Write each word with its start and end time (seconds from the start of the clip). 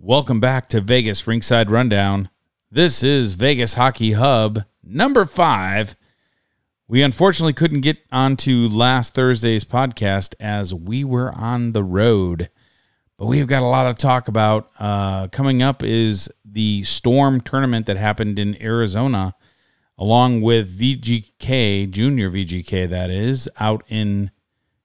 Welcome 0.00 0.38
back 0.38 0.68
to 0.68 0.80
Vegas 0.80 1.24
Rinkside 1.24 1.70
Rundown. 1.70 2.30
This 2.70 3.02
is 3.02 3.34
Vegas 3.34 3.74
Hockey 3.74 4.12
Hub 4.12 4.64
number 4.84 5.24
five. 5.24 5.96
We 6.86 7.02
unfortunately 7.02 7.52
couldn't 7.52 7.80
get 7.80 7.98
onto 8.12 8.68
last 8.68 9.12
Thursday's 9.12 9.64
podcast 9.64 10.36
as 10.38 10.72
we 10.72 11.02
were 11.02 11.32
on 11.32 11.72
the 11.72 11.82
road, 11.82 12.48
but 13.18 13.26
we 13.26 13.38
have 13.38 13.48
got 13.48 13.62
a 13.62 13.66
lot 13.66 13.88
of 13.88 13.98
talk 13.98 14.28
about. 14.28 14.70
Uh, 14.78 15.26
coming 15.28 15.62
up 15.62 15.82
is 15.82 16.30
the 16.44 16.84
Storm 16.84 17.40
tournament 17.40 17.86
that 17.86 17.96
happened 17.96 18.38
in 18.38 18.60
Arizona, 18.62 19.34
along 19.98 20.42
with 20.42 20.78
VGK, 20.78 21.90
Junior 21.90 22.30
VGK, 22.30 22.88
that 22.88 23.10
is, 23.10 23.48
out 23.58 23.82
in 23.88 24.30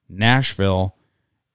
Nashville 0.09 0.97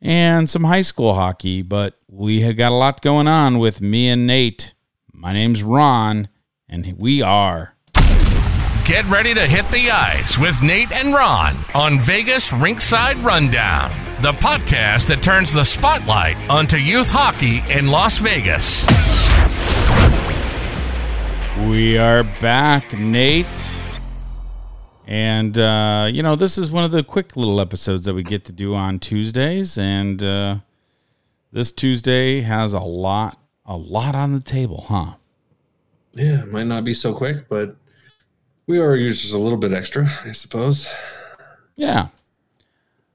and 0.01 0.49
some 0.49 0.65
high 0.65 0.83
school 0.83 1.15
hockey, 1.15 1.63
but 1.63 1.99
we 2.09 2.41
have 2.41 2.57
got 2.57 2.73
a 2.73 2.75
lot 2.75 3.03
going 3.03 3.29
on 3.29 3.59
with 3.59 3.81
me 3.81 4.09
and 4.09 4.27
Nate. 4.27 4.75
My 5.13 5.33
name's 5.33 5.63
Ron, 5.63 6.29
and 6.69 6.95
we 6.99 7.23
are. 7.23 7.75
Get 8.85 9.05
ready 9.07 9.35
to 9.35 9.47
hit 9.47 9.69
the 9.71 9.91
ice 9.91 10.39
with 10.39 10.63
Nate 10.63 10.93
and 10.93 11.13
Ron 11.13 11.57
on 11.75 12.01
Vegas 12.01 12.51
Rinkside 12.51 13.23
Rundown, 13.23 13.91
the 14.23 14.33
podcast 14.33 15.09
that 15.09 15.23
turns 15.23 15.53
the 15.53 15.65
spotlight 15.65 16.37
onto 16.49 16.79
youth 16.79 17.11
hockey 17.11 17.63
in 17.71 17.89
Las 17.89 18.19
Vegas. 18.19 18.87
We 21.69 21.99
are 21.99 22.23
back, 22.41 22.97
Nate. 22.97 23.47
And, 25.09 25.57
uh, 25.57 26.11
you 26.13 26.23
know, 26.23 26.37
this 26.37 26.59
is 26.59 26.71
one 26.71 26.85
of 26.85 26.91
the 26.91 27.03
quick 27.03 27.35
little 27.35 27.63
episodes 27.63 28.05
that 28.05 28.13
we 28.13 28.23
get 28.23 28.45
to 28.45 28.53
do 28.53 28.75
on 28.75 28.99
Tuesdays. 28.99 29.79
And 29.79 30.23
uh, 30.23 30.59
this 31.51 31.73
Tuesday 31.73 32.43
has 32.43 32.75
a 32.75 32.81
lot, 32.81 33.39
a 33.65 33.75
lot 33.75 34.15
on 34.15 34.35
the 34.35 34.41
table, 34.41 34.85
huh? 34.89 35.15
Yeah, 36.13 36.43
it 36.43 36.49
might 36.49 36.67
not 36.67 36.85
be 36.85 36.93
so 36.93 37.15
quick, 37.15 37.49
but 37.49 37.77
we 38.67 38.79
are 38.79 38.99
just 38.99 39.33
a 39.33 39.39
little 39.39 39.57
bit 39.57 39.73
extra, 39.73 40.13
I 40.27 40.33
suppose. 40.33 40.93
Yeah. 41.75 42.09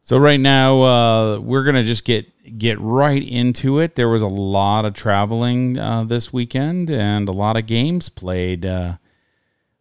So 0.02 0.18
right 0.18 0.40
now, 0.40 0.82
uh, 0.82 1.40
we're 1.40 1.64
gonna 1.64 1.84
just 1.84 2.06
get 2.06 2.28
get 2.58 2.80
right 2.80 3.24
into 3.24 3.80
it. 3.80 3.96
There 3.96 4.10
was 4.10 4.22
a 4.22 4.28
lot 4.28 4.84
of 4.84 4.94
traveling 4.96 5.78
uh, 5.78 6.06
this 6.06 6.34
weekend 6.34 6.90
and 6.90 7.30
a 7.30 7.32
lot 7.32 7.56
of 7.56 7.68
games 7.68 8.10
played. 8.10 8.66
Uh, 8.66 8.98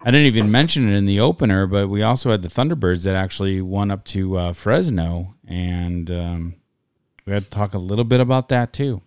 I 0.05 0.11
didn't 0.11 0.27
even 0.27 0.51
mention 0.51 0.89
it 0.93 0.97
in 0.97 1.07
the 1.07 1.21
opener, 1.21 1.67
but 1.67 1.89
we 1.89 2.03
also 2.03 2.31
had 2.31 2.43
the 2.43 2.49
Thunderbirds 2.49 3.05
that 3.05 3.15
actually 3.15 3.61
won 3.61 3.91
up 3.91 4.05
to 4.07 4.37
uh, 4.37 4.53
Fresno, 4.53 5.35
and 5.47 6.11
um, 6.11 6.55
we 7.25 7.33
had 7.33 7.45
to 7.45 7.51
talk 7.51 7.73
a 7.75 7.79
little 7.79 8.05
bit 8.05 8.21
about 8.21 8.49
that 8.49 8.73
too. 8.73 9.01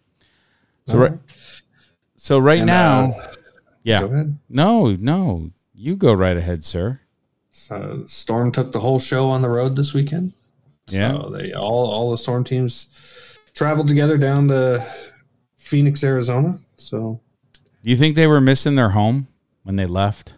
So 0.87 0.97
right, 0.97 1.13
so 2.15 2.37
right 2.39 2.59
And, 2.59 2.67
now, 2.67 3.05
uh, 3.11 3.33
yeah, 3.83 4.01
Go 4.01 4.05
ahead. 4.07 4.37
no, 4.47 4.95
no, 4.95 5.51
you 5.73 5.95
go 5.95 6.13
right 6.13 6.37
ahead, 6.37 6.63
sir. 6.63 7.01
So 7.51 8.03
Storm 8.07 8.51
took 8.51 8.71
the 8.71 8.79
whole 8.79 8.99
show 8.99 9.29
on 9.29 9.41
the 9.41 9.49
road 9.49 9.75
this 9.75 9.93
weekend. 9.93 10.33
Yeah. 10.87 11.11
So 11.13 11.29
they 11.29 11.51
all 11.53 11.87
all 11.91 12.11
the 12.11 12.17
Storm 12.17 12.43
teams 12.43 12.95
traveled 13.53 13.87
together 13.87 14.17
down 14.17 14.47
to 14.49 14.85
Phoenix, 15.57 16.03
Arizona. 16.03 16.59
So 16.77 17.19
Do 17.83 17.89
you 17.89 17.95
think 17.97 18.15
they 18.15 18.27
were 18.27 18.41
missing 18.41 18.75
their 18.75 18.89
home 18.91 19.27
when 19.63 19.75
they 19.77 19.85
left? 19.87 20.35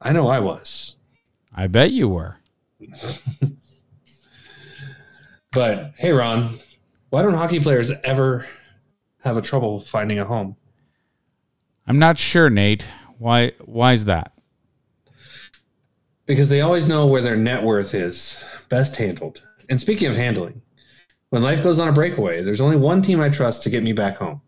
I 0.00 0.12
know 0.12 0.28
I 0.28 0.40
was. 0.40 0.96
I 1.54 1.66
bet 1.66 1.90
you 1.92 2.08
were. 2.08 2.36
But 5.56 5.94
hey 5.96 6.12
Ron, 6.12 6.58
why 7.08 7.22
don't 7.22 7.32
hockey 7.32 7.60
players 7.60 7.90
ever 8.04 8.46
have 9.22 9.38
a 9.38 9.42
trouble 9.42 9.80
finding 9.80 10.18
a 10.18 10.26
home? 10.26 10.56
I'm 11.86 11.98
not 11.98 12.18
sure, 12.18 12.50
Nate. 12.50 12.86
Why? 13.16 13.52
Why 13.64 13.94
is 13.94 14.04
that? 14.04 14.34
Because 16.26 16.50
they 16.50 16.60
always 16.60 16.90
know 16.90 17.06
where 17.06 17.22
their 17.22 17.38
net 17.38 17.62
worth 17.62 17.94
is 17.94 18.44
best 18.68 18.96
handled. 18.96 19.44
And 19.70 19.80
speaking 19.80 20.08
of 20.08 20.16
handling, 20.16 20.60
when 21.30 21.42
life 21.42 21.62
goes 21.62 21.78
on 21.78 21.88
a 21.88 21.92
breakaway, 21.92 22.42
there's 22.42 22.60
only 22.60 22.76
one 22.76 23.00
team 23.00 23.18
I 23.18 23.30
trust 23.30 23.62
to 23.62 23.70
get 23.70 23.82
me 23.82 23.94
back 23.94 24.16
home. 24.16 24.42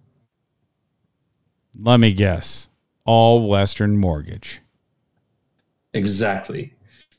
Let 1.74 2.00
me 2.00 2.12
guess. 2.12 2.68
All 3.06 3.48
Western 3.48 3.96
Mortgage. 3.96 4.60
Exactly. 5.94 6.74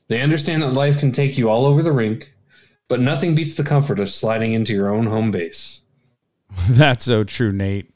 They 0.08 0.20
understand 0.20 0.62
that 0.62 0.72
life 0.74 0.98
can 0.98 1.12
take 1.12 1.38
you 1.38 1.48
all 1.48 1.66
over 1.66 1.82
the 1.82 1.92
rink, 1.92 2.34
but 2.88 3.00
nothing 3.00 3.34
beats 3.34 3.54
the 3.54 3.62
comfort 3.64 4.00
of 4.00 4.10
sliding 4.10 4.52
into 4.52 4.72
your 4.72 4.90
own 4.90 5.06
home 5.06 5.30
base. 5.30 5.82
That's 6.68 7.04
so 7.04 7.24
true, 7.24 7.52
Nate. 7.52 7.90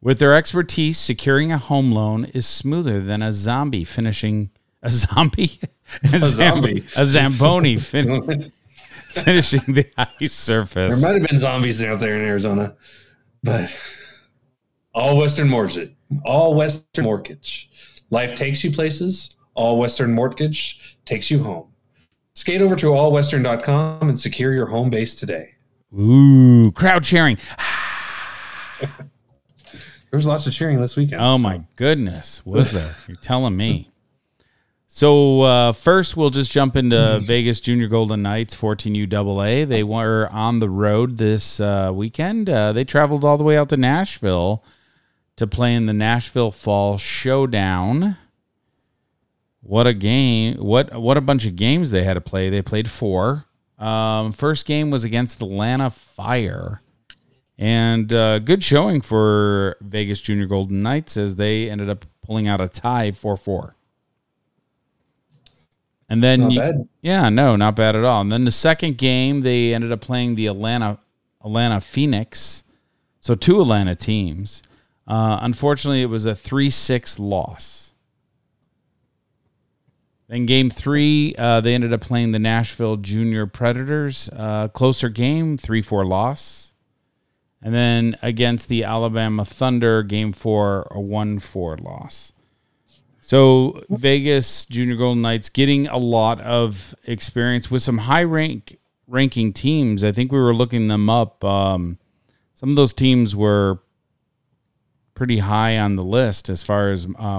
With 0.00 0.18
their 0.18 0.34
expertise, 0.34 0.98
securing 0.98 1.50
a 1.52 1.58
home 1.58 1.92
loan 1.92 2.26
is 2.26 2.46
smoother 2.46 3.00
than 3.00 3.22
a 3.22 3.32
zombie 3.32 3.84
finishing 3.84 4.50
a 4.82 4.90
zombie, 4.90 5.60
a, 6.12 6.18
zam- 6.18 6.62
zombie. 6.62 6.86
a 6.96 7.06
zamboni 7.06 7.76
fin- 7.78 8.52
finishing 9.08 9.62
the 9.74 9.86
ice 9.96 10.32
surface. 10.32 11.00
There 11.00 11.10
might 11.12 11.18
have 11.20 11.28
been 11.28 11.38
zombies 11.38 11.82
out 11.82 12.00
there 12.00 12.14
in 12.16 12.20
Arizona, 12.20 12.74
but 13.42 13.74
all 14.94 15.16
Western 15.16 15.48
mortgage, 15.48 15.94
all 16.24 16.54
Western 16.54 17.04
mortgage. 17.04 17.70
Life 18.10 18.34
takes 18.34 18.62
you 18.62 18.72
places. 18.72 19.36
All 19.54 19.78
Western 19.78 20.12
mortgage 20.12 20.98
takes 21.04 21.30
you 21.30 21.42
home. 21.44 21.68
Skate 22.34 22.60
over 22.60 22.74
to 22.76 22.86
allwestern.com 22.86 24.08
and 24.08 24.18
secure 24.18 24.52
your 24.52 24.66
home 24.66 24.90
base 24.90 25.14
today. 25.14 25.54
Ooh, 25.98 26.72
crowd 26.72 27.04
cheering. 27.04 27.38
There 30.10 30.18
was 30.18 30.28
lots 30.28 30.46
of 30.46 30.52
cheering 30.52 30.80
this 30.80 30.96
weekend. 30.96 31.20
Oh 31.20 31.36
so- 31.36 31.42
my 31.42 31.62
goodness, 31.74 32.44
was 32.46 32.70
there? 32.70 32.94
You're 33.08 33.16
telling 33.16 33.56
me. 33.56 33.90
So 34.86 35.40
uh, 35.42 35.72
first, 35.72 36.16
we'll 36.16 36.30
just 36.30 36.52
jump 36.52 36.76
into 36.76 37.18
Vegas 37.22 37.58
Junior 37.58 37.88
Golden 37.88 38.22
Knights 38.22 38.54
14U 38.54 39.12
AA. 39.12 39.66
They 39.66 39.82
were 39.82 40.28
on 40.30 40.60
the 40.60 40.70
road 40.70 41.18
this 41.18 41.58
uh, 41.58 41.90
weekend. 41.92 42.48
Uh, 42.48 42.72
they 42.72 42.84
traveled 42.84 43.24
all 43.24 43.36
the 43.36 43.42
way 43.42 43.56
out 43.58 43.70
to 43.70 43.76
Nashville 43.76 44.62
to 45.34 45.48
play 45.48 45.74
in 45.74 45.86
the 45.86 45.92
Nashville 45.92 46.52
Fall 46.52 46.96
Showdown. 46.96 48.16
What 49.64 49.86
a 49.86 49.94
game! 49.94 50.56
What 50.58 50.94
what 50.94 51.16
a 51.16 51.20
bunch 51.22 51.46
of 51.46 51.56
games 51.56 51.90
they 51.90 52.04
had 52.04 52.14
to 52.14 52.20
play. 52.20 52.50
They 52.50 52.60
played 52.62 52.90
four. 52.90 53.46
Um, 53.78 54.30
first 54.32 54.66
game 54.66 54.90
was 54.90 55.04
against 55.04 55.38
the 55.38 55.46
Atlanta 55.46 55.90
Fire. 55.90 56.80
And 57.58 58.12
uh, 58.12 58.40
good 58.40 58.62
showing 58.64 59.00
for 59.00 59.76
Vegas 59.80 60.20
Junior 60.20 60.46
Golden 60.46 60.82
Knights 60.82 61.16
as 61.16 61.36
they 61.36 61.70
ended 61.70 61.88
up 61.88 62.04
pulling 62.22 62.46
out 62.48 62.60
a 62.60 62.68
tie 62.68 63.12
4 63.12 63.36
4. 63.36 63.76
And 66.08 66.22
then, 66.22 66.40
Not 66.40 66.52
you- 66.52 66.60
bad. 66.60 66.88
yeah, 67.02 67.28
no, 67.28 67.56
not 67.56 67.76
bad 67.76 67.96
at 67.96 68.04
all. 68.04 68.20
And 68.20 68.30
then 68.30 68.44
the 68.44 68.50
second 68.50 68.98
game, 68.98 69.40
they 69.40 69.72
ended 69.72 69.90
up 69.92 70.00
playing 70.00 70.34
the 70.34 70.46
Atlanta 70.46 70.98
Atlanta 71.42 71.80
Phoenix. 71.80 72.64
So 73.20 73.34
two 73.34 73.60
Atlanta 73.60 73.94
teams. 73.94 74.62
Uh, 75.06 75.38
unfortunately, 75.40 76.02
it 76.02 76.06
was 76.10 76.26
a 76.26 76.34
3 76.34 76.70
6 76.70 77.18
loss. 77.18 77.93
Then 80.34 80.46
game 80.46 80.68
three, 80.68 81.32
uh, 81.38 81.60
they 81.60 81.76
ended 81.76 81.92
up 81.92 82.00
playing 82.00 82.32
the 82.32 82.40
Nashville 82.40 82.96
Junior 82.96 83.46
Predators. 83.46 84.28
Uh, 84.32 84.66
closer 84.66 85.08
game, 85.08 85.56
3 85.56 85.80
4 85.80 86.04
loss. 86.04 86.72
And 87.62 87.72
then 87.72 88.16
against 88.20 88.66
the 88.66 88.82
Alabama 88.82 89.44
Thunder, 89.44 90.02
game 90.02 90.32
four, 90.32 90.88
a 90.90 91.00
1 91.00 91.38
4 91.38 91.76
loss. 91.76 92.32
So 93.20 93.84
Vegas 93.88 94.66
Junior 94.66 94.96
Golden 94.96 95.22
Knights 95.22 95.50
getting 95.50 95.86
a 95.86 95.98
lot 95.98 96.40
of 96.40 96.96
experience 97.04 97.70
with 97.70 97.84
some 97.84 97.98
high 97.98 98.24
rank 98.24 98.76
ranking 99.06 99.52
teams. 99.52 100.02
I 100.02 100.10
think 100.10 100.32
we 100.32 100.40
were 100.40 100.52
looking 100.52 100.88
them 100.88 101.08
up. 101.08 101.44
Um, 101.44 101.98
some 102.54 102.70
of 102.70 102.74
those 102.74 102.92
teams 102.92 103.36
were 103.36 103.78
pretty 105.14 105.38
high 105.38 105.78
on 105.78 105.94
the 105.94 106.02
list 106.02 106.48
as 106.48 106.60
far 106.60 106.90
as 106.90 107.06
uh, 107.20 107.38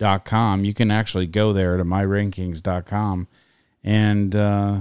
myrankings.com. 0.00 0.64
You 0.64 0.74
can 0.74 0.90
actually 0.90 1.26
go 1.26 1.52
there 1.52 1.76
to 1.76 1.84
myrankings.com 1.84 3.28
and 3.82 4.36
uh, 4.36 4.80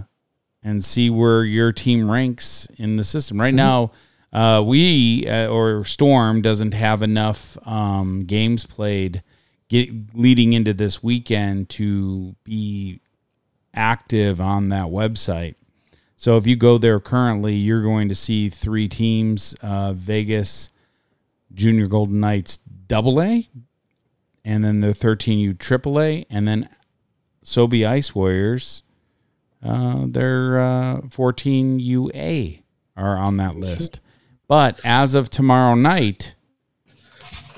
and 0.63 0.83
see 0.83 1.10
where 1.10 1.44
your 1.44 1.71
team 1.71 2.10
ranks 2.10 2.68
in 2.77 2.98
the 2.98 3.04
system. 3.04 3.39
Right 3.39 3.54
now, 3.54 3.92
uh, 4.33 4.63
we 4.66 5.27
uh, 5.27 5.48
or 5.48 5.86
Storm 5.86 6.42
doesn't 6.42 6.74
have 6.74 7.01
enough 7.01 7.57
um, 7.68 8.25
games 8.25 8.66
played 8.66 9.24
get, 9.69 9.89
leading 10.13 10.54
into 10.54 10.74
this 10.74 11.01
weekend 11.01 11.69
to 11.69 12.36
be 12.44 13.00
active 13.74 14.42
on 14.42 14.69
that 14.69 14.88
website. 14.88 15.56
So 16.18 16.36
if 16.36 16.45
you 16.45 16.57
go 16.57 16.77
there 16.77 17.00
currently, 17.00 17.56
you're 17.56 17.81
going 17.81 18.10
to 18.10 18.15
see 18.15 18.50
three 18.50 18.89
teams: 18.89 19.56
uh, 19.62 19.94
Vegas 19.94 20.69
Junior 21.54 21.88
Golden 21.88 22.19
Knights 22.19 22.57
Double 22.88 23.22
A, 23.22 23.48
and 24.44 24.63
then 24.63 24.81
the 24.81 24.88
13U 24.88 25.57
Triple 25.57 26.00
A, 26.00 26.25
and 26.30 26.47
then 26.47 26.69
Sobe 27.44 27.88
Ice 27.88 28.13
Warriors. 28.13 28.83
Uh, 29.63 30.06
their 30.07 30.59
uh, 30.59 31.01
14 31.09 31.80
UA 31.80 32.59
are 32.95 33.18
on 33.18 33.38
that 33.38 33.56
list. 33.56 34.00
But 34.47 34.80
as 34.83 35.15
of 35.15 35.30
tomorrow 35.30 35.75
night, 35.75 36.36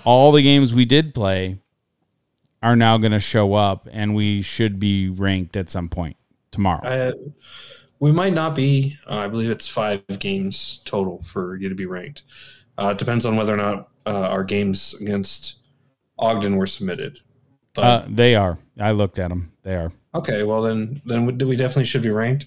all 0.03 0.31
the 0.31 0.41
games 0.41 0.73
we 0.73 0.85
did 0.85 1.13
play 1.13 1.59
are 2.63 2.75
now 2.75 2.97
going 2.97 3.11
to 3.11 3.19
show 3.19 3.53
up, 3.53 3.87
and 3.91 4.15
we 4.15 4.41
should 4.41 4.79
be 4.79 5.09
ranked 5.09 5.55
at 5.55 5.69
some 5.69 5.89
point 5.89 6.17
tomorrow. 6.51 6.83
Uh, 6.83 7.11
we 7.99 8.11
might 8.11 8.33
not 8.33 8.55
be. 8.55 8.97
Uh, 9.07 9.17
I 9.17 9.27
believe 9.27 9.49
it's 9.49 9.67
five 9.67 10.03
games 10.19 10.81
total 10.85 11.21
for 11.23 11.55
you 11.55 11.69
to 11.69 11.75
be 11.75 11.85
ranked. 11.85 12.23
Uh, 12.77 12.89
it 12.89 12.97
depends 12.97 13.25
on 13.25 13.35
whether 13.35 13.53
or 13.53 13.57
not 13.57 13.89
uh, 14.05 14.27
our 14.27 14.43
games 14.43 14.95
against 14.99 15.60
Ogden 16.21 16.55
were 16.55 16.67
submitted. 16.67 17.19
Uh, 17.77 18.05
they 18.07 18.35
are. 18.35 18.57
I 18.79 18.91
looked 18.91 19.19
at 19.19 19.29
them. 19.29 19.51
They 19.63 19.75
are. 19.75 19.91
okay, 20.15 20.43
well 20.43 20.61
then, 20.61 21.01
then 21.05 21.25
we, 21.25 21.33
we 21.33 21.55
definitely 21.55 21.85
should 21.85 22.03
be 22.03 22.09
ranked. 22.09 22.45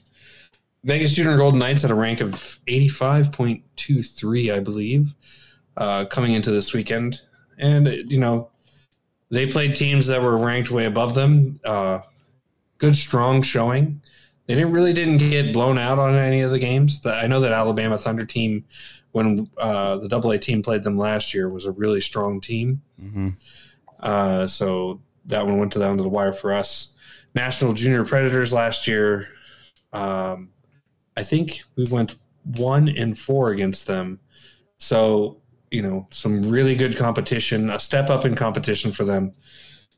Vegas 0.84 1.14
Junior 1.14 1.36
Golden 1.36 1.58
Knights 1.58 1.82
had 1.82 1.90
a 1.90 1.94
rank 1.94 2.20
of 2.20 2.58
eighty-five 2.66 3.32
point 3.32 3.62
two 3.76 4.02
three, 4.02 4.50
I 4.50 4.60
believe, 4.60 5.14
uh, 5.76 6.04
coming 6.04 6.32
into 6.32 6.50
this 6.50 6.74
weekend, 6.74 7.22
and 7.58 7.88
you 8.10 8.18
know 8.20 8.50
they 9.30 9.46
played 9.46 9.74
teams 9.74 10.06
that 10.08 10.22
were 10.22 10.36
ranked 10.36 10.70
way 10.70 10.84
above 10.84 11.14
them. 11.14 11.58
Uh, 11.64 12.00
good, 12.78 12.96
strong 12.96 13.40
showing. 13.40 14.02
They 14.46 14.54
didn't 14.54 14.72
really 14.72 14.92
didn't 14.92 15.18
get 15.18 15.54
blown 15.54 15.78
out 15.78 15.98
on 15.98 16.14
any 16.14 16.42
of 16.42 16.50
the 16.50 16.58
games. 16.58 17.00
That 17.00 17.24
I 17.24 17.26
know 17.28 17.40
that 17.40 17.52
Alabama 17.52 17.96
Thunder 17.96 18.26
team, 18.26 18.66
when 19.14 19.48
uh, 19.58 19.98
the 19.98 20.08
Double 20.08 20.32
A 20.32 20.38
team 20.38 20.60
played 20.60 20.82
them 20.82 20.98
last 20.98 21.34
year, 21.34 21.48
was 21.48 21.66
a 21.66 21.70
really 21.70 22.00
strong 22.00 22.40
team. 22.40 22.82
Mm-hmm. 23.00 23.28
Uh, 24.00 24.44
so 24.48 25.00
that 25.26 25.46
one 25.46 25.56
went 25.58 25.72
to 25.74 25.78
down 25.78 25.96
to 25.96 26.02
the 26.02 26.08
wire 26.08 26.32
for 26.32 26.52
us. 26.52 26.96
Nashville 27.32 27.74
Junior 27.74 28.04
Predators 28.04 28.52
last 28.52 28.88
year, 28.88 29.28
um, 29.92 30.50
I 31.16 31.22
think 31.22 31.62
we 31.76 31.84
went 31.92 32.16
one 32.56 32.88
and 32.88 33.16
four 33.16 33.52
against 33.52 33.86
them. 33.86 34.18
So 34.78 35.40
you 35.70 35.80
know, 35.80 36.08
some 36.10 36.50
really 36.50 36.74
good 36.74 36.96
competition, 36.96 37.70
a 37.70 37.78
step 37.78 38.10
up 38.10 38.24
in 38.24 38.34
competition 38.34 38.90
for 38.90 39.04
them, 39.04 39.32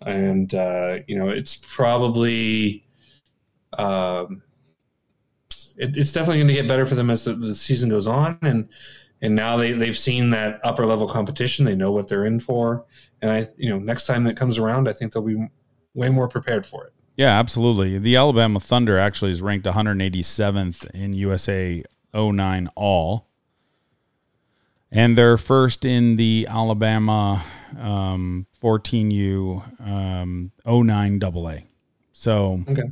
and 0.03 0.55
uh, 0.55 0.99
you 1.07 1.17
know, 1.17 1.31
it's 1.31 1.57
probably. 1.57 2.87
Um, 3.79 4.43
it, 5.79 5.97
it's 5.97 6.13
definitely 6.13 6.39
going 6.39 6.49
to 6.49 6.55
get 6.55 6.69
better 6.69 6.87
for 6.87 6.95
them 6.95 7.11
as 7.11 7.25
the, 7.25 7.35
the 7.35 7.55
season 7.55 7.89
goes 7.89 8.07
on, 8.07 8.39
and 8.43 8.69
and 9.23 9.35
now 9.35 9.57
they 9.57 9.73
they've 9.73 9.97
seen 9.97 10.31
that 10.31 10.61
upper 10.65 10.87
level 10.87 11.09
competition. 11.09 11.65
They 11.65 11.75
know 11.75 11.93
what 11.93 12.09
they're 12.09 12.27
in 12.27 12.41
for, 12.41 12.85
and 13.23 13.31
I 13.31 13.49
you 13.57 13.71
know 13.71 13.79
next 13.79 14.07
time 14.07 14.25
that 14.25 14.37
comes 14.37 14.59
around, 14.59 14.89
I 14.89 14.93
think 14.93 15.13
they'll 15.13 15.23
be 15.23 15.49
way 15.95 16.09
more 16.11 16.29
prepared 16.29 16.67
for 16.67 16.87
it. 16.87 16.93
Yeah, 17.17 17.39
absolutely. 17.39 17.99
The 17.99 18.17
Alabama 18.17 18.61
Thunder 18.61 18.99
actually 18.99 19.31
is 19.31 19.41
ranked 19.41 19.67
187th 19.67 20.91
in 20.91 21.15
USA 21.15 21.83
09 22.15 22.69
All, 22.77 23.27
and 24.91 25.17
they're 25.17 25.39
first 25.39 25.85
in 25.85 26.17
the 26.17 26.47
Alabama 26.51 27.43
um, 27.79 28.47
14U 28.63 29.81
um, 29.87 30.53
09 30.67 31.23
AA. 31.23 31.57
So 32.13 32.65
Okay. 32.69 32.83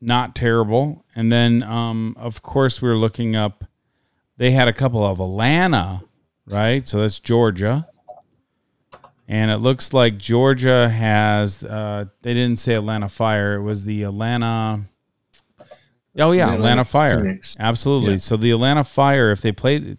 not 0.00 0.34
terrible. 0.34 1.04
And 1.14 1.30
then, 1.30 1.62
um, 1.62 2.16
of 2.18 2.42
course, 2.42 2.80
we're 2.82 2.96
looking 2.96 3.36
up. 3.36 3.64
They 4.42 4.50
had 4.50 4.66
a 4.66 4.72
couple 4.72 5.06
of 5.06 5.20
Atlanta, 5.20 6.02
right? 6.48 6.84
So 6.88 6.98
that's 6.98 7.20
Georgia. 7.20 7.86
And 9.28 9.52
it 9.52 9.58
looks 9.58 9.92
like 9.92 10.18
Georgia 10.18 10.88
has. 10.88 11.62
Uh, 11.62 12.06
they 12.22 12.34
didn't 12.34 12.58
say 12.58 12.74
Atlanta 12.74 13.08
Fire. 13.08 13.54
It 13.54 13.62
was 13.62 13.84
the 13.84 14.02
Atlanta. 14.02 14.86
Oh 16.18 16.32
yeah, 16.32 16.46
Atlanta 16.46 16.54
Atlanta 16.54 16.84
Fire. 16.84 17.20
Phoenix. 17.20 17.56
Absolutely. 17.60 18.14
Yeah. 18.14 18.18
So 18.18 18.36
the 18.36 18.50
Atlanta 18.50 18.82
Fire, 18.82 19.30
if 19.30 19.40
they 19.40 19.52
played, 19.52 19.98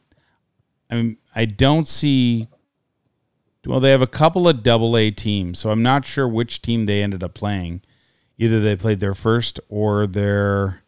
I 0.89 0.95
mean, 0.95 1.17
I 1.33 1.45
don't 1.45 1.87
see. 1.87 2.49
Well, 3.65 3.79
they 3.79 3.91
have 3.91 4.01
a 4.01 4.07
couple 4.07 4.49
of 4.49 4.61
double 4.61 4.97
A 4.97 5.09
teams, 5.09 5.57
so 5.57 5.69
I'm 5.69 5.83
not 5.83 6.05
sure 6.05 6.27
which 6.27 6.61
team 6.61 6.85
they 6.85 7.01
ended 7.01 7.23
up 7.23 7.33
playing. 7.33 7.81
Either 8.37 8.59
they 8.59 8.75
played 8.75 8.99
their 8.99 9.15
first 9.15 9.61
or 9.69 10.05
their 10.05 10.83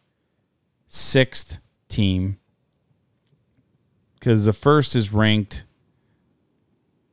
sixth 0.88 1.56
team, 1.88 2.36
because 4.26 4.44
the 4.44 4.52
first 4.52 4.96
is 4.96 5.12
ranked 5.12 5.62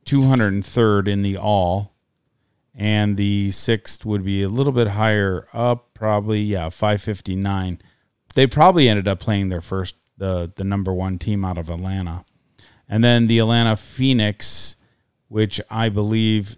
203rd 0.04 1.06
in 1.06 1.22
the 1.22 1.36
all, 1.36 1.94
and 2.74 3.16
the 3.16 3.52
sixth 3.52 4.04
would 4.04 4.24
be 4.24 4.42
a 4.42 4.48
little 4.48 4.72
bit 4.72 4.88
higher 4.88 5.46
up, 5.52 5.94
probably 5.94 6.40
yeah, 6.40 6.68
559. 6.70 7.80
They 8.34 8.48
probably 8.48 8.88
ended 8.88 9.06
up 9.06 9.20
playing 9.20 9.48
their 9.48 9.60
first 9.60 9.94
the 10.18 10.52
the 10.56 10.64
number 10.64 10.92
one 10.92 11.20
team 11.20 11.44
out 11.44 11.56
of 11.56 11.70
Atlanta, 11.70 12.24
and 12.88 13.04
then 13.04 13.28
the 13.28 13.38
Atlanta 13.38 13.76
Phoenix, 13.76 14.74
which 15.28 15.60
I 15.70 15.90
believe 15.90 16.56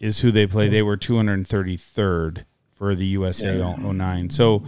is 0.00 0.22
who 0.22 0.32
they 0.32 0.48
play. 0.48 0.68
They 0.68 0.82
were 0.82 0.96
233rd 0.96 2.46
for 2.74 2.96
the 2.96 3.06
USA 3.06 3.58
Yeah. 3.58 3.76
09. 3.76 4.30
So, 4.30 4.64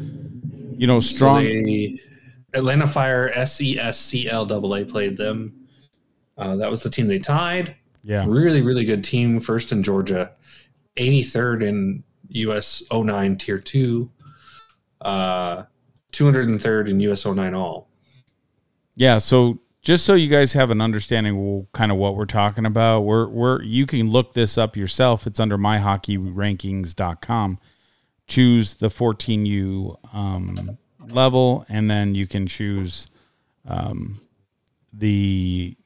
you 0.77 0.87
know, 0.87 1.01
strong. 1.01 1.43
So 1.43 1.49
they, 1.49 2.01
Atlanta 2.55 2.87
Fire 2.87 3.33
SESCL 3.35 4.51
AA 4.51 4.91
played 4.91 5.17
them. 5.17 5.67
Uh, 6.37 6.57
that 6.57 6.71
was 6.71 6.83
the 6.83 6.91
team 6.91 7.07
they 7.07 7.19
tied. 7.19 7.77
yeah. 8.03 8.25
Really, 8.27 8.63
really 8.63 8.85
good 8.85 9.05
team. 9.05 9.41
First 9.41 9.73
in 9.73 9.83
Georgia, 9.83 10.33
83rd 10.97 11.65
in 11.65 12.05
US 12.29 12.83
09 12.93 13.37
Tier 13.37 13.59
2, 13.59 14.11
uh, 15.01 15.63
203rd 16.13 16.91
in 16.91 17.01
US 17.01 17.27
09 17.27 17.55
All. 17.55 17.89
Yeah, 18.97 19.19
so 19.19 19.61
just 19.83 20.07
so 20.07 20.15
you 20.15 20.29
guys 20.29 20.55
have 20.55 20.71
an 20.71 20.81
understanding 20.81 21.61
of 21.61 21.71
kind 21.73 21.93
of 21.93 21.99
what 21.99 22.17
we're 22.17 22.25
talking 22.25 22.65
about, 22.65 23.03
we're 23.03 23.29
we're 23.29 23.63
you 23.63 23.87
can 23.87 24.11
look 24.11 24.33
this 24.33 24.57
up 24.57 24.77
yourself. 24.77 25.27
It's 25.27 25.39
under 25.39 25.59
myhockeyrankings.com. 25.59 27.59
Choose 28.27 28.75
the 28.75 28.89
14U 28.89 30.15
um, 30.15 30.79
level, 31.11 31.65
and 31.69 31.91
then 31.91 32.15
you 32.15 32.27
can 32.27 32.47
choose 32.47 33.07
um, 33.67 34.21
the 34.93 35.77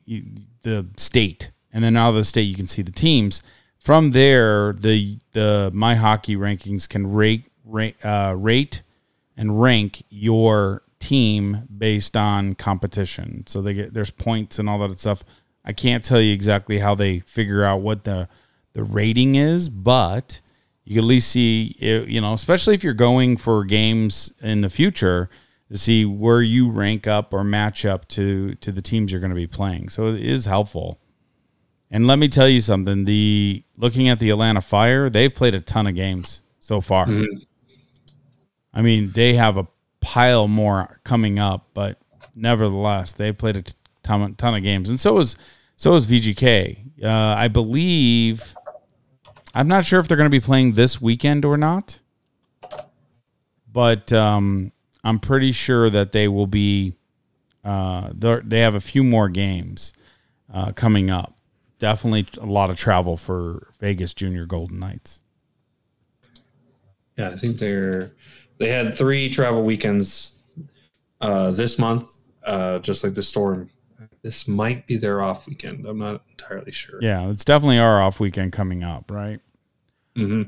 the 0.63 0.87
state, 0.97 1.51
and 1.73 1.85
then 1.85 1.97
out 1.97 2.11
of 2.11 2.15
the 2.17 2.25
state 2.25 2.43
you 2.43 2.57
can 2.57 2.67
see 2.67 2.83
the 2.83 2.93
teams. 2.93 3.43
From 3.79 4.11
there, 4.11 4.73
the 4.73 5.19
the 5.33 5.71
my 5.73 5.95
hockey 5.95 6.37
rankings 6.37 6.89
can 6.89 7.13
rate 7.13 7.45
rate 7.65 7.97
uh, 8.05 8.35
rate 8.37 8.83
and 9.37 9.61
rank 9.63 10.03
your 10.11 10.83
team 10.99 11.69
based 11.77 12.17
on 12.17 12.55
competition. 12.55 13.45
So 13.47 13.63
they 13.63 13.75
get 13.75 13.95
there's 13.95 14.11
points 14.11 14.59
and 14.59 14.69
all 14.69 14.79
that 14.81 14.99
stuff. 14.99 15.25
I 15.65 15.73
can't 15.73 16.03
tell 16.03 16.21
you 16.21 16.33
exactly 16.33 16.79
how 16.79 16.95
they 16.95 17.21
figure 17.21 17.65
out 17.65 17.81
what 17.81 18.05
the 18.05 18.29
the 18.73 18.83
rating 18.83 19.35
is, 19.35 19.69
but 19.69 20.41
you 20.89 20.95
can 20.95 21.05
at 21.05 21.09
least 21.09 21.31
see 21.31 21.77
it, 21.79 22.09
you 22.09 22.19
know, 22.19 22.33
especially 22.33 22.75
if 22.75 22.83
you're 22.83 22.95
going 22.95 23.37
for 23.37 23.63
games 23.63 24.33
in 24.41 24.63
the 24.63 24.71
future 24.71 25.29
to 25.71 25.77
see 25.77 26.07
where 26.07 26.41
you 26.41 26.71
rank 26.71 27.07
up 27.07 27.35
or 27.35 27.45
match 27.45 27.85
up 27.85 28.09
to 28.09 28.55
to 28.55 28.73
the 28.73 28.81
teams 28.81 29.13
you're 29.13 29.21
going 29.21 29.29
to 29.29 29.37
be 29.37 29.47
playing. 29.47 29.91
So 29.91 30.07
it 30.07 30.25
is 30.25 30.47
helpful. 30.47 30.99
And 31.91 32.07
let 32.07 32.19
me 32.19 32.27
tell 32.27 32.49
you 32.49 32.63
something, 32.63 33.05
the 33.05 33.63
looking 33.77 34.09
at 34.09 34.19
the 34.19 34.31
Atlanta 34.31 34.63
Fire, 34.63 35.11
they've 35.11 35.35
played 35.35 35.55
a 35.55 35.61
ton 35.61 35.87
of 35.87 35.95
games 35.95 36.41
so 36.59 36.81
far. 36.81 37.07
I 38.73 38.81
mean, 38.81 39.11
they 39.11 39.35
have 39.35 39.59
a 39.59 39.67
pile 40.01 40.49
more 40.49 41.01
coming 41.05 41.39
up, 41.39 41.69
but 41.75 41.99
nevertheless, 42.35 43.13
they 43.13 43.31
played 43.33 43.59
a 43.59 43.65
ton, 44.03 44.37
ton 44.37 44.55
of 44.55 44.63
games, 44.63 44.89
and 44.89 44.99
so 44.99 45.19
is 45.19 45.37
so 45.77 45.95
is 45.97 46.07
VGK. 46.07 47.05
Uh, 47.05 47.35
I 47.37 47.49
believe. 47.49 48.55
I'm 49.59 49.67
not 49.67 49.85
sure 49.85 49.99
if 49.99 50.07
they're 50.07 50.17
going 50.17 50.31
to 50.31 50.41
be 50.41 50.45
playing 50.45 50.75
this 50.75 51.01
weekend 51.01 51.45
or 51.45 51.57
not, 51.57 51.99
but 53.73 54.13
um, 54.13 54.71
I'm 55.03 55.19
pretty 55.19 55.51
sure 55.51 55.91
that 55.91 56.13
they 56.13 56.29
will 56.29 56.47
be. 56.47 56.95
Uh, 57.65 58.11
they're- 58.15 58.45
have 58.53 58.77
a 58.77 58.81
few 58.81 59.03
more 59.03 59.29
games 59.29 59.93
uh, 60.55 60.71
coming 60.71 61.11
up. 61.11 61.37
Definitely 61.81 62.29
a 62.41 62.47
lot 62.47 62.71
of 62.71 62.77
travel 62.77 63.17
for 63.17 63.67
Vegas 63.81 64.15
Junior 64.15 64.47
Golden 64.47 64.79
Knights. 64.79 65.23
Yeah, 67.17 67.31
I 67.31 67.37
think 67.37 67.59
they're 67.59 68.13
they 68.59 68.69
had 68.69 68.97
three 68.97 69.29
travel 69.29 69.65
weekends 69.65 70.39
uh, 71.21 71.51
this 71.51 71.81
month, 71.81 72.31
uh, 72.45 72.79
just 72.79 73.03
like 73.03 73.15
the 73.15 73.25
storm. 73.25 73.71
This 74.23 74.47
might 74.47 74.87
be 74.87 74.97
their 74.97 75.21
off 75.21 75.49
weekend. 75.49 75.85
I'm 75.85 75.99
not 75.99 76.23
entirely 76.31 76.71
sure. 76.71 77.01
Yeah, 77.03 77.29
it's 77.29 77.45
definitely 77.45 77.81
our 77.81 78.01
off 78.01 78.21
weekend 78.21 78.53
coming 78.53 78.85
up, 78.85 79.11
right? 79.11 79.41
Hmm 80.19 80.43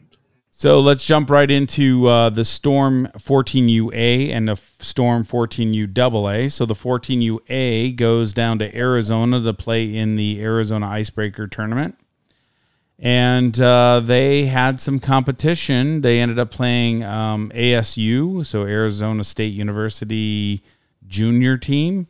So 0.51 0.81
let's 0.81 1.05
jump 1.05 1.31
right 1.31 1.51
into 1.51 2.07
uh, 2.07 2.31
the 2.31 2.45
Storm 2.45 3.09
14UA 3.17 4.31
and 4.31 4.49
the 4.49 4.57
Storm 4.79 5.25
14U 5.25 5.97
AA. 5.97 6.49
So 6.49 6.67
the 6.67 6.75
14UA 6.75 7.97
goes 7.97 8.33
down 8.33 8.59
to 8.59 8.77
Arizona 8.77 9.41
to 9.41 9.55
play 9.55 9.95
in 9.95 10.17
the 10.17 10.43
Arizona 10.43 10.89
Icebreaker 10.89 11.47
tournament. 11.47 11.97
And 12.99 13.59
uh, 13.59 14.01
they 14.05 14.45
had 14.45 14.79
some 14.79 15.01
competition. 15.01 16.03
They 16.03 16.21
ended 16.21 16.39
up 16.39 16.51
playing 16.51 17.03
um, 17.03 17.51
ASU, 17.55 18.45
so 18.45 18.65
Arizona 18.65 19.25
State 19.25 19.55
University 19.55 20.63
junior 21.07 21.57
team. 21.57 22.09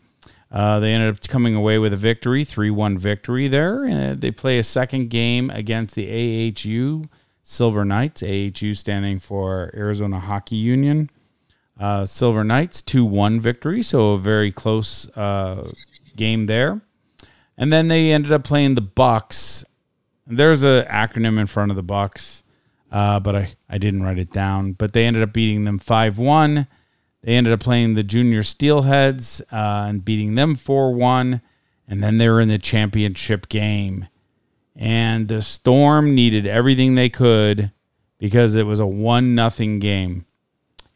Uh, 0.50 0.80
they 0.80 0.92
ended 0.92 1.14
up 1.14 1.28
coming 1.28 1.54
away 1.54 1.78
with 1.78 1.92
a 1.92 1.96
victory, 1.96 2.42
3 2.42 2.70
1 2.70 2.98
victory 2.98 3.46
there. 3.46 3.84
And 3.84 4.20
they 4.20 4.32
play 4.32 4.58
a 4.58 4.64
second 4.64 5.10
game 5.10 5.48
against 5.50 5.94
the 5.94 6.08
AHU 6.08 7.08
Silver 7.42 7.84
Knights, 7.84 8.22
AHU 8.22 8.74
standing 8.74 9.18
for 9.18 9.70
Arizona 9.74 10.20
Hockey 10.20 10.56
Union. 10.56 11.10
Uh, 11.78 12.04
Silver 12.04 12.44
Knights, 12.44 12.82
2 12.82 13.04
1 13.04 13.40
victory, 13.40 13.82
so 13.82 14.12
a 14.12 14.18
very 14.18 14.52
close 14.52 15.08
uh, 15.16 15.70
game 16.14 16.46
there. 16.46 16.82
And 17.56 17.72
then 17.72 17.88
they 17.88 18.12
ended 18.12 18.32
up 18.32 18.44
playing 18.44 18.74
the 18.74 18.82
Bucks. 18.82 19.64
There's 20.26 20.62
an 20.62 20.84
acronym 20.86 21.38
in 21.38 21.46
front 21.46 21.70
of 21.70 21.76
the 21.76 21.82
Bucks, 21.82 22.42
uh, 22.92 23.18
but 23.20 23.34
I, 23.34 23.54
I 23.68 23.78
didn't 23.78 24.02
write 24.02 24.18
it 24.18 24.32
down. 24.32 24.72
But 24.72 24.92
they 24.92 25.06
ended 25.06 25.22
up 25.22 25.32
beating 25.32 25.64
them 25.64 25.78
5 25.78 26.18
1. 26.18 26.66
They 27.22 27.34
ended 27.34 27.52
up 27.52 27.60
playing 27.60 27.94
the 27.94 28.02
Junior 28.02 28.42
Steelheads 28.42 29.40
uh, 29.50 29.88
and 29.88 30.04
beating 30.04 30.34
them 30.34 30.56
4 30.56 30.94
1. 30.94 31.40
And 31.88 32.02
then 32.02 32.18
they 32.18 32.28
were 32.28 32.40
in 32.40 32.48
the 32.48 32.58
championship 32.58 33.48
game. 33.48 34.06
And 34.80 35.28
the 35.28 35.42
Storm 35.42 36.14
needed 36.14 36.46
everything 36.46 36.94
they 36.94 37.10
could 37.10 37.70
because 38.18 38.54
it 38.54 38.64
was 38.64 38.80
a 38.80 38.86
1 38.86 39.34
nothing 39.34 39.78
game. 39.78 40.24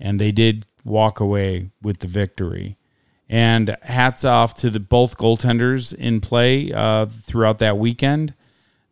And 0.00 0.18
they 0.18 0.32
did 0.32 0.64
walk 0.84 1.20
away 1.20 1.70
with 1.82 1.98
the 1.98 2.06
victory. 2.06 2.78
And 3.28 3.76
hats 3.82 4.24
off 4.24 4.54
to 4.54 4.70
the 4.70 4.80
both 4.80 5.18
goaltenders 5.18 5.94
in 5.94 6.22
play 6.22 6.72
uh, 6.72 7.06
throughout 7.06 7.58
that 7.58 7.76
weekend. 7.76 8.34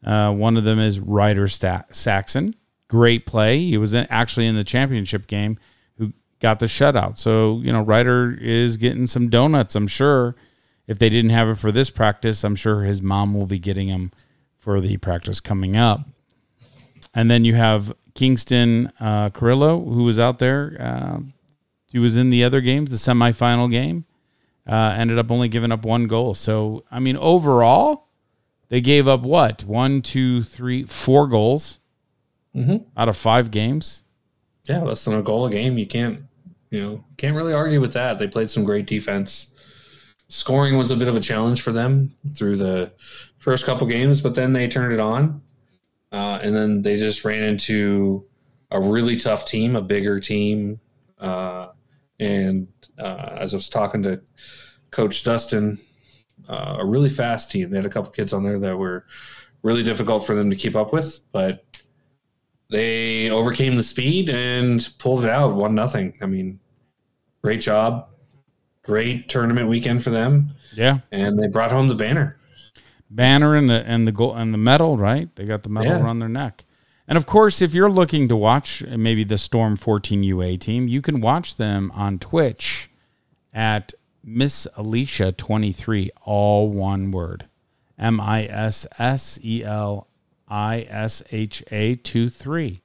Uh, 0.04 0.32
one 0.32 0.58
of 0.58 0.64
them 0.64 0.78
is 0.78 1.00
Ryder 1.00 1.48
Saxon. 1.48 2.54
Great 2.88 3.24
play. 3.24 3.60
He 3.60 3.78
was 3.78 3.94
in, 3.94 4.06
actually 4.10 4.46
in 4.46 4.56
the 4.56 4.64
championship 4.64 5.26
game 5.26 5.58
who 5.96 6.12
got 6.40 6.60
the 6.60 6.66
shutout. 6.66 7.16
So, 7.16 7.60
you 7.62 7.72
know, 7.72 7.80
Ryder 7.80 8.36
is 8.38 8.76
getting 8.76 9.06
some 9.06 9.30
donuts, 9.30 9.74
I'm 9.74 9.88
sure. 9.88 10.34
If 10.86 10.98
they 10.98 11.08
didn't 11.08 11.30
have 11.30 11.48
it 11.48 11.54
for 11.54 11.72
this 11.72 11.88
practice, 11.88 12.44
I'm 12.44 12.56
sure 12.56 12.82
his 12.82 13.00
mom 13.00 13.32
will 13.32 13.46
be 13.46 13.58
getting 13.58 13.88
him 13.88 14.12
for 14.62 14.80
the 14.80 14.96
practice 14.98 15.40
coming 15.40 15.76
up. 15.76 16.08
And 17.12 17.28
then 17.28 17.44
you 17.44 17.56
have 17.56 17.92
Kingston 18.14 18.92
uh, 19.00 19.30
Carrillo, 19.30 19.82
who 19.84 20.04
was 20.04 20.18
out 20.18 20.38
there. 20.38 20.76
Uh, 20.78 21.18
he 21.86 21.98
was 21.98 22.16
in 22.16 22.30
the 22.30 22.44
other 22.44 22.60
games, 22.60 22.92
the 22.92 22.96
semifinal 22.96 23.68
game. 23.70 24.04
Uh, 24.64 24.94
ended 24.96 25.18
up 25.18 25.32
only 25.32 25.48
giving 25.48 25.72
up 25.72 25.84
one 25.84 26.06
goal. 26.06 26.34
So, 26.34 26.84
I 26.90 27.00
mean, 27.00 27.16
overall, 27.16 28.06
they 28.68 28.80
gave 28.80 29.08
up 29.08 29.22
what? 29.22 29.64
One, 29.64 30.00
two, 30.00 30.44
three, 30.44 30.84
four 30.84 31.26
goals 31.26 31.80
mm-hmm. 32.54 32.76
out 32.96 33.08
of 33.08 33.16
five 33.16 33.50
games. 33.50 34.04
Yeah, 34.68 34.82
less 34.82 35.04
than 35.04 35.14
a 35.14 35.22
goal 35.22 35.46
a 35.46 35.50
game. 35.50 35.76
You 35.76 35.88
can't 35.88 36.22
you 36.72 36.80
know, 36.80 37.04
can't 37.18 37.36
really 37.36 37.52
argue 37.52 37.80
with 37.80 37.92
that. 37.92 38.18
They 38.18 38.26
played 38.26 38.48
some 38.48 38.64
great 38.64 38.86
defense. 38.86 39.54
Scoring 40.28 40.78
was 40.78 40.90
a 40.90 40.96
bit 40.96 41.06
of 41.08 41.14
a 41.14 41.20
challenge 41.20 41.60
for 41.60 41.70
them 41.70 42.14
through 42.34 42.56
the 42.56 42.92
first 43.42 43.66
couple 43.66 43.86
games, 43.88 44.20
but 44.20 44.36
then 44.36 44.52
they 44.52 44.68
turned 44.68 44.92
it 44.92 45.00
on. 45.00 45.42
Uh, 46.12 46.38
and 46.42 46.54
then 46.54 46.82
they 46.82 46.96
just 46.96 47.24
ran 47.24 47.42
into 47.42 48.24
a 48.70 48.80
really 48.80 49.16
tough 49.16 49.46
team, 49.46 49.74
a 49.74 49.82
bigger 49.82 50.20
team. 50.20 50.78
Uh, 51.18 51.68
and 52.20 52.68
uh, 52.98 53.36
as 53.36 53.52
I 53.52 53.56
was 53.56 53.68
talking 53.68 54.02
to 54.04 54.20
Coach 54.92 55.24
Dustin, 55.24 55.78
uh, 56.48 56.76
a 56.78 56.86
really 56.86 57.08
fast 57.08 57.50
team. 57.50 57.70
They 57.70 57.76
had 57.76 57.86
a 57.86 57.90
couple 57.90 58.12
kids 58.12 58.32
on 58.32 58.44
there 58.44 58.60
that 58.60 58.76
were 58.76 59.06
really 59.62 59.82
difficult 59.82 60.24
for 60.24 60.36
them 60.36 60.48
to 60.50 60.56
keep 60.56 60.76
up 60.76 60.92
with, 60.92 61.20
but 61.32 61.64
they 62.70 63.28
overcame 63.28 63.76
the 63.76 63.82
speed 63.82 64.30
and 64.30 64.88
pulled 64.98 65.24
it 65.24 65.30
out 65.30 65.56
one 65.56 65.74
nothing. 65.74 66.16
I 66.22 66.26
mean, 66.26 66.60
great 67.42 67.60
job. 67.60 68.08
Great 68.84 69.28
tournament 69.28 69.68
weekend 69.68 70.04
for 70.04 70.10
them. 70.10 70.54
Yeah. 70.74 71.00
And 71.10 71.38
they 71.38 71.48
brought 71.48 71.72
home 71.72 71.88
the 71.88 71.94
banner. 71.94 72.38
Banner 73.14 73.54
and 73.54 73.68
the 73.68 73.86
and 73.86 74.06
the 74.08 74.12
gold 74.12 74.36
and 74.36 74.52
the 74.52 74.58
medal, 74.58 74.96
right? 74.96 75.34
They 75.36 75.44
got 75.44 75.62
the 75.62 75.68
medal 75.68 75.92
yeah. 75.92 76.02
around 76.02 76.20
their 76.20 76.28
neck. 76.28 76.64
And 77.06 77.18
of 77.18 77.26
course, 77.26 77.60
if 77.60 77.74
you're 77.74 77.90
looking 77.90 78.28
to 78.28 78.36
watch 78.36 78.82
uh, 78.82 78.96
maybe 78.96 79.24
the 79.24 79.38
Storm 79.38 79.76
14 79.76 80.22
UA 80.22 80.58
team, 80.58 80.88
you 80.88 81.02
can 81.02 81.20
watch 81.20 81.56
them 81.56 81.90
on 81.94 82.18
Twitch 82.18 82.90
at 83.52 83.92
Miss 84.24 84.66
Alicia 84.76 85.32
23, 85.32 86.10
all 86.24 86.70
one 86.70 87.10
word. 87.10 87.48
M 87.98 88.20
I 88.20 88.46
S 88.46 88.86
S 88.98 89.38
E 89.42 89.62
L 89.62 90.08
I 90.48 90.86
S 90.88 91.22
H 91.30 91.62
A 91.70 91.96
2 91.96 92.30
3. 92.30 92.82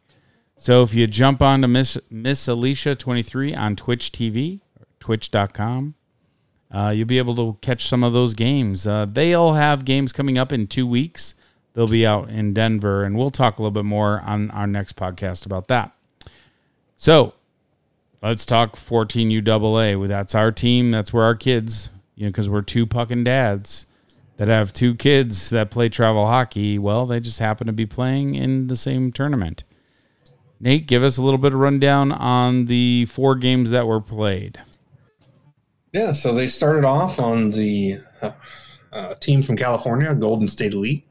So 0.57 0.81
if 0.83 0.93
you 0.93 1.05
jump 1.07 1.41
on 1.41 1.61
to 1.61 1.67
Miss 1.67 1.97
Miss 2.09 2.47
Alicia 2.47 2.95
23 2.95 3.53
on 3.53 3.75
Twitch 3.75 4.11
TV, 4.11 4.61
twitch.com, 4.99 5.95
uh, 6.71 6.91
you'll 6.95 7.07
be 7.07 7.17
able 7.17 7.35
to 7.35 7.57
catch 7.61 7.87
some 7.87 8.03
of 8.03 8.13
those 8.13 8.33
games. 8.33 8.85
Uh, 8.85 9.05
they'll 9.05 9.53
have 9.53 9.85
games 9.85 10.11
coming 10.11 10.37
up 10.37 10.51
in 10.51 10.67
two 10.67 10.85
weeks. 10.85 11.35
They'll 11.73 11.87
be 11.87 12.05
out 12.05 12.29
in 12.29 12.53
Denver, 12.53 13.03
and 13.03 13.17
we'll 13.17 13.31
talk 13.31 13.57
a 13.57 13.61
little 13.61 13.71
bit 13.71 13.85
more 13.85 14.21
on 14.21 14.51
our 14.51 14.67
next 14.67 14.95
podcast 14.95 15.45
about 15.45 15.67
that. 15.67 15.91
So 16.95 17.33
let's 18.21 18.45
talk 18.45 18.75
14 18.75 19.29
UAA. 19.29 20.07
That's 20.07 20.35
our 20.35 20.51
team. 20.51 20.91
That's 20.91 21.13
where 21.13 21.23
our 21.23 21.35
kids, 21.35 21.89
you 22.15 22.25
know, 22.25 22.29
because 22.29 22.49
we're 22.49 22.61
two 22.61 22.85
pucking 22.85 23.23
dads 23.23 23.85
that 24.37 24.47
have 24.47 24.73
two 24.73 24.95
kids 24.95 25.49
that 25.51 25.71
play 25.71 25.89
travel 25.89 26.27
hockey. 26.27 26.79
Well, 26.79 27.05
they 27.05 27.19
just 27.19 27.39
happen 27.39 27.67
to 27.67 27.73
be 27.73 27.85
playing 27.85 28.35
in 28.35 28.67
the 28.67 28.75
same 28.75 29.11
tournament. 29.11 29.63
Nate, 30.59 30.87
give 30.87 31.03
us 31.03 31.17
a 31.17 31.21
little 31.21 31.37
bit 31.37 31.53
of 31.53 31.59
rundown 31.59 32.11
on 32.11 32.65
the 32.65 33.05
four 33.05 33.35
games 33.35 33.69
that 33.69 33.85
were 33.85 34.01
played. 34.01 34.59
Yeah, 35.97 36.11
so 36.11 36.31
they 36.31 36.47
started 36.47 36.85
off 36.85 37.19
on 37.19 37.49
the 37.49 38.01
uh, 38.21 38.31
uh, 38.93 39.15
team 39.15 39.41
from 39.41 39.57
California, 39.57 40.13
Golden 40.13 40.47
State 40.47 40.73
Elite 40.73 41.07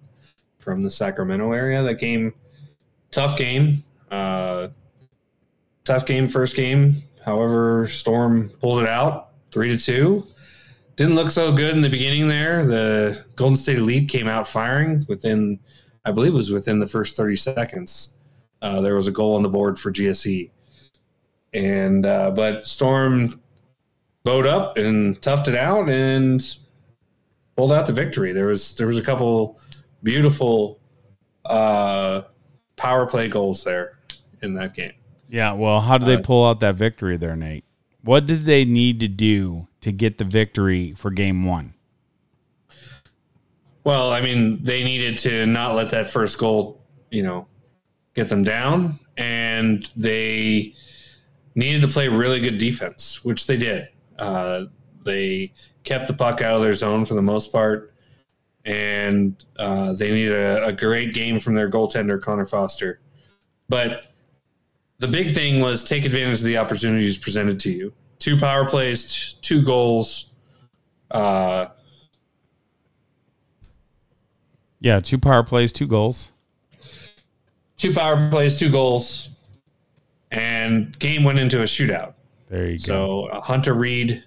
from 0.61 0.85
the 0.85 0.93
Sacramento 0.93 1.51
area. 1.51 1.83
That 1.83 1.99
game, 1.99 2.33
tough 3.11 3.37
game, 3.37 3.83
uh, 4.13 4.69
tough 5.85 6.07
game, 6.07 6.29
first 6.29 6.55
game. 6.55 6.95
However, 7.25 7.89
Storm 7.89 8.49
pulled 8.61 8.85
it 8.85 8.89
out 8.89 9.31
three 9.51 9.77
to 9.77 9.77
two. 9.77 10.25
Didn't 10.95 11.17
look 11.17 11.33
so 11.33 11.53
good 11.53 11.75
in 11.75 11.83
the 11.83 11.91
beginning 11.91 12.29
there. 12.29 12.65
The 12.65 13.25
Golden 13.35 13.57
State 13.57 13.79
Elite 13.79 14.09
came 14.09 14.29
out 14.29 14.47
firing 14.47 15.05
within, 15.09 15.59
I 16.05 16.13
believe, 16.13 16.33
it 16.33 16.37
was 16.37 16.53
within 16.53 16.79
the 16.79 16.87
first 16.87 17.17
thirty 17.17 17.35
seconds 17.35 18.17
uh, 18.63 18.81
there 18.81 18.95
was 18.95 19.09
a 19.09 19.13
goal 19.13 19.35
on 19.35 19.43
the 19.43 19.49
board 19.49 19.81
for 19.81 19.91
GSE, 19.91 20.49
and 21.53 22.07
uh, 22.07 22.31
but 22.31 22.65
Storm 22.65 23.41
bowed 24.27 24.45
up 24.45 24.77
and 24.77 25.15
toughed 25.23 25.47
it 25.47 25.55
out 25.55 25.89
and 25.89 26.57
pulled 27.57 27.73
out 27.73 27.87
the 27.87 27.93
victory. 27.93 28.33
There 28.33 28.49
was 28.49 28.75
there 28.75 28.89
was 28.89 28.99
a 28.99 29.03
couple 29.03 29.59
beautiful 30.03 30.81
uh, 31.45 32.23
power 32.75 33.07
play 33.07 33.29
goals 33.29 33.63
there 33.63 33.99
in 34.43 34.55
that 34.55 34.75
game. 34.75 34.95
Yeah, 35.29 35.53
well, 35.53 35.81
how 35.81 35.97
did 35.97 36.09
they 36.09 36.17
uh, 36.17 36.23
pull 36.23 36.45
out 36.45 36.59
that 36.61 36.75
victory 36.75 37.17
there, 37.17 37.37
Nate? 37.37 37.65
What 38.03 38.27
did 38.27 38.45
they 38.45 38.65
need 38.65 38.99
to 39.01 39.09
do 39.09 39.69
to 39.81 39.93
get 39.93 40.19
the 40.19 40.25
victory 40.25 40.93
for 40.95 41.11
game 41.13 41.45
one? 41.45 41.75
Well, 43.85 44.11
I 44.11 44.21
mean, 44.21 44.63
they 44.65 44.83
needed 44.83 45.19
to 45.19 45.47
not 45.47 45.77
let 45.77 45.91
that 45.91 46.09
first 46.09 46.39
goal, 46.39 46.83
you 47.13 47.23
know, 47.23 47.47
get 48.15 48.29
them 48.29 48.43
down, 48.43 48.99
and 49.17 49.89
they 49.97 50.75
needed 51.55 51.83
to 51.83 51.89
play 51.89 52.09
really 52.09 52.41
good 52.41 52.59
defense, 52.59 53.25
which 53.25 53.47
they 53.47 53.57
did. 53.57 53.89
Uh, 54.19 54.65
they 55.05 55.53
kept 55.85 56.07
the 56.07 56.15
puck 56.15 56.43
out 56.43 56.57
of 56.57 56.63
their 56.63 56.75
zone 56.75 57.05
for 57.05 57.15
the 57.15 57.23
most 57.23 57.53
part, 57.53 57.95
and 58.65 59.45
uh, 59.59 59.93
they 59.93 60.11
needed 60.11 60.33
a, 60.33 60.67
a 60.67 60.73
great 60.73 61.15
game 61.15 61.39
from 61.39 61.55
their 61.55 61.71
goaltender 61.71 62.21
Connor 62.21 62.47
Foster. 62.47 63.01
But 63.69 64.13
the 64.99 65.09
big 65.09 65.35
thing 65.35 65.61
was 65.61 65.85
take 65.85 66.05
advantage 66.05 66.39
of 66.39 66.45
the 66.45 66.59
opportunities 66.59 67.19
presented 67.19 67.61
to 67.61 67.73
you. 67.73 67.93
Two 68.19 68.37
power 68.37 68.67
plays, 68.67 69.35
two 69.43 69.63
goals. 69.63 70.33
Uh, 71.11 71.67
yeah, 74.81 75.01
two 75.01 75.19
power 75.19 75.43
plays, 75.43 75.73
two 75.73 75.87
goals 75.87 76.33
two 77.77 77.93
power 77.93 78.29
plays, 78.31 78.59
two 78.59 78.71
goals, 78.71 79.31
and 80.31 80.99
game 80.99 81.25
went 81.25 81.39
into 81.39 81.61
a 81.61 81.65
shootout. 81.65 82.15
There 82.49 82.71
you 82.71 82.79
so, 82.79 82.93
go. 82.93 83.29
So 83.29 83.37
uh, 83.37 83.41
Hunter 83.41 83.75
Reed 83.75 84.23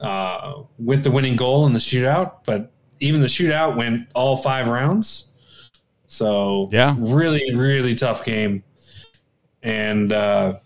uh, 0.00 0.62
with 0.78 1.04
the 1.04 1.10
winning 1.10 1.36
goal 1.36 1.66
in 1.66 1.72
the 1.72 1.78
shootout, 1.78 2.44
but 2.44 2.72
even 3.00 3.20
the 3.20 3.26
shootout 3.26 3.76
went 3.76 4.08
all 4.14 4.36
five 4.36 4.68
rounds. 4.68 5.32
So 6.06 6.68
yeah, 6.72 6.94
really, 6.98 7.54
really 7.54 7.94
tough 7.94 8.24
game. 8.24 8.64
And 9.62 10.12
uh, 10.12 10.58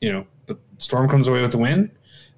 you 0.00 0.12
know, 0.12 0.26
the 0.46 0.58
Storm 0.78 1.08
comes 1.08 1.28
away 1.28 1.40
with 1.40 1.52
the 1.52 1.58
win. 1.58 1.90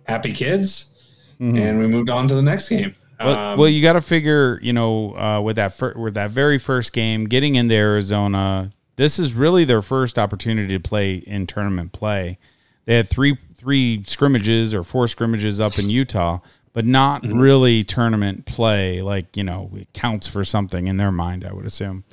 Happy 0.04 0.33
kids, 0.33 0.95
mm-hmm. 1.40 1.57
and 1.57 1.78
we 1.78 1.87
moved 1.87 2.11
on 2.11 2.28
to 2.28 2.35
the 2.35 2.42
next 2.42 2.69
game. 2.69 2.95
Well, 3.19 3.37
um, 3.37 3.59
well 3.59 3.69
you 3.69 3.83
got 3.83 3.95
to 3.95 4.00
figure, 4.00 4.59
you 4.62 4.73
know, 4.73 5.16
uh, 5.16 5.40
with 5.40 5.57
that 5.57 5.73
fir- 5.73 5.95
with 5.97 6.14
that 6.14 6.30
very 6.30 6.59
first 6.59 6.92
game, 6.92 7.26
getting 7.26 7.54
into 7.54 7.75
Arizona, 7.75 8.71
this 9.00 9.19
is 9.19 9.33
really 9.33 9.64
their 9.64 9.80
first 9.80 10.19
opportunity 10.19 10.76
to 10.76 10.78
play 10.78 11.14
in 11.14 11.47
tournament 11.47 11.90
play. 11.90 12.37
They 12.85 12.97
had 12.97 13.09
three 13.09 13.38
three 13.54 14.04
scrimmages 14.04 14.75
or 14.75 14.83
four 14.83 15.09
scrimmages 15.09 15.59
up 15.59 15.78
in 15.78 15.88
Utah, 15.88 16.40
but 16.75 16.85
not 16.85 17.25
really 17.25 17.83
tournament 17.83 18.45
play. 18.45 19.00
Like 19.00 19.38
you 19.38 19.42
know, 19.42 19.71
it 19.75 19.90
counts 19.95 20.28
for 20.28 20.45
something 20.45 20.87
in 20.87 20.99
their 20.99 21.11
mind. 21.11 21.47
I 21.47 21.52
would 21.54 21.64
assume. 21.64 22.04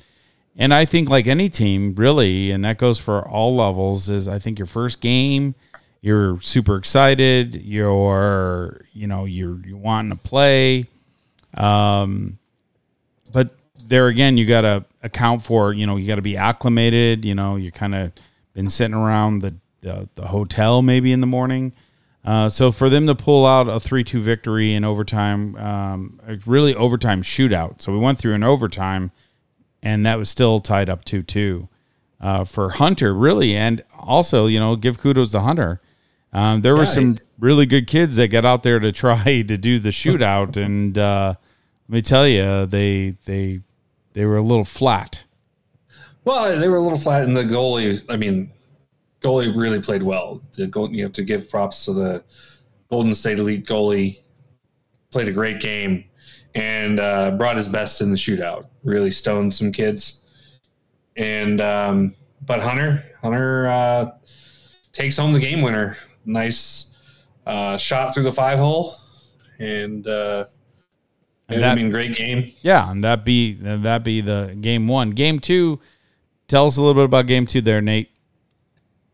And 0.56 0.72
I 0.72 0.86
think 0.86 1.10
like 1.10 1.26
any 1.26 1.50
team, 1.50 1.94
really, 1.94 2.50
and 2.50 2.64
that 2.64 2.78
goes 2.78 2.98
for 2.98 3.20
all 3.28 3.54
levels, 3.54 4.08
is 4.08 4.26
I 4.26 4.38
think 4.38 4.58
your 4.58 4.64
first 4.64 5.02
game, 5.02 5.54
you're 6.00 6.40
super 6.40 6.76
excited, 6.76 7.54
you're 7.54 8.80
you 8.94 9.06
know, 9.06 9.26
you're 9.26 9.60
you 9.62 9.76
wanting 9.76 10.16
to 10.16 10.24
play. 10.24 10.86
Um 11.52 12.37
there 13.88 14.08
again, 14.08 14.36
you 14.36 14.46
gotta 14.46 14.84
account 15.02 15.42
for, 15.42 15.72
you 15.72 15.86
know, 15.86 15.96
you 15.96 16.06
gotta 16.06 16.22
be 16.22 16.36
acclimated, 16.36 17.24
you 17.24 17.34
know, 17.34 17.56
you 17.56 17.72
kind 17.72 17.94
of 17.94 18.12
been 18.54 18.70
sitting 18.70 18.94
around 18.94 19.40
the, 19.40 19.54
the 19.80 20.08
the 20.14 20.26
hotel 20.28 20.82
maybe 20.82 21.12
in 21.12 21.20
the 21.20 21.26
morning. 21.26 21.72
Uh, 22.24 22.48
so 22.48 22.70
for 22.70 22.88
them 22.88 23.06
to 23.06 23.14
pull 23.14 23.46
out 23.46 23.68
a 23.68 23.80
three-two 23.80 24.20
victory 24.20 24.74
in 24.74 24.84
overtime, 24.84 25.56
um, 25.56 26.20
a 26.26 26.36
really 26.44 26.74
overtime 26.74 27.22
shootout. 27.22 27.80
So 27.80 27.92
we 27.92 27.98
went 27.98 28.18
through 28.18 28.34
an 28.34 28.42
overtime 28.42 29.12
and 29.82 30.04
that 30.06 30.18
was 30.18 30.28
still 30.28 30.60
tied 30.60 30.88
up 30.88 31.04
2 31.04 31.22
2 31.22 31.68
uh, 32.20 32.44
for 32.44 32.70
Hunter, 32.70 33.14
really. 33.14 33.56
And 33.56 33.82
also, 33.96 34.46
you 34.46 34.58
know, 34.58 34.76
give 34.76 34.98
kudos 34.98 35.32
to 35.32 35.40
Hunter. 35.40 35.80
Um, 36.32 36.60
there 36.60 36.76
were 36.76 36.84
some 36.84 37.16
really 37.38 37.64
good 37.64 37.86
kids 37.86 38.16
that 38.16 38.28
got 38.28 38.44
out 38.44 38.62
there 38.62 38.78
to 38.78 38.92
try 39.04 39.42
to 39.42 39.56
do 39.56 39.78
the 39.78 39.88
shootout, 39.88 40.62
and 40.62 40.98
uh, 40.98 41.34
let 41.88 41.94
me 41.94 42.02
tell 42.02 42.28
you, 42.28 42.66
they 42.66 43.16
they 43.24 43.60
they 44.18 44.24
were 44.24 44.36
a 44.36 44.42
little 44.42 44.64
flat. 44.64 45.22
Well, 46.24 46.58
they 46.58 46.68
were 46.68 46.78
a 46.78 46.80
little 46.80 46.98
flat, 46.98 47.22
and 47.22 47.36
the 47.36 47.44
goalie. 47.44 48.02
I 48.08 48.16
mean, 48.16 48.50
goalie 49.20 49.56
really 49.56 49.80
played 49.80 50.02
well. 50.02 50.40
The 50.54 50.66
goal, 50.66 50.90
you 50.90 51.04
have 51.04 51.12
to 51.12 51.22
give 51.22 51.48
props 51.48 51.84
to 51.84 51.92
the 51.92 52.24
Golden 52.90 53.14
State 53.14 53.38
Elite 53.38 53.64
goalie. 53.64 54.18
Played 55.12 55.28
a 55.28 55.32
great 55.32 55.60
game 55.60 56.04
and 56.56 56.98
uh, 56.98 57.30
brought 57.30 57.56
his 57.56 57.68
best 57.68 58.00
in 58.00 58.10
the 58.10 58.16
shootout. 58.16 58.66
Really 58.82 59.12
stoned 59.12 59.54
some 59.54 59.70
kids. 59.70 60.24
And 61.16 61.60
um, 61.60 62.16
but 62.44 62.58
Hunter, 62.58 63.04
Hunter 63.22 63.68
uh, 63.68 64.10
takes 64.92 65.16
home 65.16 65.32
the 65.32 65.38
game 65.38 65.62
winner. 65.62 65.96
Nice 66.24 66.96
uh, 67.46 67.76
shot 67.76 68.14
through 68.14 68.24
the 68.24 68.32
five 68.32 68.58
hole, 68.58 68.96
and 69.60 70.04
uh, 70.08 70.46
And 71.48 71.64
I 71.64 71.68
that- 71.68 71.76
mean, 71.76 71.90
great 71.90 72.14
game. 72.16 72.52
Yeah, 72.62 72.90
and 72.90 73.02
that 73.04 73.24
be 73.24 73.54
that 73.54 74.04
be 74.04 74.20
the 74.20 74.56
game 74.60 74.86
one. 74.88 75.10
Game 75.12 75.38
two, 75.40 75.80
tell 76.46 76.66
us 76.66 76.76
a 76.76 76.82
little 76.82 76.94
bit 76.94 77.04
about 77.06 77.26
game 77.26 77.46
two 77.46 77.60
there, 77.60 77.80
Nate. 77.80 78.10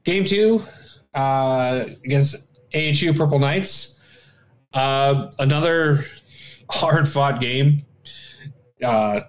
Game 0.04 0.24
two 0.24 0.62
uh, 1.14 1.84
against 2.04 2.48
AHU 2.74 3.14
Purple 3.14 3.38
Knights. 3.38 3.98
Uh, 4.72 5.30
another 5.38 6.04
hard 6.70 7.08
fought 7.08 7.40
game. 7.40 7.84
Uh, 8.82 9.20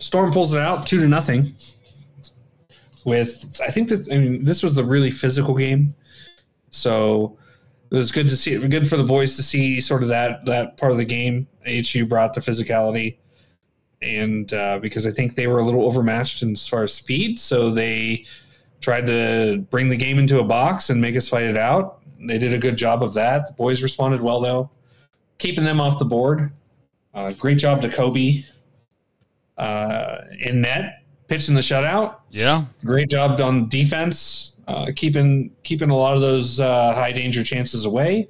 Storm 0.00 0.32
pulls 0.32 0.54
it 0.54 0.60
out 0.60 0.86
two 0.86 1.00
to 1.00 1.06
nothing. 1.08 1.54
With 3.04 3.60
I 3.64 3.70
think 3.70 3.88
that 3.88 4.08
I 4.12 4.18
mean 4.18 4.44
this 4.44 4.62
was 4.62 4.76
a 4.76 4.84
really 4.84 5.10
physical 5.10 5.54
game, 5.54 5.94
so 6.70 7.38
it 7.90 7.94
was 7.94 8.12
good 8.12 8.28
to 8.28 8.36
see. 8.36 8.58
Good 8.66 8.88
for 8.88 8.96
the 8.96 9.04
boys 9.04 9.36
to 9.36 9.42
see 9.42 9.80
sort 9.80 10.02
of 10.02 10.08
that 10.08 10.44
that 10.46 10.76
part 10.76 10.92
of 10.92 10.98
the 10.98 11.04
game. 11.04 11.46
AHU 11.66 12.06
brought 12.06 12.34
the 12.34 12.40
physicality, 12.40 13.16
and 14.02 14.52
uh, 14.52 14.78
because 14.78 15.06
I 15.06 15.10
think 15.10 15.34
they 15.34 15.46
were 15.46 15.58
a 15.58 15.64
little 15.64 15.84
overmatched 15.84 16.42
in 16.42 16.52
as 16.52 16.66
far 16.66 16.82
as 16.82 16.94
speed, 16.94 17.38
so 17.38 17.70
they 17.70 18.26
tried 18.80 19.06
to 19.06 19.66
bring 19.70 19.88
the 19.88 19.96
game 19.96 20.18
into 20.18 20.38
a 20.38 20.44
box 20.44 20.90
and 20.90 21.00
make 21.00 21.16
us 21.16 21.28
fight 21.28 21.44
it 21.44 21.56
out. 21.56 22.00
They 22.20 22.38
did 22.38 22.52
a 22.52 22.58
good 22.58 22.76
job 22.76 23.02
of 23.02 23.14
that. 23.14 23.48
The 23.48 23.52
boys 23.54 23.82
responded 23.82 24.20
well, 24.20 24.40
though, 24.40 24.70
keeping 25.38 25.64
them 25.64 25.80
off 25.80 25.98
the 25.98 26.04
board. 26.04 26.52
Uh, 27.14 27.32
great 27.32 27.58
job 27.58 27.82
to 27.82 27.88
Kobe 27.88 28.44
uh, 29.56 30.18
in 30.40 30.60
net, 30.60 30.97
pitching 31.28 31.54
the 31.54 31.60
shutout. 31.60 32.16
Yeah, 32.30 32.64
Great 32.84 33.10
job 33.10 33.40
on 33.40 33.68
defense, 33.68 34.56
uh, 34.66 34.90
keeping 34.96 35.52
keeping 35.62 35.90
a 35.90 35.96
lot 35.96 36.14
of 36.14 36.20
those 36.20 36.58
uh, 36.58 36.94
high 36.94 37.12
danger 37.12 37.44
chances 37.44 37.84
away. 37.84 38.28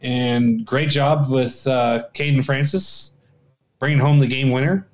And 0.00 0.66
great 0.66 0.90
job 0.90 1.30
with 1.30 1.66
uh, 1.66 2.04
Caden 2.14 2.44
Francis 2.44 3.12
bringing 3.78 4.00
home 4.00 4.18
the 4.18 4.26
game 4.26 4.50
winner. 4.50 4.88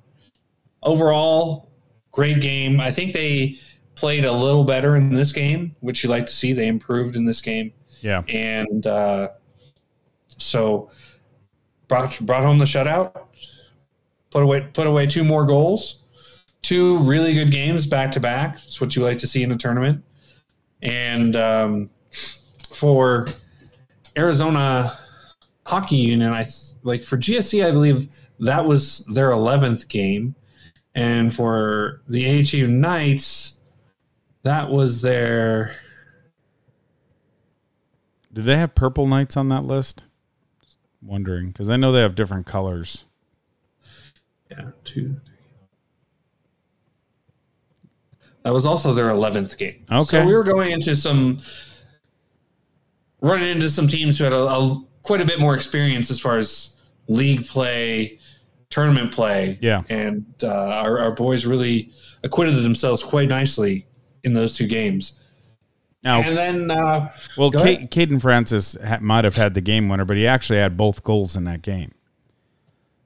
Overall, 0.83 1.69
great 2.11 2.41
game. 2.41 2.79
I 2.79 2.91
think 2.91 3.13
they 3.13 3.57
played 3.95 4.23
a 4.23 4.31
little 4.31 4.63
better 4.63 4.95
in 4.95 5.11
this 5.11 5.33
game, 5.33 5.75
which 5.79 6.03
you 6.03 6.09
like 6.09 6.25
to 6.27 6.31
see. 6.31 6.53
They 6.53 6.67
improved 6.67 7.15
in 7.15 7.25
this 7.25 7.41
game, 7.41 7.73
yeah. 8.01 8.21
and 8.27 8.85
uh, 8.87 9.29
so 10.37 10.89
brought 11.87 12.17
brought 12.21 12.43
home 12.43 12.59
the 12.59 12.65
shutout. 12.65 13.25
Put 14.29 14.43
away 14.43 14.61
put 14.73 14.87
away 14.87 15.07
two 15.07 15.23
more 15.23 15.45
goals. 15.45 16.03
Two 16.61 16.97
really 16.99 17.33
good 17.33 17.51
games 17.51 17.87
back 17.87 18.11
to 18.13 18.19
back. 18.19 18.55
It's 18.55 18.81
what 18.81 18.95
you 18.95 19.03
like 19.03 19.17
to 19.19 19.27
see 19.27 19.43
in 19.43 19.51
a 19.51 19.57
tournament. 19.57 20.03
And 20.81 21.35
um, 21.35 21.89
for 22.69 23.27
Arizona 24.17 24.97
Hockey 25.65 25.97
Union, 25.97 26.33
I 26.33 26.45
like 26.83 27.03
for 27.03 27.17
GSE, 27.17 27.65
I 27.65 27.71
believe 27.71 28.07
that 28.39 28.65
was 28.65 29.05
their 29.05 29.31
eleventh 29.31 29.87
game, 29.87 30.35
and 30.95 31.33
for 31.33 32.01
the 32.07 32.39
AHU 32.39 32.67
Knights, 32.67 33.59
that 34.43 34.69
was 34.69 35.01
their 35.01 35.73
Do 38.33 38.41
they 38.41 38.57
have 38.57 38.75
purple 38.75 39.07
knights 39.07 39.35
on 39.35 39.49
that 39.49 39.63
list? 39.65 40.03
Just 40.63 40.77
wondering 41.01 41.47
because 41.49 41.69
I 41.69 41.77
know 41.77 41.91
they 41.91 42.01
have 42.01 42.15
different 42.15 42.45
colors. 42.45 43.05
yeah 44.49 44.71
two. 44.83 45.15
Three. 45.19 45.35
That 48.49 48.53
was 48.53 48.65
also 48.65 48.95
their 48.95 49.11
eleventh 49.11 49.59
game. 49.59 49.85
Okay. 49.91 50.03
so 50.05 50.25
we 50.25 50.33
were 50.33 50.43
going 50.43 50.71
into 50.71 50.95
some 50.95 51.37
running 53.21 53.47
into 53.47 53.69
some 53.69 53.87
teams 53.87 54.17
who 54.17 54.23
had 54.23 54.33
a, 54.33 54.37
a 54.41 54.83
quite 55.03 55.21
a 55.21 55.25
bit 55.25 55.39
more 55.39 55.53
experience 55.53 56.09
as 56.09 56.19
far 56.19 56.37
as 56.39 56.75
league 57.07 57.45
play, 57.45 58.19
tournament 58.71 59.13
play. 59.13 59.59
Yeah. 59.61 59.83
and 59.87 60.25
uh, 60.41 60.47
our, 60.47 60.97
our 60.97 61.11
boys 61.11 61.45
really 61.45 61.91
acquitted 62.23 62.55
themselves 62.55 63.03
quite 63.03 63.29
nicely 63.29 63.85
in 64.23 64.33
those 64.33 64.57
two 64.57 64.65
games. 64.65 65.23
Now, 66.01 66.23
And 66.23 66.35
then, 66.35 66.71
uh, 66.71 67.13
well, 67.37 67.51
go 67.51 67.59
Caden 67.59 68.19
Francis 68.19 68.75
ha- 68.83 68.97
might 68.99 69.25
have 69.25 69.35
had 69.35 69.53
the 69.53 69.61
game 69.61 69.89
winner, 69.89 70.05
but 70.05 70.17
he 70.17 70.25
actually 70.25 70.57
had 70.57 70.75
both 70.75 71.03
goals 71.03 71.35
in 71.35 71.43
that 71.43 71.61
game. 71.61 71.93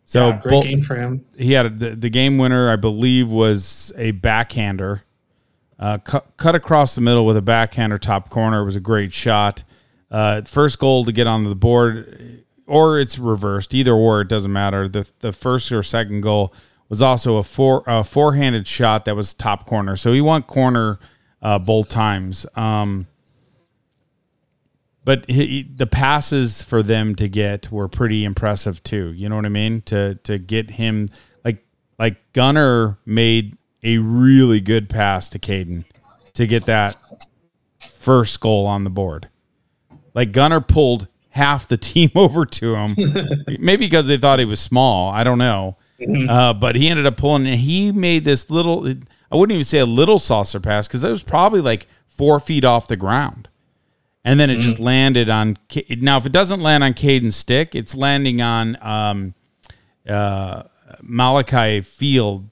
So 0.06 0.29
yeah, 0.29 0.41
great 0.41 0.63
game 0.63 0.82
for 0.82 0.95
him. 0.95 1.25
he 1.38 1.51
had 1.51 1.79
the, 1.82 1.97
the 1.97 2.10
game 2.10 2.38
winner, 2.38 2.71
I 2.71 2.77
believe, 2.77 3.29
was 3.29 3.91
a 3.97 4.12
backhander. 4.12 5.03
Uh, 5.83 5.97
cut, 5.97 6.25
cut 6.37 6.55
across 6.55 6.95
the 6.95 7.01
middle 7.01 7.25
with 7.25 7.35
a 7.35 7.41
backhander 7.41 7.97
top 7.97 8.29
corner 8.29 8.61
It 8.61 8.65
was 8.65 8.77
a 8.77 8.79
great 8.79 9.11
shot. 9.11 9.65
Uh, 10.09 10.41
first 10.43 10.79
goal 10.79 11.03
to 11.03 11.11
get 11.11 11.27
on 11.27 11.43
the 11.43 11.55
board, 11.55 12.45
or 12.65 12.97
it's 13.01 13.19
reversed. 13.19 13.73
Either 13.73 13.91
or, 13.91 14.21
it 14.21 14.29
doesn't 14.29 14.53
matter. 14.53 14.87
The 14.87 15.11
the 15.19 15.33
first 15.33 15.69
or 15.73 15.83
second 15.83 16.21
goal 16.21 16.53
was 16.87 17.01
also 17.01 17.35
a 17.35 17.43
four 17.43 17.83
a 17.85 18.05
four-handed 18.05 18.65
shot 18.65 19.03
that 19.03 19.17
was 19.17 19.33
top 19.33 19.65
corner. 19.65 19.97
So 19.97 20.13
he 20.13 20.21
won 20.21 20.43
corner 20.43 20.99
uh, 21.41 21.59
both 21.59 21.89
times. 21.89 22.45
Um, 22.55 23.07
but 25.03 25.29
he- 25.29 25.63
the 25.63 25.87
passes 25.87 26.61
for 26.61 26.81
them 26.81 27.13
to 27.15 27.27
get 27.27 27.69
were 27.73 27.89
pretty 27.89 28.23
impressive 28.23 28.81
too. 28.83 29.11
You 29.11 29.27
know 29.27 29.35
what 29.35 29.45
I 29.45 29.49
mean? 29.49 29.81
To 29.87 30.15
to 30.23 30.39
get 30.39 30.71
him 30.71 31.09
like 31.43 31.65
like 31.99 32.31
Gunner 32.31 32.99
made 33.05 33.57
a 33.83 33.97
really 33.97 34.59
good 34.59 34.89
pass 34.89 35.29
to 35.29 35.39
Caden 35.39 35.85
to 36.33 36.47
get 36.47 36.65
that 36.65 36.95
first 37.79 38.39
goal 38.39 38.65
on 38.65 38.83
the 38.83 38.89
board. 38.89 39.29
Like 40.13 40.31
Gunner 40.31 40.61
pulled 40.61 41.07
half 41.29 41.67
the 41.67 41.77
team 41.89 42.11
over 42.15 42.45
to 42.45 42.75
him, 42.75 42.95
maybe 43.59 43.85
because 43.85 44.07
they 44.07 44.17
thought 44.17 44.39
he 44.39 44.45
was 44.45 44.59
small. 44.59 45.11
I 45.11 45.23
don't 45.23 45.37
know, 45.37 45.77
uh, 46.29 46.53
but 46.53 46.75
he 46.75 46.87
ended 46.87 47.05
up 47.05 47.17
pulling. 47.17 47.47
And 47.47 47.59
he 47.59 47.91
made 47.91 48.23
this 48.23 48.49
little. 48.49 48.87
I 49.31 49.35
wouldn't 49.35 49.53
even 49.53 49.63
say 49.63 49.79
a 49.79 49.85
little 49.85 50.19
saucer 50.19 50.59
pass 50.59 50.87
because 50.87 51.03
it 51.03 51.09
was 51.09 51.23
probably 51.23 51.61
like 51.61 51.87
four 52.05 52.39
feet 52.39 52.63
off 52.63 52.87
the 52.87 52.95
ground 52.95 53.49
and 54.25 54.39
then 54.39 54.49
it 54.49 54.59
just 54.59 54.79
landed 54.79 55.29
on. 55.29 55.57
Now, 55.97 56.17
if 56.17 56.25
it 56.25 56.31
doesn't 56.31 56.61
land 56.61 56.83
on 56.83 56.93
Caden's 56.93 57.35
stick, 57.35 57.75
it's 57.75 57.95
landing 57.95 58.41
on 58.41 58.77
um, 58.81 59.33
uh, 60.07 60.63
Malachi 61.01 61.81
Field. 61.81 62.49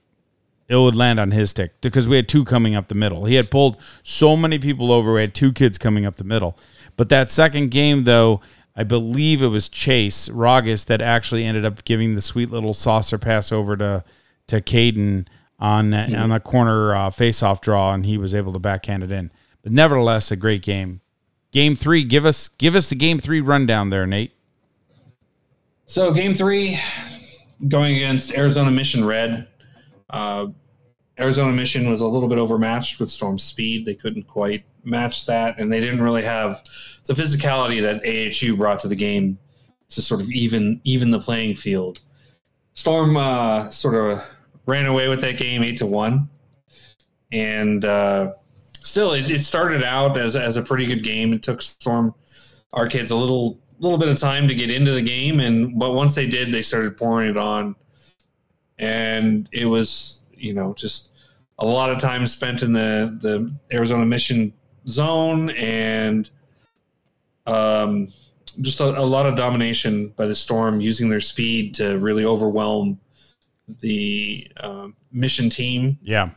It 0.71 0.77
would 0.77 0.95
land 0.95 1.19
on 1.19 1.31
his 1.31 1.49
stick 1.49 1.81
because 1.81 2.07
we 2.07 2.15
had 2.15 2.29
two 2.29 2.45
coming 2.45 2.75
up 2.75 2.87
the 2.87 2.95
middle. 2.95 3.25
He 3.25 3.35
had 3.35 3.51
pulled 3.51 3.75
so 4.03 4.37
many 4.37 4.57
people 4.57 4.89
over. 4.89 5.11
We 5.11 5.19
had 5.19 5.35
two 5.35 5.51
kids 5.51 5.77
coming 5.77 6.05
up 6.05 6.15
the 6.15 6.23
middle. 6.23 6.57
But 6.95 7.09
that 7.09 7.29
second 7.29 7.71
game, 7.71 8.05
though, 8.05 8.39
I 8.73 8.85
believe 8.85 9.41
it 9.41 9.47
was 9.47 9.67
Chase 9.67 10.29
Rogus 10.29 10.85
that 10.85 11.01
actually 11.01 11.43
ended 11.43 11.65
up 11.65 11.83
giving 11.83 12.15
the 12.15 12.21
sweet 12.21 12.51
little 12.51 12.73
saucer 12.73 13.17
pass 13.17 13.51
over 13.51 13.75
to 13.75 14.05
to 14.47 14.61
Caden 14.61 15.27
on 15.59 15.89
that 15.89 16.13
on 16.13 16.29
the 16.29 16.39
corner 16.39 16.95
uh, 16.95 17.09
face-off 17.09 17.59
draw, 17.59 17.93
and 17.93 18.05
he 18.05 18.17
was 18.17 18.33
able 18.33 18.53
to 18.53 18.59
backhand 18.59 19.03
it 19.03 19.11
in. 19.11 19.29
But 19.63 19.73
nevertheless, 19.73 20.31
a 20.31 20.37
great 20.37 20.63
game. 20.63 21.01
Game 21.51 21.75
three, 21.75 22.05
give 22.05 22.25
us 22.25 22.47
give 22.47 22.75
us 22.75 22.87
the 22.87 22.95
game 22.95 23.19
three 23.19 23.41
rundown 23.41 23.89
there, 23.89 24.07
Nate. 24.07 24.31
So 25.85 26.13
game 26.13 26.33
three, 26.33 26.79
going 27.67 27.97
against 27.97 28.33
Arizona 28.33 28.71
Mission 28.71 29.03
Red. 29.03 29.49
Uh, 30.11 30.47
Arizona 31.19 31.51
Mission 31.51 31.89
was 31.89 32.01
a 32.01 32.07
little 32.07 32.27
bit 32.27 32.37
overmatched 32.37 32.99
with 32.99 33.09
Storm 33.09 33.37
speed. 33.37 33.85
They 33.85 33.95
couldn't 33.95 34.23
quite 34.23 34.63
match 34.83 35.25
that, 35.25 35.59
and 35.59 35.71
they 35.71 35.79
didn't 35.79 36.01
really 36.01 36.23
have 36.23 36.63
the 37.05 37.13
physicality 37.13 37.81
that 37.81 38.01
AHU 38.05 38.57
brought 38.57 38.79
to 38.81 38.87
the 38.87 38.95
game 38.95 39.37
to 39.89 40.01
sort 40.01 40.21
of 40.21 40.31
even 40.31 40.81
even 40.83 41.11
the 41.11 41.19
playing 41.19 41.55
field. 41.55 42.01
Storm 42.73 43.17
uh, 43.17 43.69
sort 43.69 43.95
of 43.95 44.23
ran 44.65 44.85
away 44.85 45.07
with 45.07 45.21
that 45.21 45.37
game 45.37 45.63
eight 45.63 45.77
to 45.77 45.85
one, 45.85 46.29
and 47.31 47.83
uh, 47.85 48.33
still 48.73 49.11
it, 49.13 49.29
it 49.29 49.39
started 49.39 49.83
out 49.83 50.17
as 50.17 50.35
as 50.35 50.57
a 50.57 50.61
pretty 50.61 50.85
good 50.85 51.03
game. 51.03 51.33
It 51.33 51.43
took 51.43 51.61
Storm 51.61 52.15
our 52.73 52.87
kids 52.87 53.11
a 53.11 53.15
little 53.15 53.59
little 53.79 53.97
bit 53.97 54.07
of 54.07 54.19
time 54.19 54.47
to 54.47 54.55
get 54.55 54.71
into 54.71 54.91
the 54.91 55.01
game, 55.01 55.39
and 55.39 55.77
but 55.77 55.93
once 55.93 56.15
they 56.15 56.27
did, 56.27 56.51
they 56.51 56.61
started 56.61 56.97
pouring 56.97 57.29
it 57.29 57.37
on, 57.37 57.75
and 58.81 59.47
it 59.53 59.65
was 59.65 60.25
you 60.33 60.53
know 60.53 60.73
just 60.73 61.11
a 61.59 61.65
lot 61.65 61.91
of 61.91 61.99
time 61.99 62.25
spent 62.27 62.63
in 62.63 62.73
the 62.73 63.17
the 63.21 63.53
Arizona 63.73 64.05
Mission 64.05 64.51
zone 64.87 65.51
and 65.51 66.29
um, 67.45 68.09
just 68.59 68.81
a, 68.81 68.85
a, 68.85 69.05
lot 69.05 69.25
of 69.25 69.35
domination 69.35 70.09
by 70.09 70.25
the 70.25 70.35
Storm, 70.35 70.81
using 70.81 71.09
their 71.09 71.21
speed 71.21 71.73
to 71.75 71.97
really 71.97 72.25
overwhelm 72.25 72.99
the 73.79 74.51
um, 74.57 74.95
mission 75.11 75.49
team. 75.49 75.97
Yeah, 76.01 76.31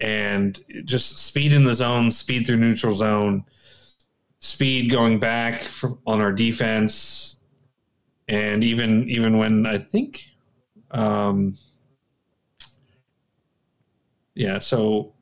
and 0.00 0.58
just 0.84 1.18
speed 1.18 1.52
in 1.52 1.64
the 1.64 1.74
zone, 1.74 2.10
speed 2.10 2.46
through 2.46 2.58
neutral 2.58 2.94
zone, 2.94 3.44
speed 4.40 4.90
going 4.90 5.18
back 5.18 5.56
for, 5.56 5.98
on 6.06 6.20
our 6.20 6.32
defense, 6.32 7.36
and 8.28 8.64
even 8.64 9.08
even 9.08 9.36
when 9.36 9.66
I 9.66 9.78
think. 9.78 10.30
Um, 10.96 11.56
yeah. 14.34 14.58
So, 14.58 15.14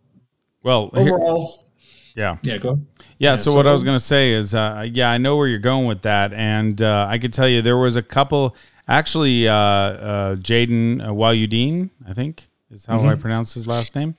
well, 0.63 0.91
overall, 0.93 1.67
here, 2.15 2.25
yeah, 2.25 2.39
yeah, 2.43 2.59
go. 2.59 2.81
Yeah, 3.19 3.31
yeah 3.31 3.37
so, 3.37 3.51
so, 3.51 3.55
what 3.55 3.67
I 3.67 3.73
was 3.73 3.83
going 3.83 3.97
to 3.97 4.05
say 4.05 4.33
is, 4.33 4.55
uh, 4.55 4.87
yeah, 4.91 5.11
I 5.11 5.19
know 5.19 5.37
where 5.37 5.49
you're 5.49 5.59
going 5.59 5.87
with 5.87 6.03
that, 6.03 6.33
and 6.33 6.81
uh, 6.81 7.07
I 7.09 7.19
could 7.19 7.33
tell 7.33 7.49
you 7.49 7.63
there 7.63 7.77
was 7.77 7.97
a 7.97 8.03
couple. 8.03 8.57
Actually, 8.87 9.49
uh, 9.49 9.55
uh, 9.55 10.37
Jaden 10.37 11.03
uh, 11.03 11.09
Wayudeen, 11.09 11.91
I 12.07 12.13
think 12.13 12.49
is 12.71 12.85
how 12.85 12.99
mm-hmm. 12.99 13.09
I 13.09 13.15
pronounce 13.15 13.55
his 13.55 13.67
last 13.67 13.95
name. 13.95 14.17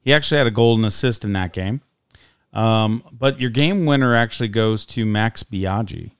He 0.00 0.12
actually 0.12 0.38
had 0.38 0.46
a 0.46 0.52
golden 0.52 0.84
assist 0.84 1.24
in 1.24 1.32
that 1.34 1.52
game. 1.52 1.82
Um, 2.52 3.04
but 3.12 3.40
your 3.40 3.50
game 3.50 3.84
winner 3.84 4.14
actually 4.14 4.48
goes 4.48 4.86
to 4.86 5.04
Max 5.04 5.42
Biaggi. 5.42 6.12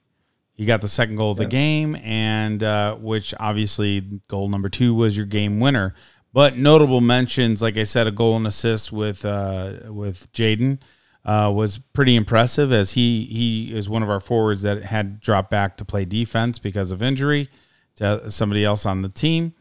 He 0.59 0.67
got 0.67 0.81
the 0.81 0.89
second 0.89 1.15
goal 1.15 1.31
of 1.31 1.39
the 1.39 1.47
game, 1.47 1.95
and 2.03 2.65
uh, 2.65 2.97
which 2.97 3.33
obviously 3.39 4.01
goal 4.27 4.49
number 4.49 4.69
two 4.69 4.93
was 4.93 5.17
your 5.17 5.25
game 5.25 5.61
winner. 5.61 5.95
But 6.33 6.57
notable 6.57 7.01
mentions, 7.01 7.63
like 7.63 7.77
I 7.77 7.85
said, 7.85 8.09
a 8.09 8.11
goal 8.11 8.37
and 8.37 8.45
assist 8.45 8.91
with 8.91 9.25
uh, 9.25 9.75
with 9.87 10.31
Jaden 10.33 10.81
uh, 11.25 11.53
was 11.55 11.79
pretty 11.79 12.17
impressive, 12.17 12.73
as 12.73 12.95
he 12.95 13.25
he 13.27 13.73
is 13.73 13.89
one 13.89 14.03
of 14.03 14.11
our 14.11 14.19
forwards 14.19 14.63
that 14.63 14.83
had 14.83 15.21
dropped 15.21 15.49
back 15.49 15.77
to 15.77 15.85
play 15.85 16.05
defense 16.05 16.59
because 16.59 16.91
of 16.91 17.03
injury 17.03 17.49
to 17.95 18.29
somebody 18.29 18.65
else 18.65 18.85
on 18.85 19.03
the 19.03 19.09
team. 19.09 19.55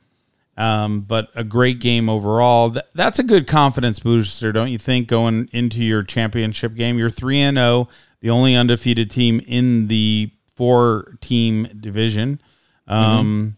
Um, 0.57 1.01
but 1.01 1.29
a 1.35 1.43
great 1.43 1.79
game 1.79 2.09
overall. 2.09 2.75
that's 2.95 3.19
a 3.19 3.23
good 3.23 3.45
confidence 3.45 3.99
booster, 3.99 4.51
don't 4.51 4.71
you 4.71 4.79
think? 4.79 5.07
Going 5.07 5.47
into 5.53 5.83
your 5.83 6.01
championship 6.01 6.73
game, 6.73 6.97
you're 6.97 7.11
three 7.11 7.37
and 7.37 7.57
zero, 7.57 7.67
oh, 7.67 7.89
the 8.21 8.31
only 8.31 8.55
undefeated 8.55 9.11
team 9.11 9.39
in 9.45 9.87
the 9.87 10.31
four 10.57 11.17
team 11.21 11.69
division. 11.79 12.41
Um, 12.87 13.25
mm-hmm. 13.25 13.49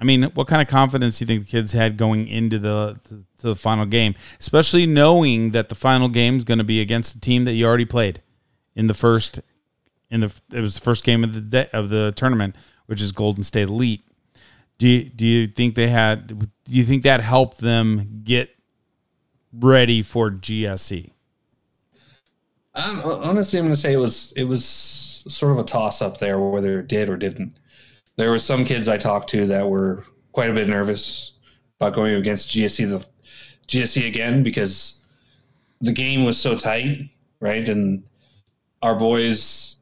I 0.00 0.04
mean, 0.04 0.22
what 0.34 0.48
kind 0.48 0.60
of 0.60 0.68
confidence 0.68 1.18
do 1.18 1.22
you 1.22 1.26
think 1.26 1.44
the 1.44 1.50
kids 1.50 1.72
had 1.72 1.96
going 1.96 2.26
into 2.26 2.58
the 2.58 2.98
to, 3.08 3.24
the 3.38 3.56
final 3.56 3.86
game, 3.86 4.14
especially 4.40 4.86
knowing 4.86 5.52
that 5.52 5.68
the 5.68 5.74
final 5.74 6.08
game 6.08 6.36
is 6.36 6.44
going 6.44 6.58
to 6.58 6.64
be 6.64 6.80
against 6.80 7.14
a 7.14 7.20
team 7.20 7.44
that 7.44 7.52
you 7.52 7.66
already 7.66 7.84
played 7.84 8.20
in 8.74 8.86
the 8.86 8.94
first 8.94 9.40
in 10.10 10.20
the 10.20 10.34
it 10.52 10.60
was 10.60 10.74
the 10.74 10.80
first 10.80 11.04
game 11.04 11.22
of 11.22 11.50
the 11.50 11.70
of 11.72 11.88
the 11.88 12.12
tournament, 12.16 12.56
which 12.86 13.00
is 13.00 13.12
Golden 13.12 13.42
State 13.42 13.68
Elite. 13.68 14.02
Do 14.78 14.88
you, 14.88 15.04
do 15.10 15.26
you 15.26 15.46
think 15.46 15.74
they 15.74 15.88
had? 15.88 16.26
Do 16.26 16.48
you 16.66 16.84
think 16.84 17.02
that 17.02 17.20
helped 17.20 17.58
them 17.58 18.22
get 18.24 18.50
ready 19.52 20.02
for 20.02 20.30
GSE? 20.30 21.10
I'm, 22.74 23.00
honestly, 23.00 23.58
I'm 23.58 23.66
going 23.66 23.74
to 23.74 23.80
say 23.80 23.92
it 23.92 23.98
was 23.98 24.32
it 24.32 24.44
was 24.44 25.09
sort 25.30 25.52
of 25.52 25.58
a 25.58 25.64
toss 25.64 26.02
up 26.02 26.18
there, 26.18 26.38
whether 26.38 26.80
it 26.80 26.88
did 26.88 27.08
or 27.08 27.16
didn't 27.16 27.56
there 28.20 28.30
were 28.30 28.38
some 28.38 28.66
kids 28.66 28.86
I 28.86 28.98
talked 28.98 29.30
to 29.30 29.46
that 29.46 29.68
were 29.68 30.04
quite 30.32 30.50
a 30.50 30.52
bit 30.52 30.68
nervous 30.68 31.32
about 31.78 31.94
going 31.94 32.14
against 32.14 32.50
GSE 32.50 32.88
the 32.88 33.06
GSE 33.66 34.06
again 34.06 34.42
because 34.42 35.02
the 35.80 35.92
game 35.92 36.24
was 36.24 36.38
so 36.38 36.56
tight, 36.56 37.08
right? 37.40 37.66
And 37.66 38.02
our 38.82 38.94
boys 38.94 39.76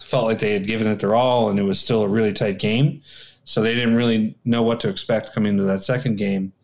felt 0.00 0.24
like 0.24 0.38
they 0.38 0.54
had 0.54 0.66
given 0.66 0.86
it 0.88 1.00
their 1.00 1.14
all 1.14 1.50
and 1.50 1.58
it 1.58 1.64
was 1.64 1.78
still 1.78 2.02
a 2.02 2.08
really 2.08 2.32
tight 2.32 2.58
game. 2.58 3.02
So 3.44 3.60
they 3.60 3.74
didn't 3.74 3.96
really 3.96 4.34
know 4.46 4.62
what 4.62 4.80
to 4.80 4.88
expect 4.88 5.34
coming 5.34 5.52
into 5.52 5.64
that 5.64 5.82
second 5.82 6.16
game. 6.16 6.54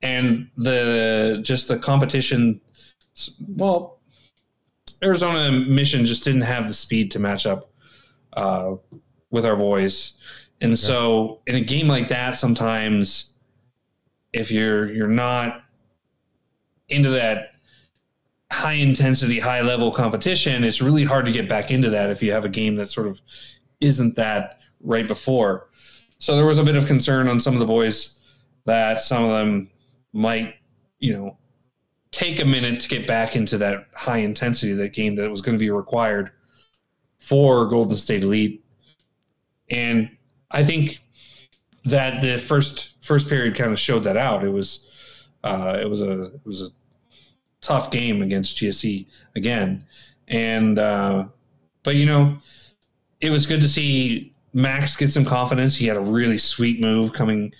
And 0.00 0.48
the 0.56 1.40
just 1.42 1.68
the 1.68 1.78
competition 1.78 2.60
well 3.46 3.95
Arizona 5.02 5.50
Mission 5.50 6.04
just 6.06 6.24
didn't 6.24 6.42
have 6.42 6.68
the 6.68 6.74
speed 6.74 7.10
to 7.12 7.18
match 7.18 7.46
up 7.46 7.70
uh, 8.32 8.76
with 9.30 9.44
our 9.44 9.56
boys. 9.56 10.18
And 10.60 10.78
so 10.78 11.40
in 11.46 11.54
a 11.54 11.60
game 11.60 11.88
like 11.88 12.08
that, 12.08 12.34
sometimes 12.34 13.34
if 14.32 14.50
you're 14.50 14.90
you're 14.90 15.08
not 15.08 15.62
into 16.88 17.10
that 17.10 17.52
high 18.50 18.74
intensity, 18.74 19.40
high 19.40 19.60
level 19.60 19.90
competition, 19.90 20.64
it's 20.64 20.80
really 20.80 21.04
hard 21.04 21.26
to 21.26 21.32
get 21.32 21.48
back 21.48 21.70
into 21.70 21.90
that 21.90 22.10
if 22.10 22.22
you 22.22 22.32
have 22.32 22.44
a 22.44 22.48
game 22.48 22.76
that 22.76 22.88
sort 22.88 23.06
of 23.06 23.20
isn't 23.80 24.16
that 24.16 24.60
right 24.80 25.06
before. 25.06 25.68
So 26.18 26.36
there 26.36 26.46
was 26.46 26.58
a 26.58 26.64
bit 26.64 26.76
of 26.76 26.86
concern 26.86 27.28
on 27.28 27.40
some 27.40 27.54
of 27.54 27.60
the 27.60 27.66
boys 27.66 28.18
that 28.64 29.00
some 29.00 29.24
of 29.24 29.30
them 29.30 29.70
might, 30.12 30.54
you 30.98 31.12
know, 31.12 31.36
take 32.16 32.40
a 32.40 32.46
minute 32.46 32.80
to 32.80 32.88
get 32.88 33.06
back 33.06 33.36
into 33.36 33.58
that 33.58 33.88
high 33.94 34.18
intensity 34.18 34.72
of 34.72 34.78
that 34.78 34.94
game 34.94 35.16
that 35.16 35.30
was 35.30 35.42
going 35.42 35.54
to 35.54 35.62
be 35.62 35.70
required 35.70 36.30
for 37.18 37.66
Golden 37.66 37.94
State 37.94 38.22
Elite 38.22 38.64
and 39.70 40.10
I 40.50 40.62
think 40.62 41.00
that 41.84 42.22
the 42.22 42.38
first 42.38 42.94
first 43.04 43.28
period 43.28 43.54
kind 43.54 43.72
of 43.72 43.78
showed 43.78 44.04
that 44.04 44.16
out. 44.16 44.44
It 44.44 44.50
was 44.50 44.88
uh, 45.44 45.78
it 45.80 45.88
was 45.88 46.02
a 46.02 46.24
it 46.24 46.46
was 46.46 46.62
a 46.62 46.68
tough 47.60 47.90
game 47.90 48.22
against 48.22 48.56
GSE 48.56 49.06
again, 49.34 49.84
and 50.28 50.78
uh, 50.78 51.26
but 51.82 51.96
you 51.96 52.06
know 52.06 52.38
it 53.20 53.30
was 53.30 53.46
good 53.46 53.60
to 53.60 53.68
see 53.68 54.34
Max 54.52 54.96
get 54.96 55.12
some 55.12 55.24
confidence. 55.24 55.76
He 55.76 55.86
had 55.86 55.96
a 55.96 56.00
really 56.00 56.38
sweet 56.38 56.80
move 56.80 57.12
coming 57.12 57.52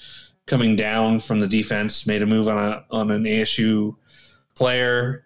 coming 0.46 0.76
down 0.76 1.18
from 1.18 1.40
the 1.40 1.48
defense, 1.48 2.06
made 2.06 2.22
a 2.22 2.26
move 2.26 2.48
on 2.48 2.72
a 2.72 2.84
on 2.90 3.10
an 3.10 3.24
ASU 3.24 3.96
player. 4.56 5.24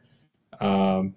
Um, 0.60 1.14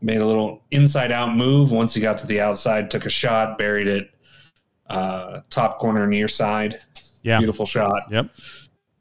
made 0.00 0.20
a 0.20 0.26
little 0.26 0.62
inside 0.70 1.12
out 1.12 1.36
move 1.36 1.70
once 1.70 1.94
he 1.94 2.00
got 2.00 2.18
to 2.18 2.26
the 2.26 2.40
outside, 2.40 2.90
took 2.90 3.06
a 3.06 3.10
shot, 3.10 3.56
buried 3.56 3.86
it, 3.86 4.10
uh, 4.88 5.40
top 5.50 5.78
corner 5.78 6.06
near 6.06 6.28
side. 6.28 6.80
Yeah. 7.22 7.38
Beautiful 7.38 7.66
shot. 7.66 8.02
Yep. 8.10 8.30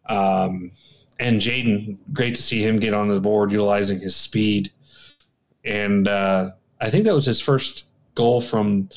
Um, 0.08 0.72
and 1.20 1.40
Jaden, 1.40 1.98
great 2.14 2.36
to 2.36 2.42
see 2.42 2.66
him 2.66 2.80
get 2.80 2.94
on 2.94 3.08
the 3.08 3.20
board 3.20 3.52
utilizing 3.52 4.00
his 4.00 4.16
speed. 4.16 4.72
And 5.64 6.08
uh, 6.08 6.52
I 6.80 6.90
think 6.90 7.06
that 7.06 7.14
was 7.14 7.26
his 7.26 7.42
first 7.42 7.86
goal 8.16 8.42
from 8.42 8.90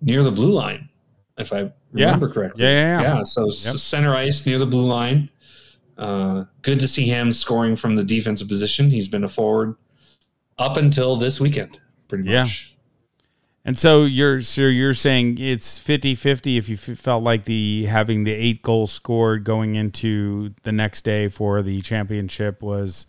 near 0.00 0.22
the 0.22 0.30
blue 0.30 0.52
line, 0.52 0.88
if 1.38 1.52
I 1.52 1.72
remember 1.92 2.26
yeah. 2.26 2.32
correctly. 2.32 2.64
Yeah, 2.64 2.70
yeah, 2.70 3.00
yeah. 3.00 3.16
yeah 3.16 3.22
so 3.22 3.44
yep. 3.44 3.52
center 3.52 4.14
ice 4.14 4.46
near 4.46 4.58
the 4.58 4.66
blue 4.66 4.86
line. 4.86 5.28
Uh, 6.00 6.46
good 6.62 6.80
to 6.80 6.88
see 6.88 7.04
him 7.04 7.30
scoring 7.30 7.76
from 7.76 7.94
the 7.94 8.02
defensive 8.02 8.48
position. 8.48 8.90
He's 8.90 9.06
been 9.06 9.22
a 9.22 9.28
forward 9.28 9.76
up 10.58 10.78
until 10.78 11.16
this 11.16 11.38
weekend, 11.38 11.78
pretty 12.08 12.24
much. 12.24 12.74
And 13.66 13.78
so 13.78 14.04
you're 14.04 14.40
so 14.40 14.62
you're 14.62 14.94
saying 14.94 15.36
it's 15.38 15.78
50-50 15.78 16.56
if 16.56 16.70
you 16.70 16.76
f- 16.76 16.98
felt 16.98 17.22
like 17.22 17.44
the 17.44 17.84
having 17.84 18.24
the 18.24 18.32
eight 18.32 18.62
goals 18.62 18.90
scored 18.90 19.44
going 19.44 19.74
into 19.74 20.54
the 20.62 20.72
next 20.72 21.02
day 21.04 21.28
for 21.28 21.60
the 21.60 21.82
championship 21.82 22.62
was 22.62 23.06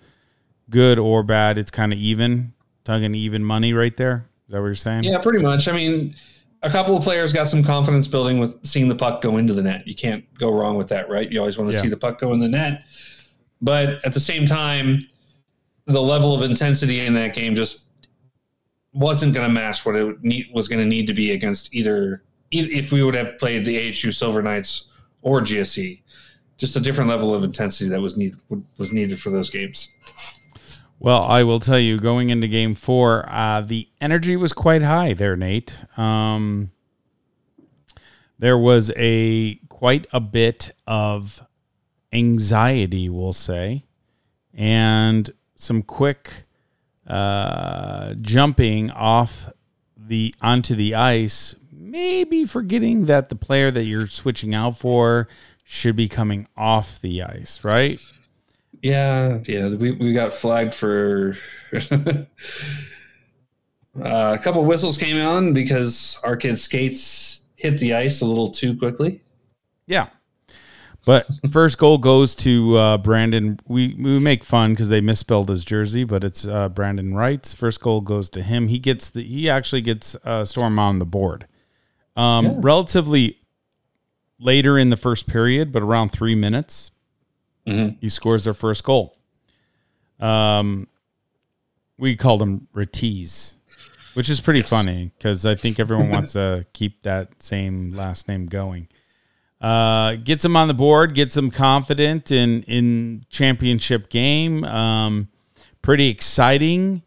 good 0.69 0.99
or 0.99 1.23
bad. 1.23 1.58
It's 1.58 1.71
kind 1.71 1.93
of 1.93 1.99
even, 1.99 2.51
tugging 2.84 3.15
even 3.15 3.45
money 3.45 3.71
right 3.71 3.95
there. 3.95 4.27
Is 4.47 4.51
that 4.51 4.60
what 4.60 4.65
you're 4.65 4.75
saying? 4.75 5.06
Yeah, 5.06 5.19
pretty 5.19 5.39
much. 5.39 5.69
I 5.69 5.71
mean, 5.71 6.15
a 6.63 6.69
couple 6.69 6.95
of 6.95 7.04
players 7.04 7.34
got 7.34 7.47
some 7.47 7.63
confidence 7.63 8.08
building 8.08 8.39
with 8.39 8.65
seeing 8.65 8.88
the 8.88 8.95
puck 8.95 9.21
go 9.21 9.38
into 9.38 9.54
the 9.54 9.63
net. 9.63 9.88
You 9.88 9.95
can't 9.95 10.32
go 10.36 10.52
wrong 10.52 10.78
with 10.78 10.89
that, 10.89 11.10
right? 11.10 11.32
You 11.32 11.39
always 11.39 11.58
want 11.58 11.71
to 11.71 11.76
yeah. 11.76 11.82
see 11.82 11.89
the 11.89 11.97
puck 11.97 12.19
go 12.19 12.34
in 12.34 12.39
the 12.39 12.47
net. 12.47 12.84
But 13.62 14.04
at 14.06 14.13
the 14.13 14.19
same 14.19 14.45
time, 14.45 15.02
the 15.86 16.02
level 16.02 16.34
of 16.36 16.43
intensity 16.43 17.00
in 17.00 17.13
that 17.15 17.34
game 17.34 17.56
just 17.56 17.86
wasn't 18.93 19.34
going 19.34 19.47
to 19.47 19.54
match 19.54 19.86
what 19.86 19.95
it 19.95 20.24
need, 20.24 20.47
was 20.54 20.67
going 20.67 20.80
to 20.80 20.86
need 20.86 21.08
to 21.08 21.13
be 21.13 21.32
against 21.32 21.74
either 21.74 22.24
if 22.52 22.91
we 22.91 23.02
would 23.02 23.15
have 23.15 23.38
played 23.38 23.65
the 23.65 23.78
AHU 23.78 24.12
Silver 24.12 24.41
Knights 24.41 24.91
or 25.21 25.39
GSE, 25.41 26.02
just 26.58 26.76
a 26.76 26.80
different 26.80 27.10
level 27.10 27.34
of 27.34 27.43
intensity 27.43 27.89
that 27.89 28.02
was 28.02 28.17
need 28.17 28.36
was 28.78 28.91
needed 28.91 29.19
for 29.19 29.30
those 29.30 29.50
games. 29.50 29.88
Well, 31.04 31.24
I 31.24 31.44
will 31.44 31.60
tell 31.60 31.80
you, 31.80 32.00
going 32.00 32.30
into 32.30 32.48
Game 32.48 32.76
Four, 32.76 33.28
uh, 33.28 33.62
the 33.62 33.90
energy 34.00 34.36
was 34.36 34.54
quite 34.54 34.84
high 34.84 35.14
there, 35.14 35.36
Nate. 35.36 35.84
Um, 35.98 36.70
there 38.38 38.56
was 38.56 38.92
a 38.96 39.56
quite 39.68 40.06
a 40.14 40.20
bit 40.20 40.70
of 40.86 41.42
anxiety, 42.14 43.10
we'll 43.10 43.34
say, 43.34 43.84
and 44.54 45.32
some 45.56 45.82
quick 45.82 46.44
uh, 47.08 48.14
jumping 48.22 48.92
off 48.92 49.52
the 49.98 50.36
onto 50.40 50.76
the 50.76 50.94
ice, 50.94 51.56
maybe 51.72 52.46
forgetting 52.46 53.06
that 53.06 53.30
the 53.30 53.36
player 53.36 53.72
that 53.72 53.86
you're 53.86 54.06
switching 54.06 54.54
out 54.54 54.78
for 54.78 55.28
should 55.64 55.96
be 55.96 56.08
coming 56.08 56.48
off 56.56 57.02
the 57.02 57.24
ice, 57.24 57.64
right? 57.64 58.00
Yeah, 58.82 59.39
yeah. 59.46 59.70
We, 59.70 59.91
we 59.91 60.13
got 60.13 60.34
flagged 60.34 60.74
for 60.74 61.38
uh, 61.91 62.26
a 63.96 64.38
couple 64.39 64.63
whistles 64.65 64.98
came 64.98 65.17
on 65.24 65.54
because 65.54 66.20
our 66.24 66.36
kid's 66.36 66.63
skates 66.63 67.41
hit 67.56 67.78
the 67.78 67.94
ice 67.94 68.22
a 68.22 68.26
little 68.26 68.50
too 68.50 68.76
quickly. 68.78 69.22
Yeah. 69.86 70.10
But 71.06 71.28
first 71.52 71.78
goal 71.78 71.98
goes 71.98 72.36
to 72.36 72.76
uh, 72.76 72.98
Brandon. 72.98 73.60
We 73.67 73.96
we 73.96 74.20
make 74.20 74.44
fun 74.44 74.72
because 74.72 74.89
they 74.89 75.02
misspelled 75.02 75.50
his 75.50 75.63
jersey, 75.63 76.04
but 76.04 76.24
it's 76.24 76.48
uh, 76.48 76.70
Brandon 76.70 77.13
Wright's. 77.13 77.54
First 77.54 77.82
goal 77.82 78.02
goes 78.02 78.30
to 78.32 78.41
him. 78.41 78.67
He 78.67 78.80
gets 78.80 79.10
the 79.10 79.24
he 79.24 79.50
actually 79.50 79.82
gets 79.82 80.15
uh, 80.24 80.46
Storm 80.46 80.80
on 80.80 81.00
the 81.00 81.06
board. 81.06 81.48
Um, 82.15 82.46
yeah. 82.46 82.54
Relatively 82.58 83.38
later 84.39 84.78
in 84.78 84.89
the 84.89 84.98
first 84.98 85.28
period, 85.28 85.72
but 85.72 85.84
around 85.84 86.10
three 86.10 86.36
minutes, 86.36 86.91
mm-hmm. 87.65 87.97
he 88.00 88.10
scores 88.10 88.43
their 88.43 88.54
first 88.54 88.84
goal. 88.84 89.17
Um, 90.19 90.88
we 91.97 92.15
called 92.15 92.41
him 92.41 92.67
Ratiz, 92.74 93.56
which 94.13 94.30
is 94.30 94.41
pretty 94.41 94.60
yes. 94.60 94.69
funny 94.69 95.12
because 95.17 95.45
I 95.45 95.56
think 95.56 95.80
everyone 95.80 96.10
wants 96.10 96.34
to 96.34 96.65
keep 96.74 97.02
that 97.04 97.41
same 97.41 97.91
last 97.91 98.28
name 98.28 98.47
going. 98.47 98.88
Uh, 99.60 100.15
gets 100.15 100.43
him 100.43 100.56
on 100.56 100.67
the 100.67 100.74
board, 100.74 101.13
gets 101.13 101.38
him 101.38 101.52
confident 101.52 102.32
in 102.32 102.63
in 102.63 103.21
championship 103.30 104.10
game. 104.10 104.63
Um, 104.63 105.28
pretty 105.84 106.10
exciting 106.10 107.04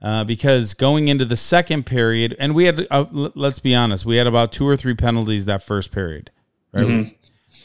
uh, 0.00 0.24
because 0.24 0.74
going 0.74 1.08
into 1.08 1.24
the 1.24 1.36
second 1.36 1.84
period, 1.84 2.34
and 2.38 2.54
we 2.54 2.64
had 2.64 2.86
uh, 2.90 3.04
let's 3.12 3.58
be 3.58 3.74
honest, 3.74 4.06
we 4.06 4.16
had 4.16 4.26
about 4.26 4.52
two 4.52 4.66
or 4.66 4.76
three 4.76 4.94
penalties 4.94 5.44
that 5.46 5.62
first 5.62 5.90
period. 5.90 6.30
Right? 6.72 6.86
Mm-hmm. 6.86 7.14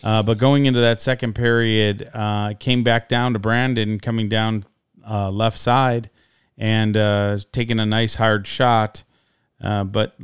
Uh, 0.03 0.21
but 0.21 0.37
going 0.37 0.65
into 0.65 0.81
that 0.81 1.01
second 1.01 1.33
period, 1.33 2.09
uh, 2.13 2.53
came 2.59 2.83
back 2.83 3.07
down 3.07 3.33
to 3.33 3.39
Brandon 3.39 3.99
coming 3.99 4.27
down 4.27 4.65
uh, 5.09 5.29
left 5.31 5.57
side 5.57 6.09
and 6.57 6.97
uh, 6.97 7.37
taking 7.53 7.79
a 7.79 7.85
nice 7.85 8.15
hard 8.15 8.45
shot. 8.45 9.03
Uh, 9.61 9.85
but 9.85 10.17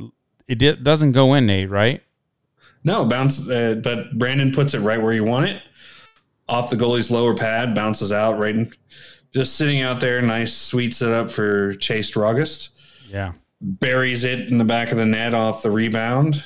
it 0.46 0.58
di- 0.58 0.76
doesn't 0.76 1.12
go 1.12 1.32
in, 1.32 1.46
Nate, 1.46 1.70
right? 1.70 2.02
No, 2.84 3.06
bounce. 3.06 3.48
Uh, 3.48 3.80
but 3.82 4.18
Brandon 4.18 4.52
puts 4.52 4.74
it 4.74 4.80
right 4.80 5.00
where 5.00 5.14
you 5.14 5.24
want 5.24 5.46
it, 5.46 5.62
off 6.46 6.68
the 6.68 6.76
goalie's 6.76 7.10
lower 7.10 7.34
pad, 7.34 7.74
bounces 7.74 8.12
out 8.12 8.38
right, 8.38 8.54
and 8.54 8.76
just 9.32 9.56
sitting 9.56 9.80
out 9.80 10.00
there. 10.00 10.20
Nice, 10.20 10.52
sweet 10.52 10.94
setup 10.94 11.30
for 11.30 11.74
Chase 11.74 12.14
August. 12.16 12.78
Yeah, 13.08 13.32
buries 13.60 14.24
it 14.24 14.48
in 14.48 14.58
the 14.58 14.64
back 14.64 14.92
of 14.92 14.98
the 14.98 15.06
net 15.06 15.34
off 15.34 15.62
the 15.62 15.70
rebound, 15.70 16.42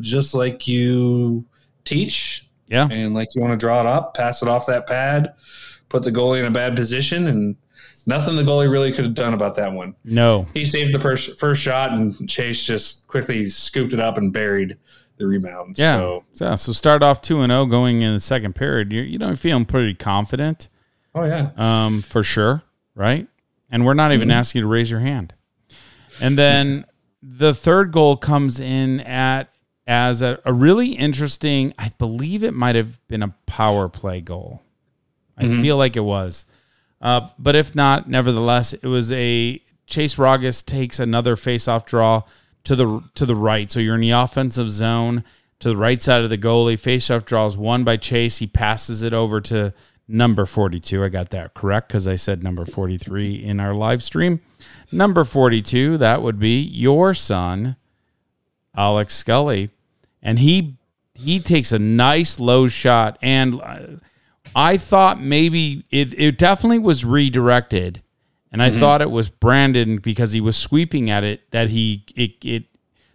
just 0.00 0.34
like 0.34 0.66
you 0.66 1.44
teach. 1.84 2.48
Yeah. 2.66 2.88
And 2.90 3.14
like 3.14 3.28
you 3.34 3.40
want 3.40 3.52
to 3.52 3.56
draw 3.56 3.80
it 3.80 3.86
up, 3.86 4.14
pass 4.14 4.42
it 4.42 4.48
off 4.48 4.66
that 4.66 4.86
pad, 4.86 5.34
put 5.88 6.02
the 6.02 6.12
goalie 6.12 6.40
in 6.40 6.46
a 6.46 6.50
bad 6.50 6.74
position, 6.76 7.26
and 7.26 7.56
nothing 8.06 8.36
the 8.36 8.42
goalie 8.42 8.70
really 8.70 8.92
could 8.92 9.04
have 9.04 9.14
done 9.14 9.34
about 9.34 9.56
that 9.56 9.72
one. 9.72 9.94
No. 10.04 10.46
He 10.54 10.64
saved 10.64 10.94
the 10.94 11.00
first, 11.00 11.38
first 11.38 11.62
shot, 11.62 11.92
and 11.92 12.28
Chase 12.28 12.64
just 12.64 13.06
quickly 13.06 13.48
scooped 13.48 13.92
it 13.92 14.00
up 14.00 14.18
and 14.18 14.32
buried 14.32 14.76
the 15.18 15.26
rebound. 15.26 15.76
Yeah. 15.78 15.96
So, 15.96 16.24
so, 16.32 16.56
so 16.56 16.72
start 16.72 17.02
off 17.02 17.22
2 17.22 17.40
and 17.40 17.50
0 17.50 17.66
going 17.66 18.02
in 18.02 18.14
the 18.14 18.20
second 18.20 18.54
period. 18.54 18.92
You're, 18.92 19.04
you 19.04 19.18
know, 19.18 19.34
feeling 19.36 19.64
pretty 19.64 19.94
confident. 19.94 20.68
Oh, 21.14 21.24
yeah. 21.24 21.50
Um, 21.56 22.02
for 22.02 22.22
sure. 22.22 22.62
Right. 22.94 23.28
And 23.70 23.86
we're 23.86 23.94
not 23.94 24.12
even 24.12 24.28
mm-hmm. 24.28 24.38
asking 24.38 24.60
you 24.60 24.62
to 24.64 24.68
raise 24.68 24.90
your 24.90 25.00
hand. 25.00 25.34
And 26.20 26.36
then 26.36 26.84
the 27.22 27.54
third 27.54 27.92
goal 27.92 28.16
comes 28.16 28.60
in 28.60 29.00
at 29.00 29.51
as 29.86 30.22
a, 30.22 30.40
a 30.44 30.52
really 30.52 30.90
interesting, 30.90 31.74
I 31.78 31.92
believe 31.98 32.42
it 32.42 32.54
might 32.54 32.76
have 32.76 33.04
been 33.08 33.22
a 33.22 33.34
power 33.46 33.88
play 33.88 34.20
goal. 34.20 34.62
I 35.36 35.44
mm-hmm. 35.44 35.62
feel 35.62 35.76
like 35.76 35.96
it 35.96 36.00
was. 36.00 36.44
Uh, 37.00 37.28
but 37.38 37.56
if 37.56 37.74
not, 37.74 38.08
nevertheless, 38.08 38.72
it 38.72 38.86
was 38.86 39.10
a 39.12 39.60
Chase 39.86 40.16
Ragas 40.16 40.64
takes 40.64 41.00
another 41.00 41.36
face-off 41.36 41.84
draw 41.84 42.22
to 42.64 42.76
the 42.76 43.02
to 43.14 43.26
the 43.26 43.34
right. 43.34 43.70
So 43.70 43.80
you're 43.80 43.96
in 43.96 44.00
the 44.00 44.12
offensive 44.12 44.70
zone 44.70 45.24
to 45.58 45.68
the 45.68 45.76
right 45.76 46.00
side 46.00 46.22
of 46.22 46.30
the 46.30 46.38
goalie. 46.38 46.78
Face-off 46.78 47.24
draw 47.24 47.46
is 47.46 47.56
by 47.56 47.96
Chase. 47.96 48.38
He 48.38 48.46
passes 48.46 49.02
it 49.02 49.12
over 49.12 49.40
to 49.42 49.74
number 50.06 50.46
42. 50.46 51.02
I 51.02 51.08
got 51.08 51.30
that 51.30 51.54
correct 51.54 51.88
because 51.88 52.06
I 52.06 52.16
said 52.16 52.42
number 52.42 52.64
43 52.64 53.44
in 53.44 53.58
our 53.58 53.74
live 53.74 54.02
stream. 54.02 54.40
Number 54.92 55.24
42, 55.24 55.98
that 55.98 56.22
would 56.22 56.38
be 56.38 56.60
your 56.60 57.14
son, 57.14 57.76
Alex 58.76 59.14
Scully, 59.14 59.70
and 60.22 60.38
he 60.38 60.76
he 61.14 61.40
takes 61.40 61.72
a 61.72 61.78
nice 61.78 62.40
low 62.40 62.68
shot, 62.68 63.18
and 63.22 63.60
I 64.54 64.76
thought 64.76 65.20
maybe 65.20 65.84
it 65.90 66.18
it 66.18 66.38
definitely 66.38 66.78
was 66.78 67.04
redirected, 67.04 68.02
and 68.50 68.62
I 68.62 68.70
mm-hmm. 68.70 68.80
thought 68.80 69.02
it 69.02 69.10
was 69.10 69.28
Brandon 69.28 69.98
because 69.98 70.32
he 70.32 70.40
was 70.40 70.56
sweeping 70.56 71.10
at 71.10 71.24
it 71.24 71.50
that 71.50 71.70
he 71.70 72.04
it 72.16 72.32
it 72.44 72.64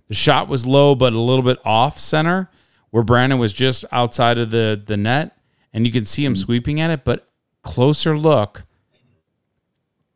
the 0.08 0.13
shot 0.13 0.48
was 0.48 0.65
low 0.65 0.96
but 0.96 1.13
a 1.13 1.20
little 1.20 1.43
bit 1.43 1.60
off 1.65 2.00
center 2.00 2.50
where 2.91 3.04
Brandon 3.04 3.39
was 3.39 3.54
just 3.54 3.86
outside 3.91 4.38
of 4.38 4.52
the 4.52 4.82
the 4.84 4.98
net, 4.98 5.38
and 5.74 5.86
you 5.86 5.91
can 5.91 6.06
see 6.06 6.24
him 6.24 6.34
mm-hmm. 6.34 6.41
sweeping 6.41 6.80
at 6.80 6.91
it, 6.91 7.04
but 7.04 7.28
closer 7.62 8.17
look, 8.17 8.65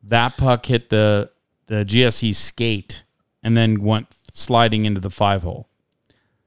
that 0.04 0.38
puck 0.38 0.66
hit 0.66 0.90
the 0.90 1.32
the 1.68 1.86
GSE 1.86 2.34
skate 2.36 3.04
and 3.44 3.56
then 3.56 3.82
went 3.84 4.08
sliding 4.34 4.86
into 4.86 5.02
the 5.02 5.10
five 5.10 5.44
hole. 5.44 5.70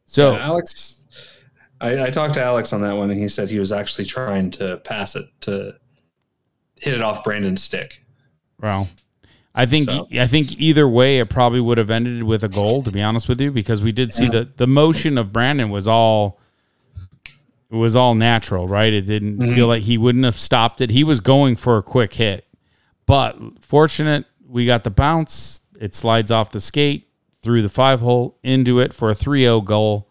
So 0.06 0.32
yeah, 0.32 0.44
Alex, 0.44 1.06
I, 1.80 2.04
I, 2.04 2.10
talked 2.10 2.34
to 2.34 2.42
Alex 2.42 2.72
on 2.72 2.82
that 2.82 2.94
one, 2.94 3.10
and 3.10 3.18
he 3.18 3.28
said 3.28 3.50
he 3.50 3.58
was 3.58 3.72
actually 3.72 4.04
trying 4.04 4.50
to 4.52 4.78
pass 4.78 5.16
it 5.16 5.26
to 5.42 5.74
hit 6.76 6.94
it 6.94 7.02
off 7.02 7.24
Brandon's 7.24 7.62
stick. 7.62 8.04
Well, 8.60 8.88
I 9.54 9.66
think 9.66 9.88
so. 9.88 10.08
I 10.12 10.26
think 10.26 10.58
either 10.60 10.88
way, 10.88 11.18
it 11.18 11.30
probably 11.30 11.60
would 11.60 11.78
have 11.78 11.90
ended 11.90 12.22
with 12.24 12.42
a 12.44 12.48
goal. 12.48 12.82
To 12.82 12.90
be 12.90 13.02
honest 13.02 13.28
with 13.28 13.40
you, 13.40 13.50
because 13.50 13.82
we 13.82 13.92
did 13.92 14.12
see 14.12 14.24
yeah. 14.24 14.30
the 14.30 14.48
the 14.56 14.66
motion 14.66 15.16
of 15.18 15.32
Brandon 15.32 15.70
was 15.70 15.86
all 15.86 16.40
it 17.70 17.76
was 17.76 17.96
all 17.96 18.14
natural, 18.14 18.68
right? 18.68 18.92
It 18.92 19.02
didn't 19.02 19.38
mm-hmm. 19.38 19.54
feel 19.54 19.66
like 19.66 19.82
he 19.82 19.98
wouldn't 19.98 20.24
have 20.24 20.38
stopped 20.38 20.80
it. 20.80 20.90
He 20.90 21.04
was 21.04 21.20
going 21.20 21.56
for 21.56 21.76
a 21.76 21.82
quick 21.82 22.14
hit, 22.14 22.46
but 23.06 23.36
fortunate 23.60 24.26
we 24.46 24.66
got 24.66 24.84
the 24.84 24.90
bounce. 24.90 25.60
It 25.80 25.94
slides 25.94 26.30
off 26.30 26.50
the 26.50 26.60
skate 26.60 27.08
through 27.44 27.60
the 27.60 27.68
five 27.68 28.00
hole 28.00 28.38
into 28.42 28.80
it 28.80 28.94
for 28.94 29.10
a 29.10 29.14
3 29.14 29.42
0 29.42 29.60
goal. 29.60 30.08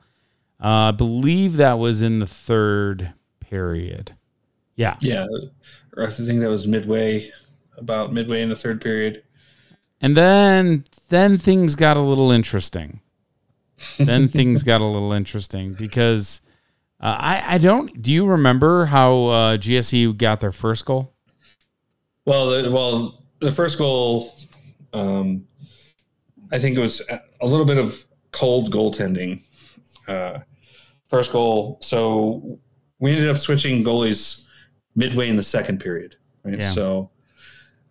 Uh, 0.64 0.68
I 0.68 0.92
believe 0.92 1.58
that 1.58 1.80
was 1.80 2.02
in 2.04 2.20
the 2.20 2.28
third 2.28 3.12
period. 3.40 4.16
Yeah. 4.76 4.96
Yeah. 5.02 5.26
I 5.98 6.08
think 6.08 6.40
that 6.42 6.50
was 6.50 6.68
midway, 6.68 7.32
about 7.76 8.14
midway 8.14 8.44
in 8.44 8.50
the 8.50 8.56
third 8.56 8.82
period. 8.82 9.24
And 10.00 10.16
then 10.16 10.86
then 11.10 11.38
things 11.38 11.76
got 11.76 11.98
a 11.98 12.02
little 12.02 12.32
interesting. 12.32 13.02
then 13.98 14.28
things 14.30 14.64
got 14.64 14.82
a 14.82 14.86
little 14.86 15.12
interesting 15.12 15.74
because 15.74 16.42
uh, 17.00 17.18
I 17.20 17.56
I 17.56 17.58
don't. 17.58 18.02
Do 18.02 18.12
you 18.12 18.26
remember 18.26 18.86
how 18.86 19.26
uh, 19.26 19.58
GSE 19.58 20.16
got 20.18 20.40
their 20.40 20.52
first 20.52 20.86
goal? 20.86 21.14
Well, 22.26 22.50
the, 22.50 22.72
well, 22.72 23.24
the 23.40 23.52
first 23.52 23.78
goal 23.78 24.36
um, 24.94 25.46
I 26.54 26.60
think 26.60 26.78
it 26.78 26.82
was 26.82 27.02
a 27.42 27.46
little 27.46 27.66
bit 27.66 27.80
of 27.80 28.06
cold 28.32 28.72
goaltending. 28.72 29.44
Uh, 30.08 30.40
first 31.10 31.32
goal. 31.32 31.80
So 31.82 32.60
we 33.00 33.12
ended 33.12 33.30
up 33.30 33.38
switching 33.38 33.84
goalies 33.84 34.46
midway 34.96 35.30
in 35.30 35.36
the 35.36 35.44
second 35.44 35.80
period. 35.80 36.16
Right. 36.44 36.60
Yeah. 36.60 36.70
So 36.70 37.10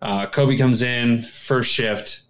uh, 0.01 0.27
Kobe 0.27 0.57
comes 0.57 0.81
in 0.81 1.21
first 1.21 1.71
shift, 1.71 2.23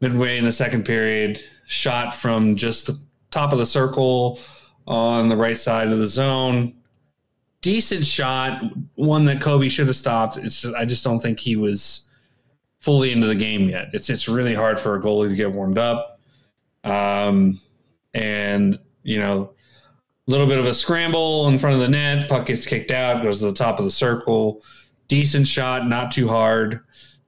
midway 0.00 0.38
in 0.38 0.44
the 0.44 0.52
second 0.52 0.84
period, 0.84 1.42
shot 1.66 2.14
from 2.14 2.56
just 2.56 2.86
the 2.86 2.98
top 3.30 3.52
of 3.52 3.58
the 3.58 3.66
circle 3.66 4.40
on 4.86 5.28
the 5.28 5.36
right 5.36 5.58
side 5.58 5.88
of 5.88 5.98
the 5.98 6.06
zone. 6.06 6.74
Decent 7.62 8.04
shot, 8.04 8.62
one 8.96 9.24
that 9.24 9.40
Kobe 9.40 9.70
should 9.70 9.86
have 9.86 9.96
stopped. 9.96 10.36
It's 10.36 10.60
just, 10.60 10.74
I 10.74 10.84
just 10.84 11.04
don't 11.04 11.20
think 11.20 11.40
he 11.40 11.56
was 11.56 12.10
fully 12.84 13.12
into 13.12 13.26
the 13.26 13.34
game 13.34 13.68
yet. 13.70 13.88
It's 13.94 14.10
it's 14.10 14.28
really 14.28 14.54
hard 14.54 14.78
for 14.78 14.94
a 14.94 15.00
goalie 15.00 15.30
to 15.30 15.34
get 15.34 15.50
warmed 15.50 15.78
up. 15.78 16.20
Um, 16.84 17.58
and 18.12 18.78
you 19.02 19.18
know, 19.18 19.54
a 20.28 20.30
little 20.30 20.46
bit 20.46 20.58
of 20.58 20.66
a 20.66 20.74
scramble 20.74 21.48
in 21.48 21.58
front 21.58 21.74
of 21.74 21.80
the 21.80 21.88
net. 21.88 22.28
Puck 22.28 22.46
gets 22.46 22.66
kicked 22.66 22.90
out, 22.90 23.22
goes 23.22 23.40
to 23.40 23.46
the 23.46 23.54
top 23.54 23.78
of 23.78 23.86
the 23.86 23.90
circle. 23.90 24.62
Decent 25.08 25.46
shot, 25.46 25.88
not 25.88 26.10
too 26.12 26.28
hard. 26.28 26.80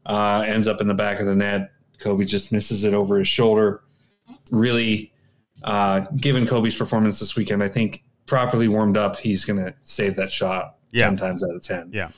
Uh, 0.05 0.45
ends 0.47 0.69
up 0.69 0.81
in 0.81 0.87
the 0.87 0.95
back 0.95 1.21
of 1.21 1.27
the 1.27 1.35
net. 1.35 1.71
Kobe 1.99 2.25
just 2.27 2.53
misses 2.53 2.85
it 2.85 2.92
over 2.95 3.19
his 3.19 3.29
shoulder. 3.29 3.83
Really, 4.53 5.12
uh, 5.64 6.01
given 6.16 6.47
Kobe's 6.47 6.77
performance 6.77 7.19
this 7.19 7.35
weekend, 7.35 7.62
I 7.62 7.69
think 7.69 8.05
properly 8.27 8.69
warmed 8.69 8.97
up, 8.97 9.16
he's 9.16 9.45
going 9.45 9.64
to 9.64 9.75
save 9.85 10.16
that 10.16 10.31
shot 10.31 10.77
Yeah. 10.92 11.07
10 11.07 11.16
times 11.16 11.42
out 11.45 11.55
of 11.55 11.62
10. 11.62 11.90
Yeah. 11.92 12.11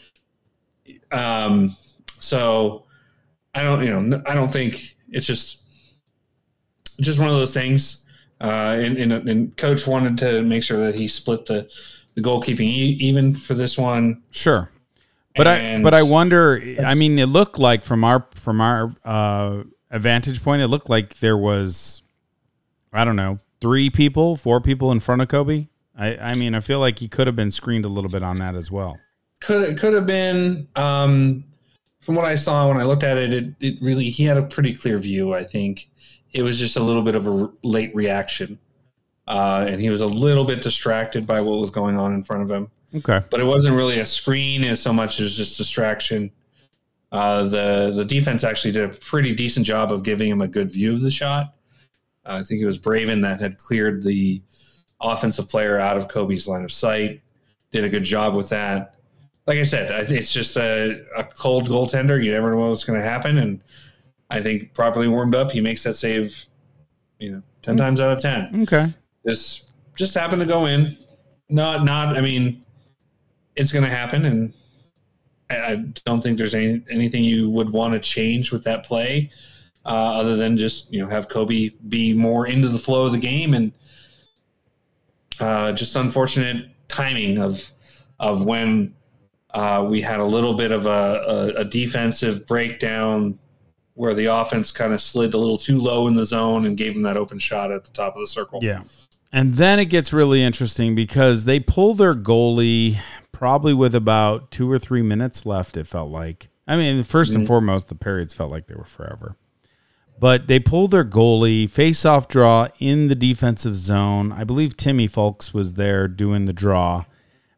Um, 1.12 1.76
so 2.18 2.86
I 3.54 3.62
don't, 3.62 3.84
you 3.84 4.00
know, 4.00 4.22
I 4.26 4.34
don't 4.34 4.52
think 4.52 4.96
it's 5.10 5.26
just, 5.26 5.64
just 7.00 7.18
one 7.18 7.28
of 7.28 7.34
those 7.34 7.54
things. 7.54 8.04
Uh, 8.40 8.76
and, 8.78 8.96
and, 8.98 9.12
and 9.28 9.56
coach 9.56 9.86
wanted 9.86 10.18
to 10.18 10.42
make 10.42 10.62
sure 10.62 10.86
that 10.86 10.94
he 10.94 11.08
split 11.08 11.46
the, 11.46 11.68
the 12.14 12.20
goalkeeping 12.20 12.60
e- 12.60 12.96
even 13.00 13.34
for 13.34 13.54
this 13.54 13.76
one. 13.78 14.22
Sure. 14.30 14.70
But 15.36 15.46
I 15.46 15.80
but 15.82 15.94
I 15.94 16.02
wonder 16.02 16.60
I 16.84 16.94
mean 16.96 17.16
it 17.20 17.26
looked 17.26 17.60
like 17.60 17.84
from 17.84 18.02
our 18.02 18.26
from 18.34 18.60
our 18.60 18.92
uh 19.04 19.62
a 19.88 19.98
vantage 20.00 20.42
point 20.42 20.62
it 20.62 20.66
looked 20.66 20.90
like 20.90 21.20
there 21.20 21.36
was 21.36 22.02
I 22.92 23.04
don't 23.04 23.14
know, 23.14 23.38
3 23.60 23.88
people, 23.90 24.34
4 24.36 24.60
people 24.60 24.90
in 24.90 24.98
front 24.98 25.22
of 25.22 25.28
Kobe. 25.28 25.68
I 25.96 26.16
I 26.16 26.34
mean 26.34 26.56
I 26.56 26.60
feel 26.60 26.80
like 26.80 26.98
he 26.98 27.06
could 27.06 27.28
have 27.28 27.36
been 27.36 27.52
screened 27.52 27.84
a 27.84 27.88
little 27.88 28.10
bit 28.10 28.24
on 28.24 28.38
that 28.38 28.56
as 28.56 28.72
well. 28.72 28.98
could 29.40 29.78
could 29.78 29.94
have 29.94 30.06
been 30.06 30.66
um, 30.74 31.44
from 32.08 32.14
what 32.14 32.24
I 32.24 32.36
saw 32.36 32.66
when 32.66 32.78
I 32.78 32.84
looked 32.84 33.04
at 33.04 33.18
it, 33.18 33.34
it. 33.34 33.54
It 33.60 33.82
really 33.82 34.08
he 34.08 34.24
had 34.24 34.38
a 34.38 34.42
pretty 34.42 34.72
clear 34.72 34.96
view. 34.96 35.34
I 35.34 35.44
think 35.44 35.90
it 36.32 36.40
was 36.40 36.58
just 36.58 36.78
a 36.78 36.82
little 36.82 37.02
bit 37.02 37.14
of 37.14 37.26
a 37.26 37.30
r- 37.30 37.52
late 37.62 37.94
reaction, 37.94 38.58
uh, 39.26 39.66
and 39.68 39.78
he 39.78 39.90
was 39.90 40.00
a 40.00 40.06
little 40.06 40.46
bit 40.46 40.62
distracted 40.62 41.26
by 41.26 41.42
what 41.42 41.60
was 41.60 41.70
going 41.70 41.98
on 41.98 42.14
in 42.14 42.22
front 42.22 42.44
of 42.44 42.50
him. 42.50 42.70
Okay. 42.94 43.22
But 43.28 43.40
it 43.40 43.44
wasn't 43.44 43.76
really 43.76 43.98
a 43.98 44.06
screen 44.06 44.64
as 44.64 44.80
so 44.80 44.90
much 44.90 45.20
as 45.20 45.36
just 45.36 45.58
distraction. 45.58 46.30
Uh, 47.12 47.42
the 47.42 47.92
the 47.94 48.06
defense 48.06 48.42
actually 48.42 48.72
did 48.72 48.84
a 48.88 48.94
pretty 48.94 49.34
decent 49.34 49.66
job 49.66 49.92
of 49.92 50.02
giving 50.02 50.30
him 50.30 50.40
a 50.40 50.48
good 50.48 50.72
view 50.72 50.94
of 50.94 51.02
the 51.02 51.10
shot. 51.10 51.56
Uh, 52.24 52.38
I 52.40 52.42
think 52.42 52.62
it 52.62 52.66
was 52.66 52.78
Braven 52.78 53.20
that 53.20 53.38
had 53.38 53.58
cleared 53.58 54.02
the 54.02 54.40
offensive 54.98 55.50
player 55.50 55.78
out 55.78 55.98
of 55.98 56.08
Kobe's 56.08 56.48
line 56.48 56.64
of 56.64 56.72
sight. 56.72 57.20
Did 57.70 57.84
a 57.84 57.90
good 57.90 58.04
job 58.04 58.34
with 58.34 58.48
that 58.48 58.94
like 59.48 59.58
I 59.58 59.62
said, 59.62 60.10
it's 60.10 60.30
just 60.30 60.58
a, 60.58 61.02
a 61.16 61.24
cold 61.24 61.70
goaltender. 61.70 62.22
You 62.22 62.32
never 62.32 62.50
know 62.50 62.68
what's 62.68 62.84
going 62.84 63.00
to 63.00 63.04
happen, 63.04 63.38
and 63.38 63.64
I 64.28 64.42
think 64.42 64.74
properly 64.74 65.08
warmed 65.08 65.34
up, 65.34 65.50
he 65.50 65.62
makes 65.62 65.82
that 65.84 65.94
save. 65.94 66.44
You 67.18 67.32
know, 67.32 67.42
ten 67.62 67.78
times 67.78 67.98
out 67.98 68.12
of 68.12 68.20
ten. 68.20 68.62
Okay. 68.62 68.92
This 69.24 69.70
just 69.96 70.14
happened 70.14 70.40
to 70.40 70.46
go 70.46 70.66
in. 70.66 70.98
Not, 71.48 71.82
not. 71.82 72.16
I 72.16 72.20
mean, 72.20 72.62
it's 73.56 73.72
going 73.72 73.84
to 73.84 73.90
happen, 73.90 74.26
and 74.26 74.52
I, 75.48 75.56
I 75.56 75.74
don't 76.04 76.22
think 76.22 76.36
there's 76.36 76.54
any 76.54 76.82
anything 76.90 77.24
you 77.24 77.48
would 77.48 77.70
want 77.70 77.94
to 77.94 78.00
change 78.00 78.52
with 78.52 78.64
that 78.64 78.84
play, 78.84 79.30
uh, 79.86 80.20
other 80.20 80.36
than 80.36 80.58
just 80.58 80.92
you 80.92 81.00
know 81.00 81.08
have 81.08 81.30
Kobe 81.30 81.70
be 81.88 82.12
more 82.12 82.46
into 82.46 82.68
the 82.68 82.78
flow 82.78 83.06
of 83.06 83.12
the 83.12 83.18
game, 83.18 83.54
and 83.54 83.72
uh, 85.40 85.72
just 85.72 85.96
unfortunate 85.96 86.66
timing 86.88 87.38
of 87.38 87.72
of 88.20 88.44
when 88.44 88.94
uh, 89.58 89.82
we 89.82 90.00
had 90.00 90.20
a 90.20 90.24
little 90.24 90.54
bit 90.54 90.70
of 90.70 90.86
a, 90.86 91.52
a, 91.58 91.60
a 91.60 91.64
defensive 91.64 92.46
breakdown 92.46 93.36
where 93.94 94.14
the 94.14 94.26
offense 94.26 94.70
kind 94.70 94.92
of 94.92 95.00
slid 95.00 95.34
a 95.34 95.36
little 95.36 95.58
too 95.58 95.78
low 95.78 96.06
in 96.06 96.14
the 96.14 96.24
zone 96.24 96.64
and 96.64 96.76
gave 96.76 96.94
them 96.94 97.02
that 97.02 97.16
open 97.16 97.40
shot 97.40 97.72
at 97.72 97.84
the 97.84 97.90
top 97.90 98.14
of 98.14 98.20
the 98.20 98.28
circle. 98.28 98.60
Yeah. 98.62 98.82
And 99.32 99.54
then 99.54 99.80
it 99.80 99.86
gets 99.86 100.12
really 100.12 100.44
interesting 100.44 100.94
because 100.94 101.44
they 101.44 101.58
pull 101.58 101.96
their 101.96 102.14
goalie 102.14 103.00
probably 103.32 103.74
with 103.74 103.96
about 103.96 104.52
two 104.52 104.70
or 104.70 104.78
three 104.78 105.02
minutes 105.02 105.44
left, 105.44 105.76
it 105.76 105.88
felt 105.88 106.12
like. 106.12 106.50
I 106.68 106.76
mean, 106.76 107.02
1st 107.02 107.34
and 107.34 107.46
foremost, 107.46 107.88
the 107.88 107.96
periods 107.96 108.32
felt 108.32 108.52
like 108.52 108.68
they 108.68 108.76
were 108.76 108.84
forever. 108.84 109.36
But 110.20 110.46
they 110.46 110.60
pull 110.60 110.86
their 110.86 111.04
goalie, 111.04 111.68
face 111.68 112.04
off 112.04 112.28
draw 112.28 112.68
in 112.78 113.08
the 113.08 113.16
defensive 113.16 113.74
zone. 113.74 114.30
I 114.30 114.44
believe 114.44 114.76
Timmy 114.76 115.08
Folks 115.08 115.52
was 115.52 115.74
there 115.74 116.06
doing 116.06 116.46
the 116.46 116.52
draw 116.52 117.02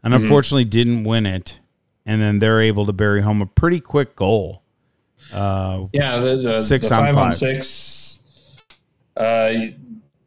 and 0.03 0.15
unfortunately 0.15 0.65
didn't 0.65 1.05
win 1.05 1.27
it. 1.27 1.60
And 2.07 2.21
then 2.21 2.39
they're 2.39 2.61
able 2.61 2.87
to 2.87 2.93
bury 2.93 3.21
home 3.21 3.43
a 3.43 3.47
pretty 3.47 3.81
quick 3.81 4.17
goal. 4.17 4.63
Uh, 5.33 5.87
Yeah, 5.93 6.19
the, 6.19 6.37
the, 6.37 6.63
Six 6.63 6.89
the 6.89 6.95
on 6.95 7.07
five, 7.07 7.17
on 7.17 7.33
six. 7.33 8.21
Uh, 9.17 9.53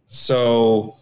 so 0.08 0.96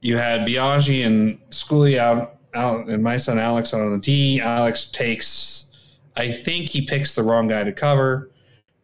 you 0.00 0.16
had 0.16 0.46
Biaggi 0.46 1.04
and 1.04 1.38
Scully 1.50 1.98
out, 1.98 2.36
out, 2.54 2.86
and 2.88 3.02
my 3.02 3.16
son 3.16 3.38
Alex 3.38 3.74
out 3.74 3.80
on 3.80 3.90
the 3.90 3.98
D. 3.98 4.40
Alex 4.40 4.90
takes, 4.90 5.72
I 6.16 6.30
think 6.30 6.68
he 6.68 6.82
picks 6.82 7.14
the 7.14 7.22
wrong 7.22 7.48
guy 7.48 7.64
to 7.64 7.72
cover, 7.72 8.30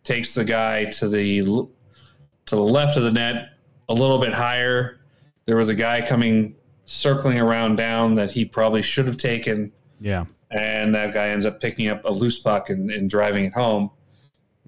takes 0.03 0.35
the 0.35 0.45
guy 0.45 0.87
to 0.87 1.09
the 1.09 1.43
to 1.43 2.57
the 2.57 2.63
left 2.63 2.97
of 2.97 3.05
the 3.05 3.13
net, 3.13 3.51
a 3.89 3.95
little 3.95 4.19
bit 4.19 4.33
higher. 4.35 4.99
There 5.47 5.57
was 5.57 5.69
a 5.69 5.75
guy 5.75 6.01
coming 6.01 6.57
circling 6.91 7.39
around 7.39 7.77
down 7.77 8.17
that 8.17 8.33
he 8.33 8.45
probably 8.45 8.83
should 8.83 9.07
have 9.07 9.17
taken 9.17 9.71
yeah. 10.01 10.25
and 10.51 10.93
that 10.93 11.15
guy 11.15 11.29
ends 11.29 11.47
up 11.47 11.61
picking 11.61 11.87
up 11.87 12.05
a 12.05 12.11
loose 12.11 12.41
puck 12.41 12.69
and, 12.69 12.91
and 12.91 13.09
driving 13.09 13.45
it 13.45 13.53
home. 13.53 13.89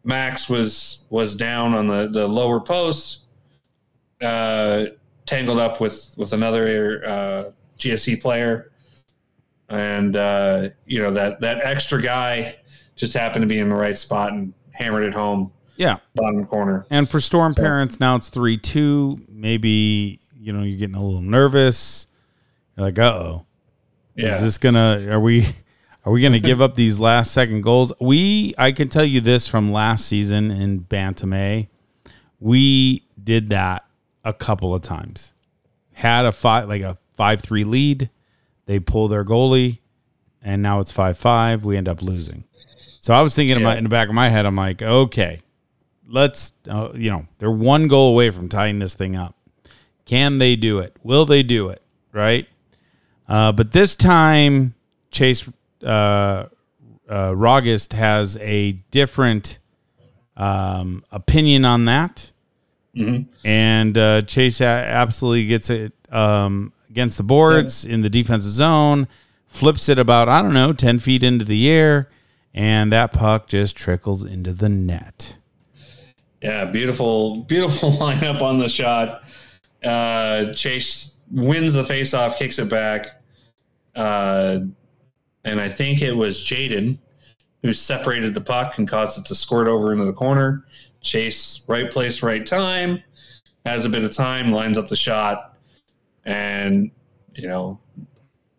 Max 0.05 0.49
was 0.49 1.05
was 1.11 1.37
down 1.37 1.75
on 1.75 1.89
the, 1.89 2.09
the 2.09 2.29
lower 2.29 2.61
post, 2.61 3.27
uh, 4.21 4.85
tangled 5.27 5.59
up 5.59 5.81
with 5.81 6.15
with 6.17 6.33
another 6.33 7.05
uh, 7.05 7.45
GSE 7.79 8.21
player, 8.23 8.71
and 9.69 10.15
uh, 10.17 10.69
you 10.87 11.01
know 11.01 11.11
that 11.13 11.41
that 11.41 11.65
extra 11.65 12.01
guy 12.01 12.57
just 12.95 13.15
happened 13.15 13.43
to 13.43 13.49
be 13.49 13.59
in 13.59 13.69
the 13.69 13.75
right 13.75 13.97
spot 13.97 14.33
and 14.33 14.53
hammered 14.73 15.03
it 15.03 15.15
home 15.15 15.51
Yeah. 15.77 15.99
bottom 16.15 16.47
corner. 16.47 16.87
And 16.89 17.09
for 17.09 17.21
Storm 17.21 17.55
parents, 17.55 17.99
now 17.99 18.15
it's 18.17 18.29
3 18.29 18.59
2. 18.59 19.23
Maybe, 19.29 20.21
you 20.39 20.53
know, 20.53 20.63
you're 20.63 20.79
getting 20.79 20.95
a 20.95 21.03
little 21.05 21.21
nervous. 21.23 22.07
You're 22.77 22.87
like, 22.87 22.99
uh 22.99 23.03
oh. 23.13 23.47
Yeah, 24.15 24.35
Is 24.35 24.43
this 24.43 24.59
gonna 24.59 25.07
are 25.11 25.21
we 25.21 25.47
are 26.05 26.13
we 26.13 26.21
gonna 26.21 26.39
give 26.39 26.61
up 26.61 26.75
these 26.75 26.99
last 26.99 27.33
second 27.33 27.63
goals? 27.63 27.93
We 28.01 28.55
I 28.59 28.73
can 28.73 28.89
tell 28.89 29.05
you 29.05 29.21
this 29.21 29.47
from 29.49 29.73
last 29.73 30.07
season 30.07 30.51
in 30.51 30.79
Bantam 30.81 31.33
A. 31.33 31.69
We 32.41 33.07
did 33.23 33.51
that 33.51 33.85
a 34.25 34.33
couple 34.33 34.75
of 34.75 34.83
times. 34.83 35.33
Had 35.93 36.25
a 36.27 36.33
five 36.33 36.69
like 36.69 36.83
a 36.83 36.99
five 37.15 37.41
three 37.41 37.65
lead. 37.65 38.11
They 38.67 38.79
pull 38.81 39.09
their 39.09 39.25
goalie, 39.25 39.79
and 40.43 40.63
now 40.63 40.81
it's 40.81 40.91
five 40.91 41.17
five. 41.19 41.65
We 41.65 41.77
end 41.77 41.89
up 41.89 42.03
losing. 42.03 42.45
So 43.01 43.13
I 43.15 43.21
was 43.23 43.35
thinking 43.35 43.57
in, 43.57 43.63
my, 43.65 43.73
Yeah. 43.73 43.79
in 43.79 43.85
the 43.85 43.91
back 43.91 44.09
of 44.09 44.15
my 44.15 44.29
head, 44.29 44.47
I'm 44.47 44.55
like, 44.57 44.81
okay, 44.81 45.41
let's 46.07 46.53
uh, 46.69 46.91
you 46.95 47.11
know 47.11 47.27
they're 47.39 47.51
one 47.51 47.89
goal 47.89 48.11
away 48.11 48.31
from 48.31 48.49
tying 48.49 48.79
this 48.79 48.95
thing 48.95 49.17
up. 49.17 49.35
Can 50.05 50.39
they 50.39 50.55
do 50.57 50.79
it? 50.81 50.97
Will 51.03 51.25
they 51.25 51.43
do 51.43 51.69
it? 51.71 51.83
Right. 52.13 52.47
Uh, 53.29 53.53
but 53.53 53.73
this 53.73 53.95
time, 53.95 54.75
Chase 55.11 55.49
uh, 55.83 55.87
uh, 55.87 56.49
Rogist 57.09 57.93
has 57.93 58.37
a 58.39 58.73
different 58.91 59.59
um, 60.37 61.05
opinion 61.11 61.65
on 61.65 61.85
that. 61.87 62.33
And 63.45 63.97
uh, 63.97 64.23
Chase 64.23 64.61
absolutely 64.61 65.47
gets 65.47 65.71
it 65.71 65.93
um, 66.11 66.73
against 66.91 67.17
the 67.17 67.23
boards 67.23 67.85
in 67.85 68.03
the 68.03 68.11
defensive 68.11 68.53
zone, 68.53 69.09
flips 69.47 69.89
it 69.89 69.99
about, 69.99 70.29
I 70.29 70.43
don't 70.43 70.53
know, 70.53 70.73
10 70.73 70.99
feet 70.99 71.23
into 71.23 71.45
the 71.45 71.71
air, 71.71 72.11
and 72.53 72.93
that 72.93 73.13
puck 73.13 73.49
just 73.49 73.77
trickles 73.77 74.25
into 74.25 74.53
the 74.53 74.69
net. 74.69 75.39
Yeah, 76.43 76.64
beautiful, 76.66 77.45
beautiful 77.45 77.93
lineup 77.93 78.43
on 78.43 78.59
the 78.59 78.68
shot. 78.68 79.25
Uh, 79.83 80.53
Chase 80.53 81.12
wins 81.33 81.72
the 81.74 81.83
faceoff, 81.83 82.37
kicks 82.37 82.59
it 82.59 82.68
back, 82.70 83.07
uh, 83.97 84.59
and 85.45 85.61
I 85.61 85.68
think 85.68 86.03
it 86.03 86.12
was 86.12 86.39
Jaden 86.39 86.99
who 87.62 87.72
separated 87.72 88.35
the 88.35 88.41
puck 88.41 88.76
and 88.78 88.89
caused 88.89 89.18
it 89.18 89.24
to 89.26 89.35
squirt 89.35 89.68
over 89.68 89.93
into 89.93 90.05
the 90.05 90.12
corner. 90.12 90.64
Chase, 91.01 91.64
right 91.68 91.91
place, 91.91 92.22
right 92.22 92.45
time, 92.45 93.03
has 93.64 93.85
a 93.85 93.89
bit 93.89 94.03
of 94.05 94.14
time, 94.14 94.51
lines 94.53 94.78
up 94.78 94.89
the 94.89 94.97
shot, 94.97 95.57
and 96.24 96.91
you 97.35 97.49
know, 97.49 97.80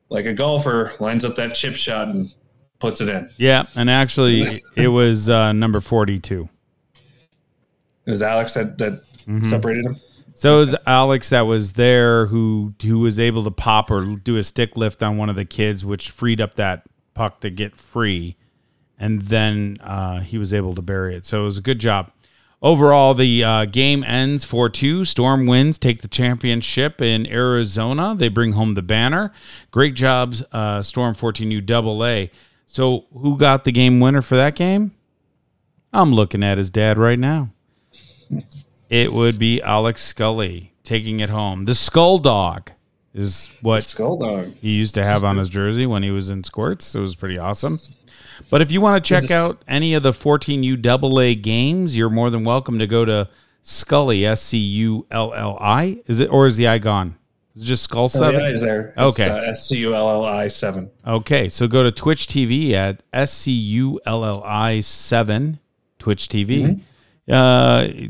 like 0.09 0.25
a 0.25 0.33
golfer, 0.33 0.91
lines 0.99 1.23
up 1.25 1.35
that 1.35 1.53
chip 1.55 1.75
shot 1.75 2.07
and 2.09 2.33
puts 2.79 3.01
it 3.01 3.09
in. 3.09 3.29
Yeah, 3.37 3.65
and 3.75 3.89
actually, 3.89 4.61
it 4.75 4.87
was 4.89 5.29
uh, 5.29 5.53
number 5.53 5.79
42. 5.79 6.49
It 8.05 8.11
was 8.11 8.21
Alex 8.21 8.53
that 8.55 8.77
that 8.79 8.93
Mm-hmm. 9.23 9.45
separated 9.45 9.85
him. 9.85 9.95
So 10.35 10.57
it 10.57 10.59
was 10.59 10.75
Alex 10.87 11.29
that 11.29 11.41
was 11.41 11.73
there 11.73 12.27
who 12.27 12.73
who 12.81 12.99
was 12.99 13.19
able 13.19 13.43
to 13.43 13.51
pop 13.51 13.91
or 13.91 14.03
do 14.15 14.37
a 14.37 14.43
stick 14.43 14.75
lift 14.75 15.03
on 15.03 15.17
one 15.17 15.29
of 15.29 15.35
the 15.35 15.45
kids, 15.45 15.85
which 15.85 16.09
freed 16.09 16.41
up 16.41 16.55
that 16.55 16.83
puck 17.13 17.39
to 17.41 17.49
get 17.49 17.75
free, 17.75 18.35
and 18.97 19.23
then 19.23 19.77
uh, 19.81 20.21
he 20.21 20.37
was 20.37 20.53
able 20.53 20.73
to 20.75 20.81
bury 20.81 21.15
it. 21.15 21.25
So 21.25 21.43
it 21.43 21.45
was 21.45 21.57
a 21.57 21.61
good 21.61 21.79
job. 21.79 22.11
Overall, 22.63 23.13
the 23.13 23.43
uh, 23.43 23.65
game 23.65 24.05
ends 24.05 24.45
4 24.45 24.69
2. 24.69 25.03
Storm 25.03 25.45
wins, 25.45 25.77
take 25.77 26.01
the 26.01 26.07
championship 26.07 27.01
in 27.01 27.27
Arizona. 27.27 28.15
They 28.15 28.29
bring 28.29 28.53
home 28.53 28.73
the 28.73 28.81
banner. 28.81 29.33
Great 29.71 29.95
jobs, 29.95 30.43
uh, 30.53 30.81
Storm 30.81 31.13
14U 31.13 31.65
double 31.65 32.05
A. 32.05 32.31
So, 32.65 33.05
who 33.13 33.37
got 33.37 33.65
the 33.65 33.73
game 33.73 33.99
winner 33.99 34.21
for 34.21 34.35
that 34.35 34.55
game? 34.55 34.93
I'm 35.91 36.13
looking 36.13 36.41
at 36.41 36.57
his 36.57 36.69
dad 36.69 36.97
right 36.97 37.19
now. 37.19 37.49
It 38.93 39.11
would 39.11 39.39
be 39.39 39.59
Alex 39.61 40.03
Scully 40.03 40.73
taking 40.83 41.19
it 41.19 41.29
home. 41.31 41.65
The 41.65 41.73
Skull 41.73 42.19
Dog 42.19 42.71
is 43.13 43.49
what 43.61 43.83
Skull 43.83 44.17
Dog. 44.17 44.53
he 44.61 44.75
used 44.75 44.93
to 44.95 45.03
have 45.03 45.23
on 45.23 45.37
his 45.37 45.49
jersey 45.49 45.85
when 45.87 46.03
he 46.03 46.11
was 46.11 46.29
in 46.29 46.43
squirts. 46.43 46.93
It 46.93 46.99
was 46.99 47.15
pretty 47.15 47.39
awesome. 47.39 47.79
But 48.51 48.61
if 48.61 48.71
you 48.71 48.81
want 48.81 49.03
to 49.03 49.07
check 49.07 49.31
out 49.31 49.63
any 49.67 49.95
of 49.95 50.03
the 50.03 50.11
14U 50.11 50.79
double 50.81 51.15
games, 51.33 51.97
you're 51.97 52.09
more 52.11 52.29
than 52.29 52.43
welcome 52.43 52.77
to 52.77 52.85
go 52.85 53.03
to 53.05 53.29
Scully, 53.63 54.25
S 54.27 54.41
C 54.43 54.57
U 54.59 55.07
L 55.09 55.33
L 55.33 55.57
I. 55.59 56.01
Is 56.05 56.19
it 56.19 56.29
or 56.31 56.45
is 56.45 56.57
the 56.57 56.67
I 56.67 56.77
gone? 56.77 57.15
Is 57.55 57.63
it 57.63 57.65
just 57.65 57.83
Skull 57.83 58.03
Oh, 58.03 58.07
Seven? 58.07 58.41
yeah, 58.41 58.57
there? 58.59 58.93
Okay. 58.97 59.23
S 59.27 59.69
C 59.69 59.77
U 59.79 59.95
L 59.95 60.07
L 60.09 60.25
I 60.25 60.47
seven. 60.49 60.91
Okay, 61.07 61.49
so 61.49 61.67
go 61.67 61.81
to 61.81 61.91
Twitch 61.91 62.27
TV 62.27 62.73
at 62.73 63.01
S 63.13 63.31
C 63.33 63.51
U 63.51 63.99
L 64.05 64.23
L 64.25 64.43
I 64.45 64.81
seven 64.81 65.59
Twitch 65.97 66.27
TV. 66.27 66.81
Uh, 67.29 67.87
f- 67.87 68.09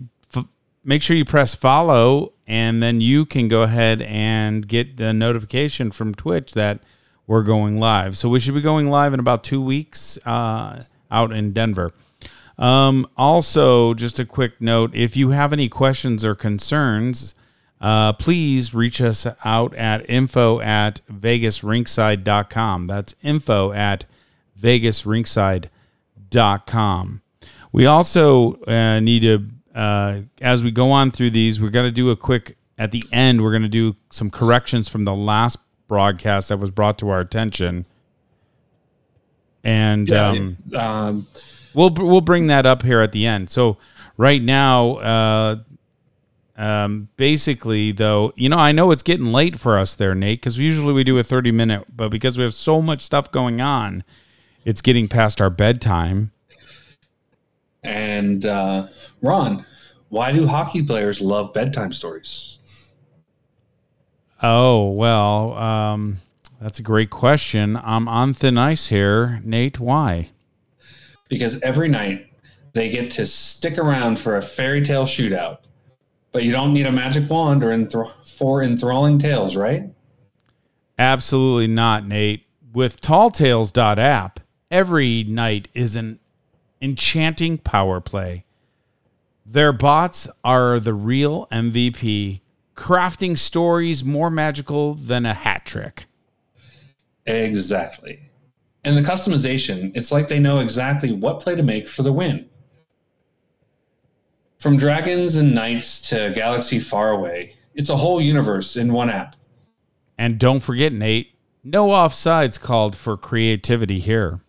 make 0.83 1.01
sure 1.01 1.15
you 1.15 1.25
press 1.25 1.55
follow, 1.55 2.33
and 2.47 2.83
then 2.83 3.01
you 3.01 3.25
can 3.25 3.47
go 3.47 3.63
ahead 3.63 4.01
and 4.01 4.67
get 4.67 4.97
the 4.97 5.13
notification 5.13 5.91
from 5.91 6.13
Twitch 6.13 6.53
that 6.53 6.79
we're 7.27 7.43
going 7.43 7.79
live. 7.79 8.17
So 8.17 8.29
we 8.29 8.39
should 8.39 8.53
be 8.53 8.61
going 8.61 8.89
live 8.89 9.13
in 9.13 9.19
about 9.19 9.43
two 9.43 9.61
weeks 9.61 10.17
uh, 10.25 10.81
out 11.09 11.31
in 11.31 11.53
Denver. 11.53 11.93
Um, 12.57 13.07
also, 13.17 13.93
just 13.93 14.19
a 14.19 14.25
quick 14.25 14.59
note: 14.59 14.93
if 14.93 15.17
you 15.17 15.29
have 15.29 15.53
any 15.53 15.69
questions 15.69 16.25
or 16.25 16.35
concerns. 16.35 17.35
Uh, 17.81 18.13
please 18.13 18.73
reach 18.73 19.01
us 19.01 19.27
out 19.43 19.75
at 19.75 20.09
info 20.09 20.61
at 20.61 21.01
vegasrinkside.com. 21.11 22.87
That's 22.87 23.13
info 23.21 23.73
at 23.73 24.05
vegasrinkside.com. 24.57 27.21
We 27.73 27.85
also 27.85 28.53
uh, 28.63 29.01
need 29.01 29.23
to, 29.23 29.45
uh, 29.73 30.21
as 30.41 30.63
we 30.63 30.71
go 30.71 30.91
on 30.91 31.11
through 31.11 31.31
these, 31.31 31.59
we're 31.59 31.69
going 31.69 31.87
to 31.87 31.91
do 31.91 32.09
a 32.09 32.15
quick, 32.15 32.57
at 32.77 32.91
the 32.91 33.03
end, 33.11 33.41
we're 33.43 33.51
going 33.51 33.63
to 33.63 33.69
do 33.69 33.95
some 34.11 34.29
corrections 34.29 34.87
from 34.87 35.05
the 35.05 35.15
last 35.15 35.57
broadcast 35.87 36.49
that 36.49 36.57
was 36.57 36.71
brought 36.71 36.97
to 36.99 37.09
our 37.09 37.19
attention. 37.19 37.85
And 39.63 40.11
um, 40.11 40.57
Um, 40.75 41.27
we'll 41.73 41.91
we'll 41.91 42.21
bring 42.21 42.47
that 42.47 42.65
up 42.65 42.83
here 42.83 42.99
at 42.99 43.11
the 43.11 43.25
end. 43.25 43.49
So 43.49 43.77
right 44.17 44.41
now, 44.41 44.95
uh, 44.97 45.55
um, 46.57 47.09
basically 47.15 47.91
though, 47.91 48.33
you 48.35 48.49
know, 48.49 48.57
I 48.57 48.71
know 48.71 48.91
it's 48.91 49.03
getting 49.03 49.27
late 49.27 49.59
for 49.59 49.77
us 49.77 49.95
there, 49.95 50.13
Nate, 50.13 50.39
because 50.39 50.59
usually 50.59 50.93
we 50.93 51.03
do 51.03 51.17
a 51.17 51.23
thirty 51.23 51.51
minute, 51.51 51.85
but 51.95 52.09
because 52.09 52.37
we 52.37 52.43
have 52.43 52.53
so 52.53 52.81
much 52.81 53.01
stuff 53.01 53.31
going 53.31 53.61
on, 53.61 54.03
it's 54.65 54.81
getting 54.81 55.07
past 55.07 55.41
our 55.41 55.49
bedtime. 55.49 56.31
And 57.83 58.45
uh, 58.45 58.87
Ron, 59.21 59.65
why 60.09 60.31
do 60.31 60.47
hockey 60.47 60.83
players 60.83 61.21
love 61.21 61.53
bedtime 61.53 61.93
stories? 61.93 62.59
Oh 64.41 64.89
well, 64.91 65.53
um, 65.53 66.17
that's 66.61 66.79
a 66.79 66.83
great 66.83 67.09
question. 67.09 67.79
I'm 67.83 68.07
on 68.07 68.33
thin 68.33 68.57
ice 68.57 68.87
here, 68.87 69.41
Nate. 69.43 69.79
Why? 69.79 70.29
Because 71.29 71.61
every 71.61 71.89
night 71.89 72.27
they 72.73 72.89
get 72.89 73.11
to 73.11 73.25
stick 73.25 73.77
around 73.77 74.19
for 74.19 74.35
a 74.35 74.41
fairy 74.41 74.83
tale 74.83 75.05
shootout. 75.05 75.59
But 76.31 76.43
you 76.43 76.51
don't 76.51 76.73
need 76.73 76.87
a 76.87 76.91
magic 76.91 77.29
wand 77.29 77.63
or 77.63 77.69
enthr- 77.69 78.11
for 78.25 78.63
enthralling 78.63 79.19
tales, 79.19 79.55
right? 79.55 79.83
Absolutely 80.97 81.67
not, 81.67 82.07
Nate. 82.07 82.45
With 82.73 83.01
talltales.app, 83.01 84.39
every 84.71 85.23
night 85.23 85.67
is 85.75 85.95
an 85.95 86.19
enchanting 86.83 87.57
power 87.57 88.01
play. 88.01 88.43
Their 89.45 89.71
bots 89.71 90.27
are 90.43 90.79
the 90.79 90.93
real 90.93 91.47
MVP, 91.51 92.41
crafting 92.75 93.37
stories 93.37 94.03
more 94.03 94.29
magical 94.29 94.95
than 94.95 95.25
a 95.25 95.33
hat 95.33 95.65
trick. 95.65 96.05
Exactly. 97.25 98.29
And 98.83 98.97
the 98.97 99.01
customization, 99.01 99.91
it's 99.95 100.11
like 100.11 100.27
they 100.27 100.39
know 100.39 100.59
exactly 100.59 101.11
what 101.11 101.39
play 101.39 101.55
to 101.55 101.63
make 101.63 101.87
for 101.87 102.03
the 102.03 102.11
win. 102.11 102.49
From 104.59 104.77
dragons 104.77 105.35
and 105.37 105.55
knights 105.55 106.01
to 106.09 106.31
galaxy 106.35 106.79
far 106.79 107.11
away, 107.11 107.55
it's 107.73 107.89
a 107.89 107.97
whole 107.97 108.21
universe 108.21 108.75
in 108.75 108.93
one 108.93 109.09
app. 109.09 109.35
And 110.17 110.37
don't 110.37 110.59
forget, 110.59 110.93
Nate, 110.93 111.33
no 111.63 111.87
offsides 111.87 112.59
called 112.59 112.95
for 112.95 113.17
creativity 113.17 113.99
here. 113.99 114.41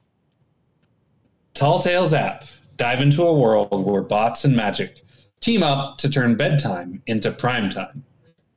Tall 1.55 1.81
Tales 1.81 2.13
app. 2.13 2.45
Dive 2.77 3.01
into 3.01 3.23
a 3.23 3.33
world 3.33 3.69
where 3.71 4.03
bots 4.03 4.45
and 4.45 4.57
magic 4.57 5.05
team 5.41 5.63
up 5.63 5.99
to 5.99 6.11
turn 6.11 6.35
bedtime 6.35 7.03
into 7.07 7.31
prime 7.31 7.71
time. 7.71 8.05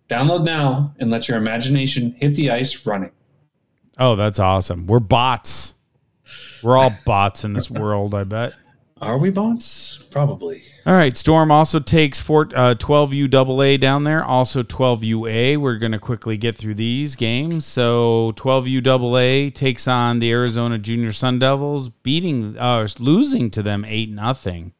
Download 0.09 0.43
now 0.43 0.95
and 0.99 1.11
let 1.11 1.27
your 1.27 1.37
imagination 1.37 2.13
hit 2.13 2.33
the 2.33 2.49
ice 2.49 2.85
running. 2.87 3.11
Oh, 3.99 4.15
that's 4.15 4.39
awesome. 4.39 4.87
We're 4.87 4.99
bots. 4.99 5.75
We're 6.63 6.77
all 6.77 6.91
bots 7.05 7.43
in 7.43 7.53
this 7.53 7.69
world, 7.69 8.15
I 8.15 8.23
bet. 8.23 8.53
Are 9.01 9.17
we 9.17 9.29
bots? 9.29 9.97
Probably. 10.09 10.63
All 10.85 10.95
right, 10.95 11.15
Storm 11.15 11.51
also 11.51 11.79
takes 11.79 12.19
four, 12.19 12.49
uh, 12.55 12.73
12U 12.75 13.29
double 13.29 13.61
A 13.61 13.77
down 13.77 14.05
there, 14.05 14.23
also 14.23 14.63
12UA. 14.63 15.57
We're 15.57 15.77
going 15.77 15.91
to 15.91 15.99
quickly 15.99 16.35
get 16.37 16.55
through 16.55 16.75
these 16.75 17.15
games. 17.15 17.65
So 17.65 18.33
12U 18.37 18.81
double 18.81 19.17
A 19.17 19.49
takes 19.51 19.87
on 19.87 20.19
the 20.19 20.31
Arizona 20.31 20.79
Junior 20.79 21.11
Sun 21.11 21.39
Devils, 21.39 21.89
beating, 21.89 22.57
uh, 22.57 22.87
losing 22.99 23.51
to 23.51 23.61
them 23.61 23.85
8 23.85 24.09
nothing. 24.09 24.73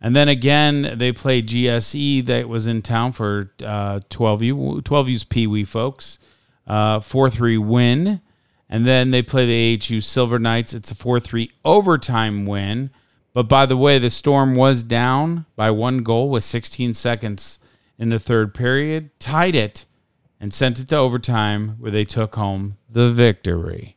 And 0.00 0.16
then 0.16 0.28
again, 0.28 0.94
they 0.96 1.12
play 1.12 1.42
GSE 1.42 2.24
that 2.26 2.48
was 2.48 2.66
in 2.66 2.82
town 2.82 3.12
for 3.12 3.52
uh, 3.64 4.00
12U, 4.10 4.82
12U's 4.82 5.24
Pee 5.24 5.46
Wee 5.46 5.64
folks, 5.64 6.18
uh, 6.66 7.00
4 7.00 7.30
3 7.30 7.58
win. 7.58 8.20
And 8.68 8.86
then 8.86 9.12
they 9.12 9.22
play 9.22 9.46
the 9.46 9.80
AHU 9.80 10.00
Silver 10.00 10.38
Knights. 10.38 10.74
It's 10.74 10.90
a 10.90 10.94
4 10.94 11.20
3 11.20 11.50
overtime 11.64 12.44
win. 12.44 12.90
But 13.38 13.46
by 13.46 13.66
the 13.66 13.76
way, 13.76 14.00
the 14.00 14.10
Storm 14.10 14.56
was 14.56 14.82
down 14.82 15.46
by 15.54 15.70
one 15.70 16.02
goal 16.02 16.28
with 16.28 16.42
16 16.42 16.92
seconds 16.94 17.60
in 17.96 18.08
the 18.08 18.18
third 18.18 18.52
period, 18.52 19.10
tied 19.20 19.54
it, 19.54 19.84
and 20.40 20.52
sent 20.52 20.80
it 20.80 20.88
to 20.88 20.96
overtime 20.96 21.76
where 21.78 21.92
they 21.92 22.04
took 22.04 22.34
home 22.34 22.78
the 22.90 23.12
victory. 23.12 23.96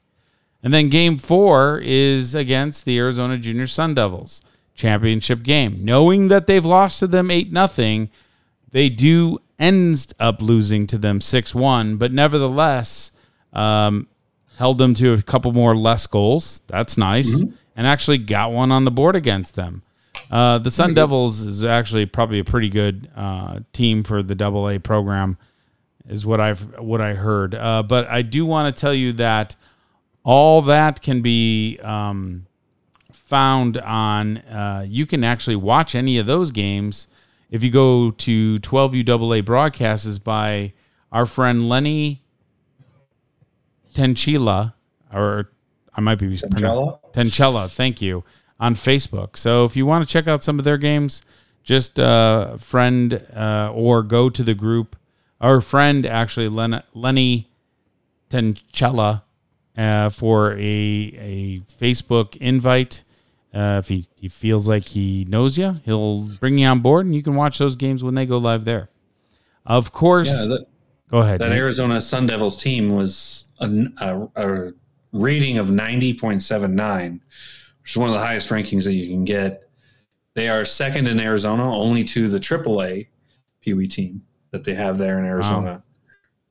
And 0.62 0.72
then 0.72 0.89
game 0.89 1.18
four 1.18 1.82
is 1.84 2.36
against 2.36 2.86
the 2.86 3.00
Arizona 3.00 3.39
Junior 3.39 3.66
Sun 3.66 3.96
Devils 3.96 4.44
championship 4.76 5.42
game. 5.42 5.84
Knowing 5.84 6.28
that 6.28 6.46
they've 6.46 6.64
lost 6.64 7.00
to 7.00 7.08
them 7.08 7.32
8 7.32 7.50
0, 7.52 8.10
they 8.70 8.89
do 8.89 9.39
end 9.58 10.14
up 10.20 10.39
losing 10.39 10.86
to 10.86 11.00
them 11.00 11.20
6 11.20 11.56
1, 11.56 11.98
but 11.98 12.12
nevertheless, 12.14 13.12
um, 13.54 14.08
held 14.58 14.78
them 14.78 14.94
to 14.94 15.14
a 15.14 15.22
couple 15.24 15.52
more 15.52 15.76
less 15.76 16.06
goals. 16.06 16.62
That's 16.68 16.96
nice. 16.96 17.44
And 17.76 17.88
actually 17.88 18.17
got 18.17 18.51
one 18.51 18.72
on 18.72 18.86
the 18.86 18.91
board 18.91 19.15
against 19.15 19.55
them. 19.55 19.84
Uh, 20.30 20.57
the 20.57 20.72
Sun 20.72 20.93
Devils 20.93 21.41
is 21.41 21.63
actually 21.63 22.05
probably 22.05 22.39
a 22.39 22.43
pretty 22.43 22.69
good 22.69 23.09
uh, 23.15 23.59
team 23.74 24.03
for 24.03 24.24
the 24.24 24.36
Double 24.36 24.69
A 24.69 24.80
program, 24.80 25.38
is 26.07 26.26
what 26.26 26.39
I've 26.39 26.80
what 26.80 27.01
I 27.01 27.13
heard. 27.13 27.53
Uh, 27.53 27.84
but 27.84 28.07
I 28.07 28.22
do 28.22 28.45
want 28.45 28.74
to 28.74 28.80
tell 28.80 28.93
you 28.93 29.11
that 29.13 29.55
all 30.24 30.61
that 30.63 31.01
can 31.01 31.22
be 31.22 31.80
um, 31.80 32.45
found 33.11 33.78
on. 33.78 34.38
Uh, 34.38 34.86
you 34.88 35.05
can 35.05 35.24
actually 35.24 35.57
watch 35.57 35.95
any 35.95 36.17
of 36.17 36.26
those 36.26 36.51
games 36.51 37.07
if 37.49 37.61
you 37.61 37.69
go 37.69 38.11
to 38.11 38.57
12UAA 38.59 39.43
broadcasts 39.43 40.17
by 40.17 40.72
our 41.11 41.26
friend 41.26 41.67
Lenny 41.67 42.24
Tenchila, 43.93 44.74
or 45.13 45.51
I 45.93 45.99
might 45.99 46.15
be 46.15 46.38
Tenchella? 46.38 47.01
Tenchella, 47.14 47.70
thank 47.70 48.01
you, 48.01 48.24
on 48.59 48.76
Facebook. 48.76 49.38
So 49.38 49.66
if 49.66 49.76
you 49.76 49.86
want 49.86 50.07
to 50.07 50.12
check 50.12 50.28
out 50.28 50.43
some 50.43 50.59
of 50.59 50.66
their 50.66 50.78
games, 50.78 51.24
just 51.64 51.99
uh, 51.99 52.57
friend 52.57 53.14
uh, 53.36 53.72
or 53.74 54.01
go 54.03 54.30
to 54.30 54.43
the 54.43 54.53
group. 54.55 54.95
Our 55.39 55.62
friend 55.62 56.05
actually 56.05 56.49
Len- 56.49 56.84
Lenny 56.93 57.49
Tenchella 58.30 59.24
uh, 59.78 60.09
for 60.09 60.53
a 60.53 60.57
a 60.59 61.59
Facebook 61.80 62.36
invite. 62.38 63.03
Uh, 63.53 63.78
if 63.80 63.89
he, 63.89 64.05
he 64.16 64.30
feels 64.30 64.70
like 64.70 64.88
he 64.89 65.26
knows 65.28 65.57
you, 65.57 65.74
he'll 65.84 66.30
bring 66.39 66.57
you 66.57 66.66
on 66.68 66.80
board, 66.80 67.05
and 67.05 67.14
you 67.14 67.22
can 67.22 67.36
watch 67.36 67.57
those 67.57 67.76
games 67.76 68.01
when 68.01 68.16
they 68.16 68.26
go 68.26 68.38
live 68.38 68.64
there. 68.64 68.89
Of 69.66 69.91
course, 69.91 70.30
Yeah, 70.30 70.55
that, 70.55 70.66
go 71.09 71.18
ahead. 71.18 71.41
that. 71.41 71.51
Arizona 71.51 71.99
Sun 71.99 72.28
Devils 72.28 72.55
team 72.62 72.95
was 72.95 73.49
a, 73.59 73.68
a, 73.97 74.28
a 74.38 74.74
rating 75.12 75.57
of 75.57 75.68
90.79, 75.68 77.20
which 77.82 77.91
is 77.91 77.97
one 77.97 78.09
of 78.09 78.14
the 78.14 78.22
highest 78.22 78.49
rankings 78.49 78.84
that 78.86 78.93
you 78.93 79.07
can 79.07 79.26
get. 79.26 79.70
They 80.34 80.49
are 80.49 80.64
second 80.64 81.07
in 81.07 81.20
Arizona, 81.20 81.64
only 81.76 82.03
to 82.05 82.30
the 82.30 82.39
AAA 82.39 83.07
Pee 83.62 83.74
Wee 83.74 83.88
team 83.88 84.24
that 84.51 84.64
they 84.64 84.74
have 84.74 84.97
there 84.97 85.20
in 85.20 85.26
Arizona. 85.26 85.72
Wow. 85.72 85.84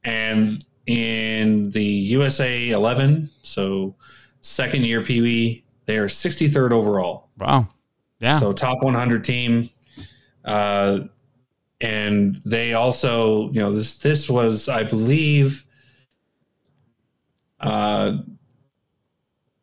And 0.04 0.64
in 0.86 1.70
the 1.70 1.84
USA 1.84 2.70
11, 2.70 3.30
so 3.42 3.94
second 4.40 4.84
year 4.84 5.02
Pee 5.02 5.20
Wee, 5.20 5.64
they 5.86 5.98
are 5.98 6.06
63rd 6.06 6.72
overall. 6.72 7.30
Wow. 7.38 7.68
Yeah. 8.18 8.38
So 8.38 8.52
top 8.52 8.82
100 8.82 9.24
team. 9.24 9.68
Uh, 10.44 11.00
and 11.80 12.36
they 12.44 12.74
also, 12.74 13.50
you 13.52 13.60
know, 13.60 13.72
this 13.72 13.98
this 13.98 14.28
was, 14.28 14.68
I 14.68 14.82
believe, 14.84 15.64
uh, 17.60 18.18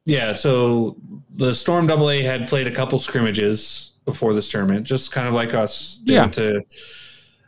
yeah. 0.08 0.34
So 0.34 0.96
the 1.36 1.54
Storm 1.54 1.92
AA 1.92 2.22
had 2.22 2.48
played 2.48 2.66
a 2.66 2.72
couple 2.72 2.98
scrimmages 2.98 3.92
before 4.06 4.34
this 4.34 4.50
tournament, 4.50 4.88
just 4.88 5.12
kind 5.12 5.28
of 5.28 5.34
like 5.34 5.54
us. 5.54 6.02
yeah. 6.06 6.28
To 6.28 6.64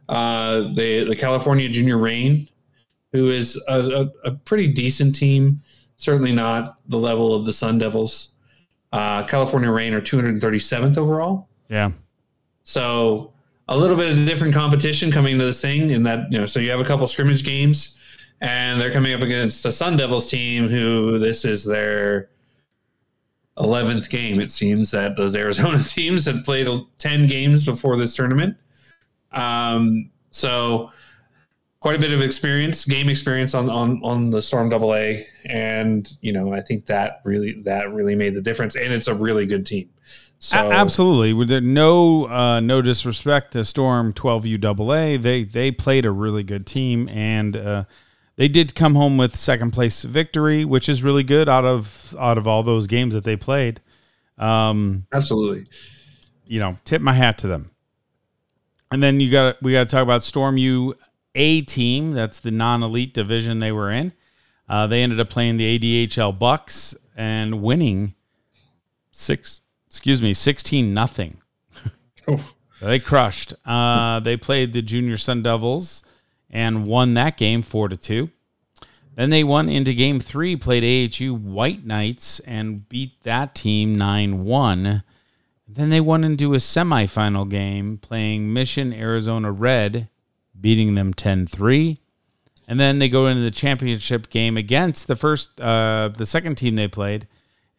uh, 0.09 0.61
the 0.73 1.05
the 1.05 1.15
California 1.15 1.69
Junior 1.69 1.97
Rain, 1.97 2.49
who 3.13 3.29
is 3.29 3.61
a, 3.67 3.79
a, 3.79 4.29
a, 4.29 4.31
pretty 4.31 4.67
decent 4.67 5.15
team, 5.15 5.61
certainly 5.97 6.33
not 6.33 6.77
the 6.89 6.97
level 6.97 7.33
of 7.33 7.45
the 7.45 7.53
Sun 7.53 7.77
Devils. 7.77 8.33
Uh, 8.91 9.23
California 9.25 9.71
Rain 9.71 9.93
are 9.93 10.01
237th 10.01 10.97
overall. 10.97 11.47
Yeah. 11.69 11.91
So 12.63 13.33
a 13.67 13.77
little 13.77 13.95
bit 13.95 14.11
of 14.11 14.25
different 14.25 14.53
competition 14.53 15.11
coming 15.11 15.37
to 15.37 15.45
this 15.45 15.61
thing 15.61 15.91
in 15.91 16.03
that, 16.03 16.31
you 16.31 16.39
know, 16.39 16.45
so 16.45 16.59
you 16.59 16.71
have 16.71 16.79
a 16.79 16.85
couple 16.85 17.05
scrimmage 17.05 17.43
games 17.43 17.99
and 18.41 18.81
they're 18.81 18.91
coming 18.91 19.13
up 19.13 19.21
against 19.21 19.61
the 19.61 19.71
Sun 19.71 19.97
Devils 19.97 20.29
team 20.29 20.67
who 20.67 21.19
this 21.19 21.45
is 21.45 21.63
their 21.63 22.29
11th 23.59 24.09
game. 24.09 24.39
It 24.39 24.51
seems 24.51 24.91
that 24.91 25.15
those 25.15 25.35
Arizona 25.35 25.83
teams 25.83 26.25
had 26.25 26.43
played 26.43 26.67
10 26.97 27.27
games 27.27 27.65
before 27.65 27.97
this 27.97 28.15
tournament. 28.15 28.55
Um, 29.31 30.09
so 30.31 30.91
quite 31.79 31.95
a 31.95 31.99
bit 31.99 32.11
of 32.11 32.21
experience, 32.21 32.85
game 32.85 33.09
experience 33.09 33.53
on, 33.53 33.69
on, 33.69 34.01
on 34.03 34.29
the 34.31 34.41
Storm 34.41 34.69
Double 34.69 34.93
A. 34.93 35.25
And, 35.49 36.11
you 36.21 36.33
know, 36.33 36.53
I 36.53 36.61
think 36.61 36.85
that 36.87 37.21
really, 37.23 37.61
that 37.63 37.91
really 37.93 38.15
made 38.15 38.33
the 38.33 38.41
difference. 38.41 38.75
And 38.75 38.93
it's 38.93 39.07
a 39.07 39.13
really 39.13 39.45
good 39.45 39.65
team. 39.65 39.89
So 40.39 40.57
a- 40.57 40.71
absolutely, 40.71 41.33
with 41.33 41.51
no 41.51 42.29
uh, 42.29 42.61
no 42.61 42.81
disrespect 42.81 43.51
to 43.53 43.65
Storm 43.65 44.13
12U 44.13 44.63
AA, 44.63 45.21
they 45.21 45.43
they 45.43 45.69
played 45.69 46.05
a 46.05 46.11
really 46.11 46.43
good 46.43 46.65
team 46.65 47.09
and 47.09 47.57
uh, 47.57 47.83
they 48.39 48.47
did 48.47 48.73
come 48.73 48.95
home 48.95 49.17
with 49.17 49.35
second 49.35 49.71
place 49.71 50.01
victory, 50.03 50.63
which 50.63 50.87
is 50.87 51.03
really 51.03 51.23
good 51.23 51.49
out 51.49 51.65
of 51.65 52.15
out 52.17 52.37
of 52.37 52.47
all 52.47 52.63
those 52.63 52.87
games 52.87 53.13
that 53.13 53.25
they 53.25 53.35
played. 53.35 53.81
Um, 54.37 55.05
absolutely, 55.11 55.65
you 56.47 56.57
know, 56.57 56.77
tip 56.85 57.01
my 57.01 57.11
hat 57.11 57.37
to 57.39 57.47
them. 57.47 57.71
And 58.91 59.03
then 59.03 59.19
you 59.19 59.29
got 59.29 59.61
we 59.61 59.73
got 59.73 59.89
to 59.89 59.91
talk 59.91 60.03
about 60.03 60.23
Storm 60.23 60.55
U 60.55 60.95
A 61.35 61.63
team. 61.63 62.13
That's 62.13 62.39
the 62.39 62.49
non-elite 62.49 63.13
division 63.13 63.59
they 63.59 63.73
were 63.73 63.91
in. 63.91 64.13
Uh, 64.69 64.87
they 64.87 65.03
ended 65.03 65.19
up 65.19 65.29
playing 65.29 65.57
the 65.57 65.77
ADHL 66.07 66.39
Bucks 66.39 66.95
and 67.17 67.61
winning 67.61 68.15
six 69.11 69.59
excuse 69.87 70.21
me, 70.21 70.33
16 70.33 70.93
nothing. 70.93 71.41
oh. 72.29 72.37
so 72.79 72.85
they 72.85 72.99
crushed. 72.99 73.53
Uh, 73.65 74.21
they 74.21 74.37
played 74.37 74.71
the 74.71 74.81
Junior 74.81 75.17
Sun 75.17 75.43
Devils 75.43 76.05
and 76.49 76.85
won 76.85 77.13
that 77.13 77.37
game 77.37 77.61
4 77.61 77.89
to 77.89 77.97
2. 77.97 78.29
Then 79.15 79.29
they 79.29 79.43
won 79.43 79.67
into 79.67 79.93
game 79.93 80.19
3, 80.19 80.55
played 80.55 81.13
AHU 81.19 81.33
White 81.33 81.85
Knights 81.85 82.39
and 82.41 82.87
beat 82.87 83.21
that 83.23 83.53
team 83.53 83.97
9-1. 83.97 85.03
Then 85.67 85.89
they 85.89 85.99
won 85.99 86.23
into 86.23 86.53
a 86.53 86.57
semifinal 86.57 87.49
game 87.49 87.97
playing 87.97 88.53
Mission 88.53 88.93
Arizona 88.93 89.51
Red, 89.51 90.07
beating 90.59 90.95
them 90.95 91.13
10-3. 91.13 91.97
And 92.67 92.79
then 92.79 92.99
they 92.99 93.09
go 93.09 93.27
into 93.27 93.41
the 93.41 93.51
championship 93.51 94.29
game 94.29 94.55
against 94.55 95.07
the 95.07 95.15
first 95.15 95.59
uh, 95.59 96.09
the 96.15 96.25
second 96.25 96.55
team 96.55 96.75
they 96.75 96.87
played 96.87 97.27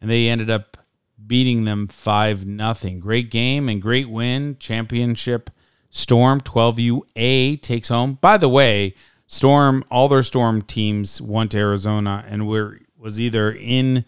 and 0.01 0.11
they 0.11 0.27
ended 0.27 0.49
up 0.49 0.77
beating 1.25 1.63
them 1.63 1.87
5 1.87 2.45
nothing. 2.45 2.99
Great 2.99 3.31
game 3.31 3.69
and 3.69 3.81
great 3.81 4.09
win. 4.09 4.57
Championship 4.59 5.49
Storm 5.91 6.41
12UA 6.41 7.61
takes 7.61 7.89
home. 7.89 8.17
By 8.21 8.37
the 8.37 8.49
way, 8.49 8.95
Storm, 9.27 9.83
all 9.91 10.07
their 10.07 10.23
Storm 10.23 10.61
teams 10.61 11.21
went 11.21 11.51
to 11.51 11.57
Arizona 11.57 12.25
and 12.27 12.47
were 12.47 12.79
was 12.97 13.19
either 13.19 13.51
in 13.51 14.05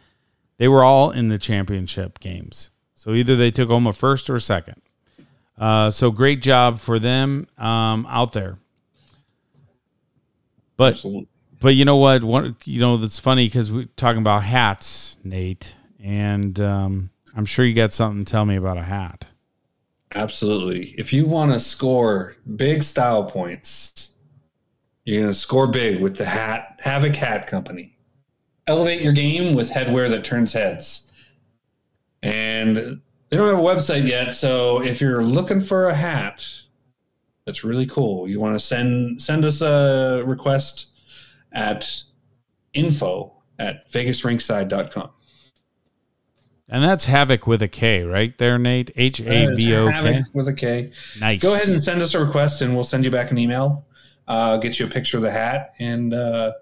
they 0.57 0.67
were 0.67 0.83
all 0.83 1.11
in 1.11 1.27
the 1.29 1.37
championship 1.37 2.19
games. 2.19 2.71
So 2.93 3.13
either 3.13 3.35
they 3.35 3.51
took 3.51 3.69
home 3.69 3.85
a 3.85 3.93
first 3.93 4.29
or 4.29 4.35
a 4.35 4.41
second. 4.41 4.81
Uh, 5.57 5.91
so 5.91 6.09
great 6.09 6.41
job 6.41 6.79
for 6.79 6.99
them 6.99 7.47
um, 7.57 8.05
out 8.09 8.31
there. 8.31 8.57
But 10.77 10.93
Absolutely. 10.93 11.27
but 11.59 11.75
you 11.75 11.85
know 11.85 11.97
what? 11.97 12.23
One 12.23 12.55
you 12.65 12.79
know 12.79 12.97
that's 12.97 13.19
funny 13.19 13.47
because 13.47 13.71
we're 13.71 13.85
talking 13.97 14.21
about 14.21 14.43
hats, 14.43 15.17
Nate. 15.23 15.75
And 16.01 16.59
um, 16.59 17.09
I'm 17.35 17.45
sure 17.45 17.65
you 17.65 17.73
got 17.73 17.93
something 17.93 18.25
to 18.25 18.31
tell 18.31 18.45
me 18.45 18.55
about 18.55 18.77
a 18.77 18.83
hat. 18.83 19.27
Absolutely. 20.15 20.93
If 20.97 21.11
you 21.11 21.25
want 21.25 21.53
to 21.53 21.59
score 21.59 22.35
big 22.55 22.83
style 22.83 23.23
points, 23.23 24.11
you're 25.05 25.21
going 25.21 25.31
to 25.31 25.37
score 25.37 25.67
big 25.67 26.01
with 26.01 26.17
the 26.17 26.25
hat, 26.25 26.79
Havok 26.83 27.15
Hat 27.15 27.47
Company. 27.47 27.97
Elevate 28.67 29.01
your 29.01 29.13
game 29.13 29.55
with 29.55 29.71
headwear 29.71 30.09
that 30.09 30.23
turns 30.23 30.53
heads. 30.53 31.11
And 32.21 33.01
they 33.29 33.37
don't 33.37 33.49
have 33.49 33.59
a 33.59 33.61
website 33.61 34.07
yet, 34.07 34.33
so 34.33 34.81
if 34.81 35.01
you're 35.01 35.23
looking 35.23 35.59
for 35.59 35.87
a 35.87 35.93
hat 35.93 36.47
that's 37.45 37.63
really 37.63 37.85
cool, 37.85 38.29
you 38.29 38.39
want 38.39 38.55
to 38.55 38.59
send 38.59 39.21
send 39.21 39.43
us 39.43 39.61
a 39.61 40.23
request 40.25 40.91
at 41.51 42.03
info 42.73 43.33
at 43.59 43.91
vegasrinkside.com. 43.91 45.09
And 46.73 46.83
that's 46.83 47.05
Havok 47.05 47.45
with 47.45 47.61
a 47.61 47.67
K, 47.67 48.01
right 48.01 48.35
there, 48.39 48.57
Nate? 48.57 48.89
H 48.95 49.21
A 49.21 49.53
V 49.53 49.75
O 49.75 49.91
K. 49.91 50.23
With 50.33 50.47
a 50.47 50.53
K. 50.53 50.91
Nice. 51.19 51.39
Go 51.39 51.53
ahead 51.53 51.67
and 51.67 51.79
send 51.79 52.01
us 52.01 52.15
a 52.15 52.19
request, 52.19 52.63
and 52.63 52.73
we'll 52.73 52.83
send 52.83 53.05
you 53.05 53.11
back 53.11 53.29
an 53.29 53.37
email. 53.37 53.85
Uh, 54.27 54.57
get 54.57 54.79
you 54.79 54.87
a 54.87 54.89
picture 54.89 55.17
of 55.17 55.21
the 55.21 55.29
hat 55.29 55.75
and 55.77 56.15
uh, 56.15 56.53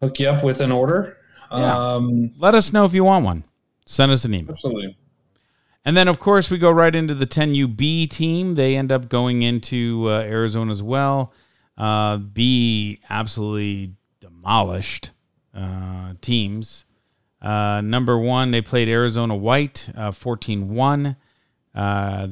hook 0.00 0.18
you 0.18 0.26
up 0.30 0.42
with 0.42 0.62
an 0.62 0.72
order. 0.72 1.18
Yeah. 1.52 1.76
Um, 1.76 2.30
Let 2.38 2.54
us 2.54 2.72
know 2.72 2.86
if 2.86 2.94
you 2.94 3.04
want 3.04 3.26
one. 3.26 3.44
Send 3.84 4.12
us 4.12 4.24
an 4.24 4.32
email. 4.32 4.52
Absolutely. 4.52 4.96
And 5.84 5.94
then, 5.94 6.08
of 6.08 6.18
course, 6.18 6.50
we 6.50 6.56
go 6.56 6.70
right 6.70 6.94
into 6.94 7.14
the 7.14 7.26
10UB 7.26 8.08
team. 8.08 8.54
They 8.54 8.76
end 8.76 8.90
up 8.90 9.10
going 9.10 9.42
into 9.42 10.06
uh, 10.08 10.20
Arizona 10.20 10.70
as 10.70 10.82
well. 10.82 11.34
Uh, 11.76 12.16
B 12.16 13.00
absolutely 13.10 13.92
demolished 14.20 15.10
uh, 15.54 16.14
teams. 16.22 16.85
Uh, 17.46 17.80
number 17.80 18.18
one, 18.18 18.50
they 18.50 18.60
played 18.60 18.88
Arizona 18.88 19.36
White, 19.36 19.88
uh, 19.96 20.10
14 20.10 20.62
uh, 20.62 20.66
1. 20.66 21.16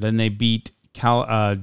then 0.00 0.16
they 0.16 0.28
beat 0.28 0.72
Cal, 0.92 1.24
uh, 1.28 1.54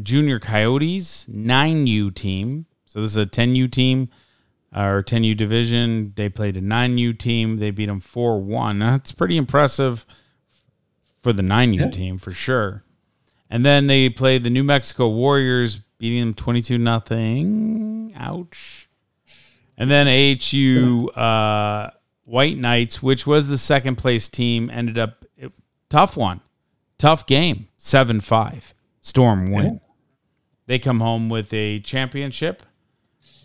Junior 0.00 0.38
Coyotes, 0.38 1.26
9U 1.28 2.14
team. 2.14 2.66
So 2.86 3.00
this 3.00 3.10
is 3.10 3.16
a 3.16 3.26
10U 3.26 3.68
team 3.72 4.10
or 4.72 5.02
10U 5.02 5.36
division. 5.36 6.12
They 6.14 6.28
played 6.28 6.56
a 6.56 6.60
9U 6.60 7.18
team. 7.18 7.56
They 7.56 7.72
beat 7.72 7.86
them 7.86 7.98
4 7.98 8.40
1. 8.40 8.78
That's 8.78 9.10
pretty 9.10 9.36
impressive 9.36 10.06
for 11.20 11.32
the 11.32 11.42
9U 11.42 11.80
yeah. 11.80 11.90
team 11.90 12.16
for 12.16 12.30
sure. 12.30 12.84
And 13.50 13.66
then 13.66 13.88
they 13.88 14.08
played 14.08 14.44
the 14.44 14.50
New 14.50 14.62
Mexico 14.62 15.08
Warriors, 15.08 15.80
beating 15.98 16.20
them 16.20 16.34
22 16.34 16.78
nothing. 16.78 18.14
Ouch. 18.16 18.88
And 19.76 19.90
then 19.90 20.06
AHU. 20.06 21.08
Uh, 21.08 21.90
White 22.32 22.56
Knights, 22.56 23.02
which 23.02 23.26
was 23.26 23.48
the 23.48 23.58
second 23.58 23.96
place 23.96 24.26
team, 24.26 24.70
ended 24.70 24.96
up 24.96 25.26
tough 25.90 26.16
one, 26.16 26.40
tough 26.96 27.26
game, 27.26 27.68
seven 27.76 28.22
five. 28.22 28.72
Storm 29.02 29.52
win. 29.52 29.64
Yeah. 29.64 29.78
They 30.66 30.78
come 30.78 31.00
home 31.00 31.28
with 31.28 31.52
a 31.52 31.80
championship. 31.80 32.62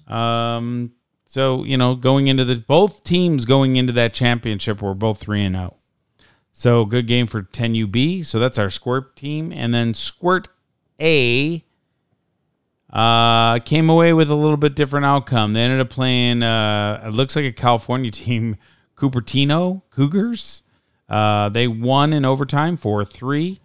Um, 0.08 0.94
so 1.26 1.66
you 1.66 1.78
know, 1.78 1.96
going 1.96 2.28
into 2.28 2.46
the 2.46 2.56
both 2.56 3.04
teams 3.04 3.44
going 3.44 3.76
into 3.76 3.92
that 3.92 4.14
championship 4.14 4.82
were 4.82 4.94
both 4.94 5.20
three 5.20 5.44
and 5.44 5.56
zero. 5.56 5.74
Oh. 5.74 6.24
So 6.54 6.86
good 6.86 7.08
game 7.08 7.28
for 7.28 7.44
10UB. 7.44 8.26
So 8.26 8.40
that's 8.40 8.58
our 8.58 8.70
Squirt 8.70 9.18
team, 9.18 9.52
and 9.52 9.74
then 9.74 9.96
Squirt 9.96 10.48
A 11.02 11.62
uh, 12.92 13.60
came 13.60 13.90
away 13.90 14.14
with 14.14 14.30
a 14.30 14.36
little 14.36 14.56
bit 14.56 14.76
different 14.76 15.06
outcome. 15.06 15.52
They 15.52 15.62
ended 15.62 15.82
up 15.82 15.90
playing. 15.90 16.42
Uh, 16.42 17.04
it 17.06 17.14
looks 17.14 17.36
like 17.36 17.44
a 17.44 17.52
California 17.52 18.12
team, 18.24 18.56
Cupertino 18.98 19.84
Cougars. 19.90 20.64
Uh, 21.08 21.50
they 21.50 21.68
won 21.68 22.14
in 22.14 22.26
overtime 22.26 22.78
four 22.78 23.06
three. 23.06 23.60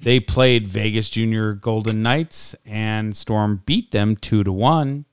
They 0.00 0.18
played 0.18 0.66
Vegas 0.66 1.10
Junior 1.10 1.52
Golden 1.52 2.02
Knights, 2.02 2.56
and 2.64 3.14
Storm 3.14 3.62
beat 3.66 3.90
them 3.90 4.16
two 4.16 4.42
to 4.44 4.52
one. 4.52 5.04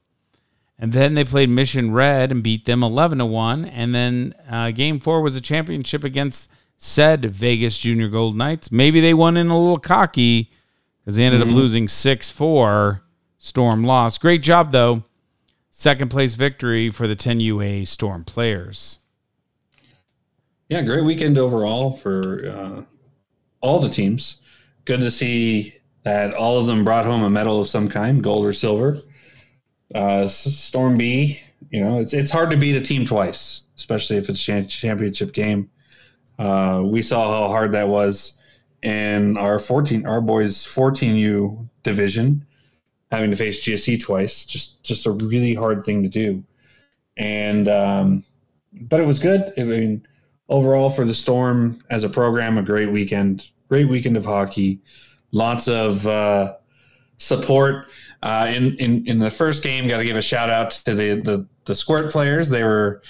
And 0.80 0.93
then 0.93 1.16
they 1.16 1.26
played 1.26 1.49
Mission 1.49 1.91
Red 1.91 2.32
and 2.32 2.43
beat 2.43 2.66
them 2.66 2.84
eleven 2.84 3.18
to 3.18 3.26
one. 3.26 3.66
And 3.66 3.93
then 3.93 4.34
uh, 4.49 4.72
Game 4.72 4.99
Four 4.99 5.22
was 5.22 5.36
a 5.36 5.41
championship 5.41 6.03
against 6.03 6.49
said 6.78 7.26
Vegas 7.26 7.78
Junior 7.78 8.08
Golden 8.08 8.38
Knights. 8.38 8.72
Maybe 8.72 9.01
they 9.01 9.14
won 9.14 9.36
in 9.36 9.47
a 9.47 9.60
little 9.60 9.80
cocky 9.80 10.51
because 11.03 11.16
they 11.16 11.24
ended 11.24 11.41
up 11.41 11.47
losing 11.47 11.88
6 11.88 12.30
4. 12.30 13.01
Storm 13.38 13.84
lost. 13.84 14.22
Great 14.22 14.43
job, 14.43 14.72
though. 14.72 15.03
Second 15.72 16.10
place 16.10 16.34
victory 16.36 16.89
for 16.89 17.08
the 17.08 17.16
10 17.16 17.39
UA 17.39 17.86
Storm 17.86 18.24
players. 18.24 18.99
Yeah, 20.70 20.82
great 20.82 21.05
weekend 21.05 21.38
overall 21.38 21.93
for 21.93 22.49
uh, 22.49 22.82
all 23.61 23.80
the 23.80 23.89
teams. 23.89 24.41
Good 24.84 24.99
to 24.99 25.09
see 25.09 25.76
that 26.03 26.34
all 26.34 26.59
of 26.59 26.68
them 26.68 26.84
brought 26.84 27.05
home 27.05 27.24
a 27.24 27.30
medal 27.30 27.61
of 27.61 27.68
some 27.68 27.88
kind, 27.88 28.22
gold 28.22 28.45
or 28.45 28.51
silver. 28.51 28.97
Uh, 29.95 30.28
Storm 30.28 30.97
B, 30.97 31.41
you 31.70 31.82
know, 31.82 31.99
it's 31.99 32.13
it's 32.13 32.32
hard 32.32 32.51
to 32.51 32.57
beat 32.57 32.76
a 32.76 32.82
team 32.82 33.05
twice, 33.05 33.68
especially 33.78 34.18
if 34.18 34.28
it's 34.28 34.45
a 34.47 34.63
championship 34.63 35.32
game. 35.32 35.70
Uh, 36.38 36.82
we 36.86 37.01
saw 37.01 37.32
how 37.32 37.47
hard 37.49 37.72
that 37.72 37.88
was 37.88 38.38
in 38.84 39.38
our 39.38 39.59
14, 39.59 40.05
our 40.05 40.22
boys 40.22 40.65
14U 40.65 41.68
division, 41.84 42.45
having 43.09 43.32
to 43.32 43.38
face 43.38 43.65
GSE 43.65 44.01
twice. 44.01 44.45
Just 44.45 44.84
just 44.84 45.05
a 45.05 45.11
really 45.11 45.53
hard 45.53 45.86
thing 45.86 46.03
to 46.03 46.09
do, 46.09 46.43
and 47.15 47.70
um, 47.70 48.26
but 48.74 48.99
it 48.99 49.05
was 49.05 49.20
good. 49.20 49.53
I 49.57 49.63
mean 49.63 50.07
overall 50.50 50.89
for 50.89 51.06
the 51.06 51.14
Storm 51.14 51.84
as 51.89 52.04
a 52.04 52.10
program, 52.10 52.58
a 52.58 52.64
great 52.64 52.91
weekend. 52.91 53.50
Great 53.70 53.89
weekend 53.89 54.16
of 54.18 54.26
hockey. 54.26 54.80
Lots 55.32 55.68
of 55.68 56.08
uh, 56.08 56.56
support. 57.18 57.88
Uh, 58.24 58.52
in, 58.54 58.76
in 58.78 59.06
in 59.08 59.20
the 59.20 59.30
first 59.30 59.62
game, 59.62 59.88
got 59.88 59.98
to 59.98 60.04
give 60.04 60.18
a 60.18 60.22
shout 60.22 60.50
out 60.50 60.72
to 60.72 60.95
the, 60.95 61.22
the 61.22 61.48
the 61.66 61.76
squirt 61.76 62.12
players. 62.12 62.50
They 62.50 62.64
were 62.64 63.02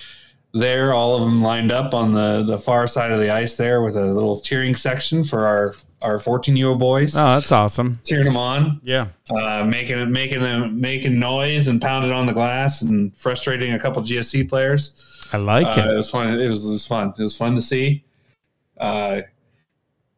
there, 0.53 0.93
all 0.93 1.15
of 1.15 1.23
them 1.23 1.39
lined 1.39 1.71
up 1.71 1.93
on 1.93 2.11
the 2.11 2.43
the 2.43 2.57
far 2.57 2.87
side 2.87 3.11
of 3.11 3.19
the 3.19 3.29
ice 3.29 3.55
there 3.55 3.81
with 3.81 3.95
a 3.95 4.05
little 4.05 4.39
cheering 4.39 4.75
section 4.75 5.23
for 5.23 5.45
our 5.45 5.75
our 6.01 6.19
14 6.19 6.55
year 6.55 6.69
old 6.69 6.79
boys. 6.79 7.15
Oh, 7.15 7.35
that's 7.35 7.51
awesome. 7.51 7.99
Cheering 8.05 8.25
them 8.25 8.37
on. 8.37 8.81
Yeah. 8.83 9.07
Uh, 9.29 9.65
making 9.65 10.11
making 10.11 10.41
them 10.41 10.79
making 10.79 11.19
noise 11.19 11.67
and 11.67 11.81
pounding 11.81 12.11
on 12.11 12.25
the 12.25 12.33
glass 12.33 12.81
and 12.81 13.15
frustrating 13.17 13.73
a 13.73 13.79
couple 13.79 14.01
GSE 14.01 14.47
players. 14.49 14.95
I 15.33 15.37
like 15.37 15.65
Uh, 15.67 15.81
it. 15.81 15.93
it 15.93 15.95
was 15.95 16.09
fun. 16.09 16.39
It 16.39 16.47
was, 16.47 16.67
it 16.67 16.71
was 16.71 16.87
fun. 16.87 17.13
It 17.17 17.21
was 17.21 17.35
fun 17.37 17.55
to 17.55 17.61
see. 17.61 18.03
Uh, 18.79 19.21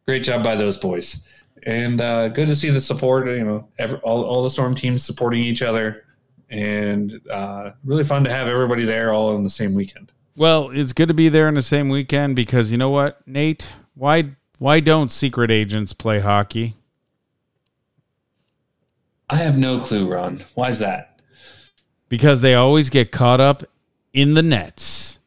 great 0.07 0.23
job 0.23 0.43
by 0.43 0.55
those 0.55 0.77
boys, 0.77 1.27
and 1.63 1.99
uh, 2.01 2.27
good 2.29 2.47
to 2.47 2.55
see 2.55 2.69
the 2.69 2.81
support. 2.81 3.27
You 3.27 3.43
know, 3.43 3.67
every, 3.77 3.97
all 3.99 4.23
all 4.23 4.43
the 4.43 4.49
storm 4.49 4.75
teams 4.75 5.03
supporting 5.03 5.41
each 5.41 5.61
other, 5.61 6.05
and 6.49 7.19
uh, 7.31 7.71
really 7.83 8.03
fun 8.03 8.23
to 8.25 8.31
have 8.31 8.47
everybody 8.47 8.85
there 8.85 9.13
all 9.13 9.35
on 9.35 9.43
the 9.43 9.49
same 9.49 9.73
weekend. 9.73 10.11
Well, 10.35 10.69
it's 10.69 10.93
good 10.93 11.07
to 11.07 11.13
be 11.13 11.29
there 11.29 11.47
in 11.49 11.55
the 11.55 11.61
same 11.61 11.89
weekend 11.89 12.35
because 12.35 12.71
you 12.71 12.77
know 12.77 12.89
what, 12.89 13.25
Nate? 13.27 13.69
Why 13.95 14.31
why 14.57 14.79
don't 14.81 15.11
secret 15.11 15.51
agents 15.51 15.93
play 15.93 16.19
hockey? 16.19 16.75
I 19.29 19.35
have 19.37 19.57
no 19.57 19.79
clue, 19.79 20.11
Ron. 20.11 20.43
Why 20.55 20.69
is 20.69 20.79
that? 20.79 21.19
Because 22.09 22.41
they 22.41 22.55
always 22.55 22.89
get 22.89 23.11
caught 23.11 23.39
up 23.39 23.63
in 24.13 24.33
the 24.33 24.43
nets. 24.43 25.19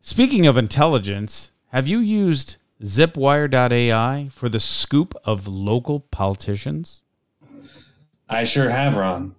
Speaking 0.00 0.46
of 0.46 0.56
intelligence, 0.56 1.52
have 1.68 1.86
you 1.86 1.98
used 1.98 2.56
zipwire.ai 2.82 4.28
for 4.30 4.48
the 4.48 4.60
scoop 4.60 5.14
of 5.24 5.46
local 5.46 6.00
politicians? 6.00 7.02
I 8.28 8.44
sure 8.44 8.70
have, 8.70 8.96
Ron. 8.96 9.34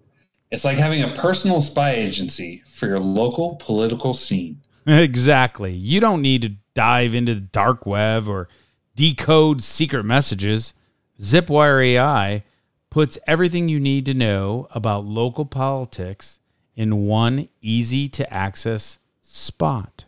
It's 0.50 0.66
like 0.66 0.78
having 0.78 1.02
a 1.02 1.14
personal 1.14 1.62
spy 1.62 1.92
agency 1.92 2.62
for 2.68 2.88
your 2.88 3.00
local 3.00 3.56
political 3.56 4.14
scene. 4.14 4.62
exactly. 4.86 5.74
You 5.74 6.00
don't 6.00 6.22
need 6.22 6.42
to 6.42 6.56
dive 6.74 7.16
into 7.16 7.36
the 7.36 7.42
dark 7.42 7.86
web 7.86 8.28
or 8.28 8.50
decode 8.96 9.64
secret 9.64 10.04
messages. 10.04 10.74
Zipwire 11.20 11.84
AI 11.86 12.44
puts 12.89 13.18
everything 13.26 13.70
you 13.70 13.80
need 13.80 14.06
to 14.06 14.14
know 14.14 14.68
about 14.72 15.06
local 15.06 15.46
politics 15.46 16.41
in 16.76 17.05
one 17.05 17.49
easy 17.61 18.07
to 18.09 18.34
access 18.34 18.99
spot. 19.22 20.05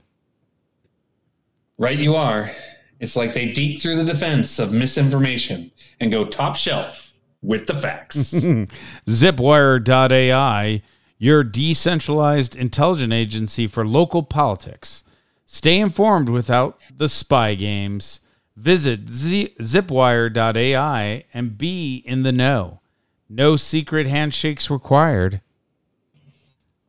Right, 1.78 1.97
you 1.97 2.16
are. 2.16 2.51
It's 2.99 3.16
like 3.16 3.34
they 3.34 3.51
deep 3.51 3.82
through 3.82 3.97
the 3.97 4.05
defense 4.05 4.59
of 4.59 4.72
misinformation 4.72 5.72
and 5.99 6.11
go 6.11 6.26
top 6.26 6.55
shelf 6.55 7.14
with 7.41 7.68
the 7.68 7.74
facts. 7.74 8.34
Zipwire.ai, 9.07 10.82
your 11.18 11.43
decentralized 11.43 12.55
intelligence 12.55 13.14
agency 13.14 13.68
for 13.68 13.86
local 13.86 14.24
politics. 14.24 15.03
Stay 15.45 15.80
informed 15.80 16.30
without 16.30 16.80
the 16.95 17.09
spy 17.09 17.55
games. 17.55 18.22
Visit 18.55 19.09
Z- 19.09 19.55
zipwire.ai 19.59 21.26
and 21.34 21.57
be 21.57 22.03
in 22.05 22.24
the 22.24 22.32
know. 22.32 22.80
No 23.28 23.55
secret 23.55 24.07
handshakes 24.07 24.70
required. 24.70 25.41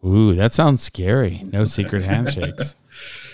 Ooh, 0.04 0.34
that 0.34 0.52
sounds 0.52 0.82
scary. 0.82 1.42
No 1.52 1.64
secret 1.64 2.02
handshakes. 2.04 2.76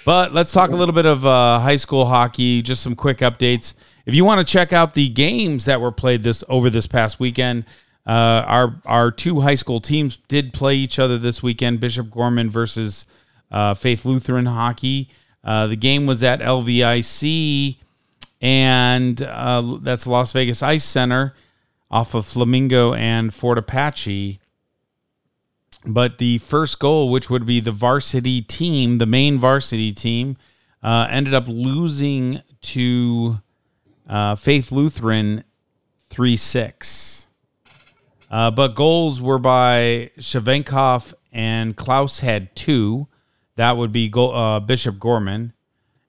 But 0.04 0.32
let's 0.32 0.52
talk 0.52 0.70
a 0.70 0.76
little 0.76 0.94
bit 0.94 1.06
of 1.06 1.26
uh, 1.26 1.60
high 1.60 1.76
school 1.76 2.06
hockey. 2.06 2.62
Just 2.62 2.82
some 2.82 2.94
quick 2.94 3.18
updates. 3.18 3.74
If 4.06 4.14
you 4.14 4.24
want 4.24 4.46
to 4.46 4.50
check 4.50 4.72
out 4.72 4.94
the 4.94 5.08
games 5.08 5.66
that 5.66 5.80
were 5.80 5.92
played 5.92 6.22
this 6.22 6.42
over 6.48 6.70
this 6.70 6.86
past 6.86 7.20
weekend, 7.20 7.64
uh, 8.06 8.44
our 8.46 8.80
our 8.86 9.10
two 9.10 9.40
high 9.40 9.54
school 9.54 9.80
teams 9.80 10.18
did 10.28 10.52
play 10.52 10.74
each 10.74 10.98
other 10.98 11.18
this 11.18 11.42
weekend. 11.42 11.80
Bishop 11.80 12.10
Gorman 12.10 12.48
versus 12.48 13.06
uh, 13.50 13.74
Faith 13.74 14.04
Lutheran 14.04 14.46
hockey. 14.46 15.10
Uh, 15.44 15.66
the 15.66 15.76
game 15.76 16.06
was 16.06 16.22
at 16.22 16.40
LVIC, 16.40 17.76
and 18.40 19.22
uh, 19.22 19.78
that's 19.80 20.06
Las 20.06 20.32
Vegas 20.32 20.62
Ice 20.62 20.84
Center 20.84 21.34
off 21.90 22.14
of 22.14 22.26
Flamingo 22.26 22.94
and 22.94 23.34
Fort 23.34 23.58
Apache. 23.58 24.39
But 25.86 26.18
the 26.18 26.38
first 26.38 26.78
goal, 26.78 27.10
which 27.10 27.30
would 27.30 27.46
be 27.46 27.60
the 27.60 27.72
varsity 27.72 28.42
team, 28.42 28.98
the 28.98 29.06
main 29.06 29.38
varsity 29.38 29.92
team, 29.92 30.36
uh, 30.82 31.06
ended 31.10 31.34
up 31.34 31.44
losing 31.48 32.42
to 32.62 33.40
uh, 34.08 34.34
Faith 34.34 34.70
Lutheran 34.70 35.44
3 36.10 36.36
6. 36.36 37.28
Uh, 38.30 38.50
but 38.50 38.74
goals 38.74 39.20
were 39.20 39.38
by 39.38 40.10
Shavenkov 40.18 41.14
and 41.32 41.76
Klaus 41.76 42.20
had 42.20 42.54
two. 42.54 43.08
That 43.56 43.76
would 43.76 43.92
be 43.92 44.10
uh, 44.14 44.60
Bishop 44.60 44.98
Gorman. 44.98 45.52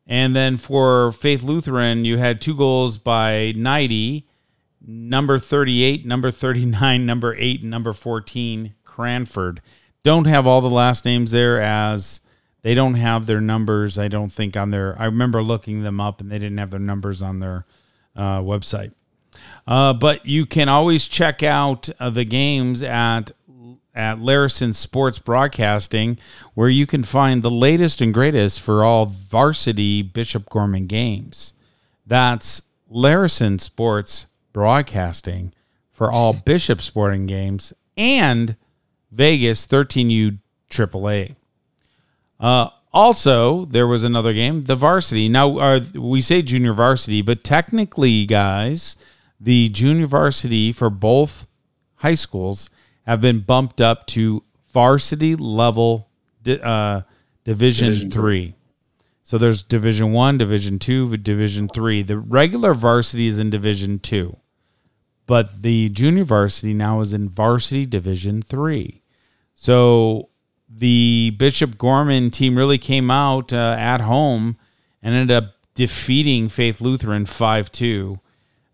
And 0.05 0.35
then 0.35 0.57
for 0.57 1.11
Faith 1.11 1.43
Lutheran, 1.43 2.05
you 2.05 2.17
had 2.17 2.41
two 2.41 2.55
goals 2.55 2.97
by 2.97 3.53
Nighty, 3.55 4.27
number 4.85 5.39
38, 5.39 6.05
number 6.05 6.31
39, 6.31 7.05
number 7.05 7.35
8, 7.37 7.61
and 7.61 7.69
number 7.69 7.93
14, 7.93 8.73
Cranford. 8.95 9.61
Don't 10.03 10.25
have 10.25 10.45
all 10.45 10.61
the 10.61 10.69
last 10.69 11.05
names 11.05 11.31
there 11.31 11.61
as 11.61 12.19
they 12.61 12.75
don't 12.75 12.95
have 12.95 13.25
their 13.25 13.41
numbers, 13.41 13.97
I 13.97 14.07
don't 14.07 14.31
think, 14.31 14.57
on 14.57 14.71
their. 14.71 14.99
I 14.99 15.05
remember 15.05 15.41
looking 15.41 15.83
them 15.83 16.01
up 16.01 16.19
and 16.19 16.31
they 16.31 16.39
didn't 16.39 16.57
have 16.57 16.71
their 16.71 16.79
numbers 16.79 17.21
on 17.21 17.39
their 17.39 17.65
uh, 18.15 18.39
website. 18.39 18.91
Uh, 19.65 19.93
but 19.93 20.25
you 20.25 20.45
can 20.45 20.67
always 20.67 21.07
check 21.07 21.41
out 21.41 21.89
uh, 21.99 22.09
the 22.09 22.25
games 22.25 22.81
at 22.81 23.31
at 23.93 24.19
Larison 24.19 24.73
Sports 24.73 25.19
Broadcasting, 25.19 26.17
where 26.53 26.69
you 26.69 26.87
can 26.87 27.03
find 27.03 27.43
the 27.43 27.51
latest 27.51 27.99
and 27.99 28.13
greatest 28.13 28.61
for 28.61 28.85
all 28.85 29.05
varsity 29.05 30.01
Bishop 30.01 30.49
Gorman 30.49 30.87
games. 30.87 31.53
That's 32.05 32.61
Larison 32.89 33.59
Sports 33.59 34.27
Broadcasting 34.53 35.53
for 35.91 36.09
all 36.09 36.33
Bishop 36.33 36.81
sporting 36.81 37.25
games 37.25 37.73
and 37.97 38.55
Vegas 39.11 39.67
13U 39.67 40.39
AAA. 40.69 41.35
Uh, 42.39 42.69
also, 42.93 43.65
there 43.65 43.87
was 43.87 44.03
another 44.03 44.33
game, 44.33 44.65
the 44.65 44.75
varsity. 44.75 45.29
Now, 45.29 45.57
uh, 45.57 45.81
we 45.93 46.19
say 46.21 46.41
junior 46.41 46.73
varsity, 46.73 47.21
but 47.21 47.43
technically, 47.43 48.25
guys, 48.25 48.95
the 49.39 49.69
junior 49.69 50.07
varsity 50.07 50.71
for 50.71 50.89
both 50.89 51.47
high 51.95 52.15
schools 52.15 52.69
have 53.05 53.21
been 53.21 53.39
bumped 53.39 53.79
up 53.79 54.07
to 54.07 54.43
varsity 54.73 55.35
level 55.35 56.09
di- 56.43 56.59
uh, 56.61 57.01
division, 57.43 57.89
Division 57.89 58.11
three. 58.11 58.55
So 59.23 59.37
there's 59.37 59.63
division 59.63 60.11
one, 60.11 60.37
division 60.37 60.77
two, 60.77 61.15
division 61.15 61.69
three. 61.69 62.01
The 62.03 62.17
regular 62.17 62.73
varsity 62.73 63.27
is 63.27 63.39
in 63.39 63.49
division 63.49 63.99
two, 63.99 64.37
but 65.25 65.61
the 65.61 65.89
junior 65.89 66.25
varsity 66.25 66.73
now 66.73 66.99
is 66.99 67.13
in 67.13 67.29
varsity 67.29 67.85
division 67.85 68.41
three. 68.41 69.00
So 69.53 70.29
the 70.69 71.35
Bishop 71.37 71.77
Gorman 71.77 72.31
team 72.31 72.57
really 72.57 72.77
came 72.77 73.11
out 73.11 73.51
uh, 73.53 73.75
at 73.77 74.01
home 74.01 74.57
and 75.01 75.13
ended 75.13 75.35
up 75.35 75.55
defeating 75.75 76.49
Faith 76.49 76.81
Lutheran 76.81 77.25
5 77.25 77.71
2. 77.71 78.19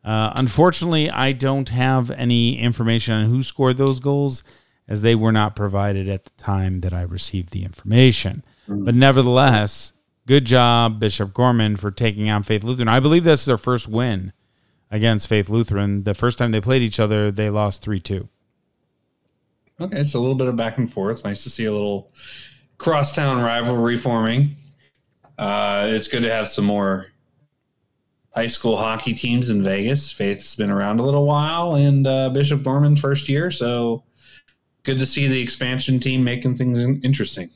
Uh, 0.03 0.31
unfortunately, 0.35 1.09
I 1.09 1.33
don't 1.33 1.69
have 1.69 2.11
any 2.11 2.57
information 2.59 3.13
on 3.13 3.29
who 3.29 3.43
scored 3.43 3.77
those 3.77 3.99
goals 3.99 4.43
as 4.87 5.01
they 5.01 5.15
were 5.15 5.33
not 5.33 5.55
provided 5.55 6.07
at 6.07 6.23
the 6.23 6.31
time 6.37 6.79
that 6.81 6.93
I 6.93 7.01
received 7.01 7.51
the 7.51 7.63
information. 7.63 8.43
But 8.85 8.95
nevertheless, 8.95 9.93
good 10.25 10.45
job, 10.45 10.99
Bishop 10.99 11.33
Gorman, 11.33 11.75
for 11.75 11.91
taking 11.91 12.29
on 12.29 12.43
Faith 12.43 12.63
Lutheran. 12.63 12.87
I 12.87 12.99
believe 13.01 13.23
this 13.25 13.41
is 13.41 13.45
their 13.47 13.57
first 13.57 13.87
win 13.89 14.31
against 14.89 15.27
Faith 15.27 15.49
Lutheran. 15.49 16.03
The 16.03 16.13
first 16.13 16.37
time 16.37 16.51
they 16.51 16.61
played 16.61 16.81
each 16.81 16.99
other, 16.99 17.31
they 17.31 17.49
lost 17.49 17.81
3 17.81 17.99
2. 17.99 18.29
Okay, 19.79 19.99
it's 19.99 20.15
a 20.15 20.19
little 20.19 20.35
bit 20.35 20.47
of 20.47 20.55
back 20.55 20.77
and 20.77 20.91
forth. 20.91 21.23
Nice 21.23 21.43
to 21.43 21.49
see 21.49 21.65
a 21.65 21.71
little 21.71 22.11
crosstown 22.77 23.41
rivalry 23.41 23.97
forming. 23.97 24.55
Uh, 25.37 25.87
it's 25.91 26.07
good 26.07 26.23
to 26.23 26.31
have 26.31 26.47
some 26.47 26.65
more 26.65 27.07
high 28.33 28.47
school 28.47 28.77
hockey 28.77 29.13
teams 29.13 29.49
in 29.49 29.63
Vegas. 29.63 30.11
Faith's 30.11 30.55
been 30.55 30.71
around 30.71 30.99
a 30.99 31.03
little 31.03 31.25
while, 31.25 31.75
and 31.75 32.07
uh, 32.07 32.29
Bishop 32.29 32.63
Gorman 32.63 32.95
first 32.95 33.29
year, 33.29 33.51
so 33.51 34.03
good 34.83 34.97
to 34.97 35.05
see 35.05 35.27
the 35.27 35.41
expansion 35.41 35.99
team 35.99 36.23
making 36.23 36.55
things 36.55 36.79
interesting. 36.79 37.49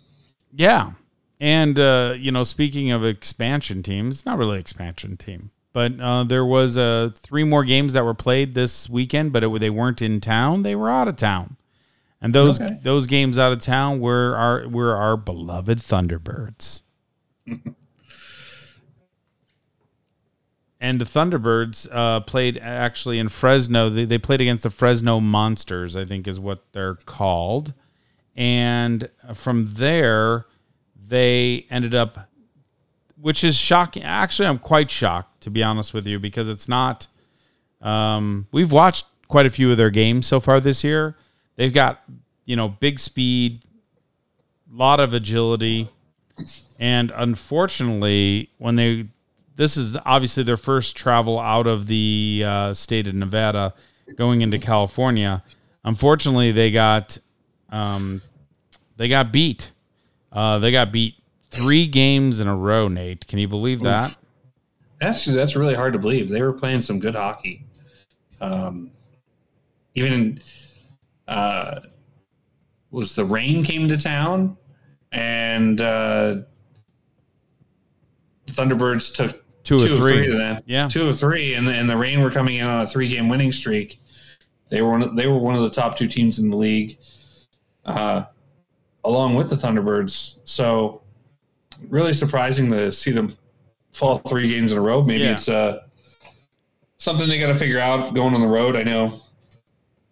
Yeah, 0.53 0.91
and 1.39 1.79
uh, 1.79 2.15
you 2.17 2.31
know, 2.31 2.43
speaking 2.43 2.91
of 2.91 3.03
expansion 3.03 3.81
teams, 3.81 4.25
not 4.25 4.37
really 4.37 4.59
expansion 4.59 5.17
team, 5.17 5.49
but 5.73 5.99
uh, 5.99 6.23
there 6.23 6.45
was 6.45 6.77
uh, 6.77 7.09
three 7.15 7.43
more 7.43 7.63
games 7.63 7.93
that 7.93 8.05
were 8.05 8.13
played 8.13 8.53
this 8.53 8.87
weekend, 8.87 9.33
but 9.33 9.43
it, 9.43 9.59
they 9.59 9.71
weren't 9.71 10.03
in 10.03 10.19
town; 10.19 10.61
they 10.61 10.75
were 10.75 10.89
out 10.89 11.07
of 11.07 11.15
town. 11.15 11.57
And 12.21 12.35
those 12.35 12.61
okay. 12.61 12.75
those 12.83 13.07
games 13.07 13.37
out 13.37 13.51
of 13.51 13.59
town 13.59 13.99
were 13.99 14.35
our 14.35 14.67
were 14.67 14.95
our 14.95 15.17
beloved 15.17 15.79
Thunderbirds. 15.79 16.83
and 20.79 21.01
the 21.01 21.05
Thunderbirds 21.05 21.87
uh, 21.91 22.19
played 22.21 22.59
actually 22.59 23.17
in 23.17 23.29
Fresno. 23.29 23.89
They, 23.89 24.05
they 24.05 24.19
played 24.19 24.41
against 24.41 24.63
the 24.63 24.69
Fresno 24.69 25.19
Monsters, 25.19 25.95
I 25.97 26.05
think 26.05 26.27
is 26.27 26.39
what 26.39 26.71
they're 26.73 26.95
called. 26.95 27.73
And 28.35 29.09
from 29.33 29.73
there, 29.73 30.45
they 30.95 31.65
ended 31.69 31.93
up, 31.95 32.29
which 33.19 33.43
is 33.43 33.57
shocking. 33.57 34.03
Actually, 34.03 34.47
I'm 34.47 34.59
quite 34.59 34.91
shocked 34.91 35.41
to 35.41 35.49
be 35.49 35.63
honest 35.63 35.93
with 35.93 36.05
you 36.05 36.19
because 36.19 36.47
it's 36.47 36.67
not. 36.67 37.07
Um, 37.81 38.47
we've 38.51 38.71
watched 38.71 39.05
quite 39.27 39.45
a 39.47 39.49
few 39.49 39.71
of 39.71 39.77
their 39.77 39.89
games 39.89 40.27
so 40.27 40.39
far 40.39 40.59
this 40.59 40.83
year, 40.83 41.15
They've 41.55 41.73
got, 41.73 42.03
you 42.45 42.55
know, 42.55 42.69
big 42.69 42.99
speed, 42.99 43.63
lot 44.71 44.99
of 44.99 45.13
agility, 45.13 45.89
and 46.79 47.11
unfortunately, 47.15 48.49
when 48.57 48.75
they 48.75 49.07
this 49.55 49.77
is 49.77 49.97
obviously 50.05 50.43
their 50.43 50.57
first 50.57 50.95
travel 50.95 51.39
out 51.39 51.67
of 51.67 51.87
the 51.87 52.43
uh, 52.45 52.73
state 52.73 53.07
of 53.07 53.13
Nevada, 53.13 53.73
going 54.15 54.41
into 54.41 54.57
California. 54.57 55.43
Unfortunately, 55.83 56.51
they 56.51 56.71
got 56.71 57.17
um, 57.69 58.21
they 58.97 59.07
got 59.07 59.31
beat. 59.31 59.71
Uh, 60.31 60.59
they 60.59 60.71
got 60.71 60.91
beat 60.91 61.15
three 61.49 61.85
games 61.87 62.39
in 62.39 62.47
a 62.47 62.55
row. 62.55 62.87
Nate, 62.87 63.27
can 63.27 63.39
you 63.39 63.47
believe 63.47 63.81
that? 63.81 64.15
That's 64.99 65.25
that's 65.25 65.55
really 65.55 65.75
hard 65.75 65.93
to 65.93 65.99
believe. 65.99 66.29
They 66.29 66.41
were 66.41 66.53
playing 66.53 66.81
some 66.81 66.99
good 66.99 67.15
hockey. 67.15 67.65
Um, 68.39 68.91
even 69.95 70.41
uh, 71.31 71.79
was 72.91 73.15
the 73.15 73.23
rain 73.23 73.63
came 73.63 73.87
to 73.87 73.97
town, 73.97 74.57
and 75.13 75.79
uh, 75.79 76.41
Thunderbirds 78.47 79.15
took 79.15 79.41
two, 79.63 79.79
two 79.79 79.93
or 79.93 80.01
three. 80.01 80.29
of 80.29 80.37
them. 80.37 80.61
Yeah, 80.65 80.89
two 80.89 81.09
or 81.09 81.13
three, 81.13 81.53
and 81.53 81.65
the, 81.65 81.73
and 81.73 81.89
the 81.89 81.95
Rain 81.95 82.21
were 82.21 82.31
coming 82.31 82.57
in 82.57 82.67
on 82.67 82.81
a 82.81 82.87
three 82.87 83.07
game 83.07 83.29
winning 83.29 83.53
streak. 83.53 84.01
They 84.69 84.81
were 84.81 84.91
one 84.91 85.01
of, 85.03 85.15
they 85.15 85.27
were 85.27 85.37
one 85.37 85.55
of 85.55 85.61
the 85.61 85.69
top 85.69 85.97
two 85.97 86.07
teams 86.07 86.37
in 86.37 86.49
the 86.49 86.57
league, 86.57 86.97
uh, 87.85 88.25
along 89.05 89.35
with 89.35 89.49
the 89.49 89.55
Thunderbirds. 89.55 90.39
So, 90.43 91.03
really 91.87 92.13
surprising 92.13 92.71
to 92.71 92.91
see 92.91 93.11
them 93.11 93.33
fall 93.93 94.17
three 94.17 94.49
games 94.49 94.73
in 94.73 94.77
a 94.77 94.81
row. 94.81 95.01
Maybe 95.03 95.23
yeah. 95.23 95.33
it's 95.33 95.47
uh, 95.47 95.79
something 96.97 97.29
they 97.29 97.39
got 97.39 97.47
to 97.47 97.55
figure 97.55 97.79
out 97.79 98.13
going 98.13 98.35
on 98.35 98.41
the 98.41 98.47
road. 98.47 98.75
I 98.75 98.83
know 98.83 99.21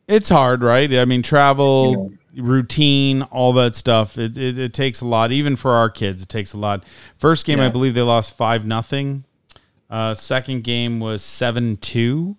it's 0.10 0.30
hard, 0.30 0.64
right? 0.64 0.92
I 0.94 1.06
mean, 1.06 1.22
travel, 1.22 2.12
yeah. 2.34 2.42
routine, 2.44 3.22
all 3.22 3.54
that 3.54 3.76
stuff. 3.76 4.18
It, 4.18 4.38
it, 4.38 4.58
it, 4.58 4.74
takes 4.74 5.02
a 5.02 5.06
lot, 5.06 5.32
even 5.32 5.56
for 5.56 5.74
our 5.74 5.90
kids. 5.90 6.24
It 6.24 6.30
takes 6.30 6.52
a 6.54 6.58
lot. 6.58 6.84
First 7.18 7.46
game, 7.46 7.60
yeah. 7.60 7.68
I 7.68 7.70
believe 7.70 7.94
they 7.94 8.02
lost 8.02 8.36
five 8.36 8.66
nothing. 8.66 9.24
Uh, 9.90 10.14
second 10.14 10.64
game 10.64 11.00
was 11.00 11.24
seven 11.24 11.78
two, 11.78 12.36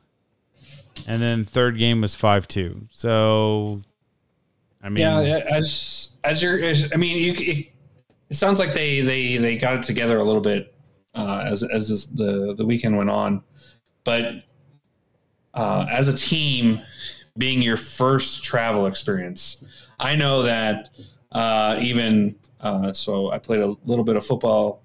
and 1.07 1.23
then 1.23 1.45
third 1.45 1.79
game 1.79 2.01
was 2.01 2.14
five 2.14 2.47
two. 2.47 2.89
So, 2.91 3.83
I 4.83 4.89
mean, 4.89 5.03
yeah, 5.03 5.41
as 5.51 6.16
as 6.25 6.43
you're, 6.43 6.59
as, 6.59 6.91
I 6.93 6.97
mean, 6.97 7.16
you. 7.16 7.33
It, 7.33 7.66
it 8.31 8.37
sounds 8.37 8.61
like 8.61 8.73
they 8.73 9.01
they 9.01 9.37
they 9.39 9.59
got 9.59 9.75
it 9.75 9.83
together 9.83 10.18
a 10.18 10.25
little 10.25 10.41
bit 10.41 10.73
uh, 11.14 11.43
as 11.45 11.64
as 11.64 12.07
the 12.14 12.55
the 12.57 12.64
weekend 12.64 12.97
went 12.97 13.11
on, 13.11 13.43
but 14.05 14.45
uh, 15.53 15.87
as 15.91 16.07
a 16.07 16.16
team, 16.16 16.81
being 17.41 17.61
your 17.61 17.76
first 17.76 18.45
travel 18.45 18.86
experience. 18.86 19.64
I 19.99 20.14
know 20.14 20.43
that 20.43 20.91
uh, 21.32 21.78
even 21.80 22.36
uh, 22.61 22.93
so, 22.93 23.30
I 23.30 23.38
played 23.38 23.61
a 23.61 23.74
little 23.84 24.05
bit 24.05 24.16
of 24.16 24.24
football 24.24 24.82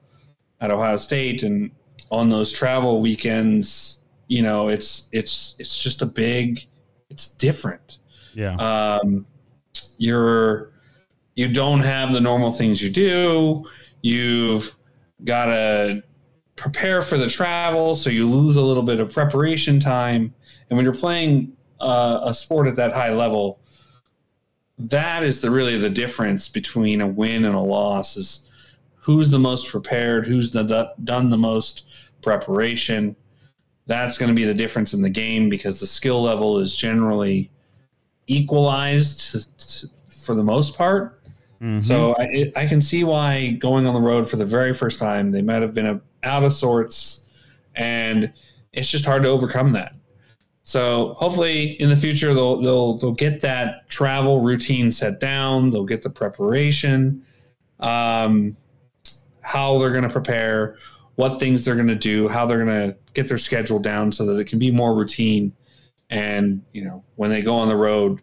at 0.61 0.71
Ohio 0.71 0.97
State, 0.97 1.43
and 1.43 1.71
on 2.09 2.29
those 2.29 2.51
travel 2.51 3.01
weekends, 3.01 4.01
you 4.27 4.41
know, 4.41 4.69
it's 4.69 5.09
it's 5.11 5.55
it's 5.59 5.81
just 5.81 6.01
a 6.01 6.05
big, 6.05 6.65
it's 7.09 7.33
different. 7.35 7.99
Yeah. 8.33 8.55
Um, 8.55 9.25
you're 9.97 10.71
you 11.35 11.51
don't 11.51 11.81
have 11.81 12.13
the 12.13 12.21
normal 12.21 12.51
things 12.51 12.81
you 12.81 12.89
do. 12.89 13.65
You've 14.01 14.75
got 15.23 15.45
to 15.47 16.03
prepare 16.55 17.01
for 17.01 17.17
the 17.17 17.29
travel, 17.29 17.95
so 17.95 18.09
you 18.09 18.27
lose 18.27 18.55
a 18.55 18.61
little 18.61 18.83
bit 18.83 19.01
of 19.01 19.11
preparation 19.11 19.81
time. 19.81 20.33
And 20.69 20.77
when 20.77 20.85
you're 20.85 20.93
playing 20.93 21.54
uh, 21.79 22.21
a 22.23 22.33
sport 22.33 22.67
at 22.67 22.75
that 22.75 22.93
high 22.93 23.13
level, 23.13 23.59
that 24.77 25.23
is 25.23 25.41
the 25.41 25.51
really 25.51 25.77
the 25.77 25.89
difference 25.89 26.49
between 26.49 27.01
a 27.01 27.07
win 27.07 27.45
and 27.45 27.55
a 27.55 27.59
loss 27.59 28.17
is 28.17 28.49
who's 28.95 29.29
the 29.29 29.39
most 29.39 29.69
prepared, 29.69 30.25
who's 30.25 30.51
the, 30.51 30.91
done 31.03 31.29
the 31.29 31.37
most 31.37 31.87
preparation. 32.21 33.15
That's 33.85 34.17
going 34.17 34.29
to 34.29 34.35
be 34.35 34.45
the 34.45 34.53
difference 34.53 34.93
in 34.93 35.01
the 35.03 35.09
game 35.09 35.47
because 35.47 35.79
the 35.79 35.87
skill 35.87 36.21
level 36.23 36.57
is 36.57 36.75
generally 36.75 37.51
equalized 38.27 39.31
to, 39.31 39.57
to, 39.57 39.87
for 40.07 40.33
the 40.33 40.43
most 40.43 40.75
part. 40.75 41.21
Mm-hmm. 41.61 41.81
So 41.81 42.13
I, 42.13 42.23
it, 42.23 42.57
I, 42.57 42.65
can 42.65 42.81
see 42.81 43.03
why 43.03 43.51
going 43.51 43.85
on 43.85 43.93
the 43.93 44.01
road 44.01 44.29
for 44.29 44.35
the 44.35 44.45
very 44.45 44.73
first 44.73 44.99
time, 44.99 45.31
they 45.31 45.41
might 45.41 45.61
have 45.61 45.73
been 45.73 45.85
a, 45.85 46.01
out 46.23 46.43
of 46.43 46.51
sorts, 46.51 47.29
and 47.75 48.33
it's 48.73 48.89
just 48.89 49.05
hard 49.05 49.23
to 49.23 49.29
overcome 49.29 49.71
that. 49.73 49.93
So 50.65 51.13
hopefully 51.13 51.79
in 51.79 51.89
the 51.89 51.95
future 51.95 52.33
they'll 52.33 52.57
they'll 52.57 52.97
they'll 52.97 53.11
get 53.11 53.41
that 53.41 53.87
travel 53.87 54.41
routine 54.41 54.91
set 54.91 55.19
down. 55.19 55.69
They'll 55.69 55.85
get 55.85 56.01
the 56.01 56.09
preparation, 56.09 57.23
um, 57.79 58.57
how 59.41 59.77
they're 59.77 59.91
going 59.91 60.03
to 60.03 60.09
prepare, 60.09 60.77
what 61.15 61.39
things 61.39 61.63
they're 61.63 61.75
going 61.75 61.87
to 61.87 61.95
do, 61.95 62.27
how 62.27 62.47
they're 62.47 62.65
going 62.65 62.89
to 62.89 62.97
get 63.13 63.27
their 63.27 63.37
schedule 63.37 63.77
down 63.77 64.11
so 64.11 64.25
that 64.25 64.39
it 64.39 64.45
can 64.45 64.57
be 64.57 64.71
more 64.71 64.95
routine. 64.95 65.53
And 66.09 66.63
you 66.73 66.83
know 66.83 67.03
when 67.15 67.29
they 67.29 67.43
go 67.43 67.55
on 67.55 67.67
the 67.67 67.75
road, 67.75 68.21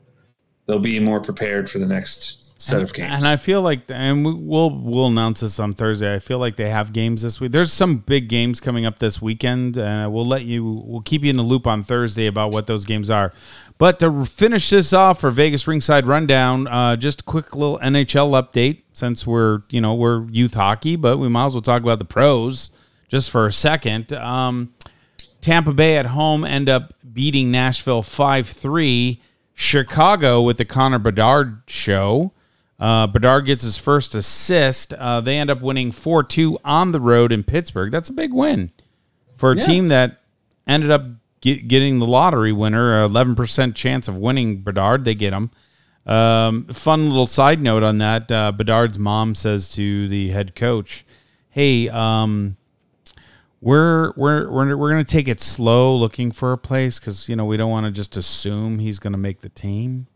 they'll 0.67 0.81
be 0.81 0.99
more 0.99 1.21
prepared 1.21 1.71
for 1.71 1.79
the 1.79 1.87
next 1.87 2.42
set 2.63 2.77
and, 2.77 2.83
of 2.85 2.93
games. 2.95 3.13
And 3.13 3.27
I 3.27 3.37
feel 3.37 3.61
like, 3.61 3.83
and 3.89 4.25
we'll 4.25 4.71
we'll 4.71 5.07
announce 5.07 5.41
this 5.41 5.59
on 5.59 5.73
Thursday. 5.73 6.15
I 6.15 6.19
feel 6.19 6.39
like 6.39 6.57
they 6.57 6.71
have 6.71 6.93
games 6.93 7.23
this 7.23 7.41
week. 7.41 7.53
There's 7.53 7.73
some 7.73 7.99
big 7.99 8.29
games 8.29 8.61
coming 8.61 8.87
up 8.87 8.99
this 8.99 9.21
weekend, 9.21 9.77
and 9.77 10.13
we'll 10.13 10.27
let 10.27 10.45
you, 10.45 10.65
we'll 10.65 11.03
keep 11.03 11.25
you 11.25 11.31
in 11.31 11.37
the 11.37 11.43
loop 11.43 11.67
on 11.67 11.83
Thursday 11.83 12.27
about 12.27 12.53
what 12.53 12.67
those 12.67 12.85
games 12.85 13.11
are. 13.11 13.33
But 13.79 13.99
to 13.99 14.25
finish 14.25 14.71
this 14.71 14.93
off 14.93 15.21
for 15.21 15.31
Vegas 15.31 15.65
Rinkside 15.65 16.07
Rundown, 16.07 16.69
uh, 16.69 16.97
just 16.97 17.23
a 17.23 17.25
quick 17.25 17.55
little 17.55 17.79
NHL 17.81 18.41
update 18.41 18.83
since 18.93 19.27
we're 19.27 19.63
you 19.69 19.81
know 19.81 19.95
we're 19.95 20.29
youth 20.31 20.55
hockey, 20.55 20.97
but 20.97 21.19
we 21.19 21.29
might 21.29 21.47
as 21.47 21.55
well 21.55 21.63
talk 21.63 21.83
about 21.83 21.99
the 21.99 22.05
pros 22.05 22.71
just 23.09 23.31
for 23.31 23.47
a 23.47 23.53
second. 23.53 24.13
Um, 24.13 24.73
Tampa 25.41 25.73
Bay 25.73 25.97
at 25.97 26.07
home 26.07 26.45
end 26.45 26.69
up 26.69 26.95
beating 27.13 27.51
Nashville 27.51 28.03
five 28.03 28.49
three. 28.49 29.21
Chicago 29.55 30.41
with 30.41 30.57
the 30.57 30.65
Connor 30.65 30.99
Bedard 30.99 31.63
show. 31.67 32.33
Uh, 32.83 33.07
Bedard 33.07 33.47
gets 33.47 33.63
his 33.63 33.79
first 33.79 34.13
assist. 34.13 34.93
Uh, 34.95 35.21
they 35.21 35.39
end 35.39 35.51
up 35.51 35.61
winning 35.61 35.93
4 35.93 36.25
2 36.25 36.59
on 36.65 36.91
the 36.91 37.01
road 37.01 37.31
in 37.31 37.45
Pittsburgh. 37.45 37.93
That's 37.93 38.09
a 38.09 38.13
big 38.13 38.35
win 38.35 38.73
for 39.37 39.53
a 39.53 39.55
yeah. 39.55 39.63
team 39.63 39.87
that 39.89 40.21
ended 40.67 40.91
up 40.91 41.05
get, 41.41 41.69
getting 41.69 42.01
the 42.01 42.09
lottery 42.09 42.51
winner, 42.51 43.07
11% 43.07 43.77
chance 43.77 44.09
of 44.09 44.17
winning 44.17 44.63
Bedard. 44.63 45.05
They 45.05 45.15
get 45.15 45.33
him. 45.33 45.53
Um, 46.07 46.65
fun 46.73 47.09
little 47.09 47.27
side 47.27 47.63
note 47.63 47.85
on 47.85 47.99
that 47.99 48.33
uh, 48.33 48.51
Bedard's 48.51 48.99
mom 48.99 49.37
says 49.37 49.69
to 49.75 50.09
the 50.09 50.31
head 50.31 50.57
coach, 50.57 51.07
Hey, 51.51 51.89
um, 51.89 52.57
we're 53.61 54.13
we're 54.17 54.51
we're, 54.51 54.77
we're 54.77 54.91
going 54.91 55.05
to 55.05 55.13
take 55.13 55.29
it 55.29 55.39
slow 55.39 55.95
looking 55.95 56.33
for 56.33 56.53
a 56.53 56.59
place 56.59 56.99
because 56.99 57.29
you 57.29 57.37
know 57.37 57.45
we 57.45 57.57
don't 57.57 57.71
want 57.71 57.87
to 57.87 57.93
just 57.93 58.17
assume 58.17 58.81
he's 58.81 58.99
going 58.99 59.13
to 59.13 59.19
make 59.19 59.43
the 59.43 59.51
team 59.51 60.09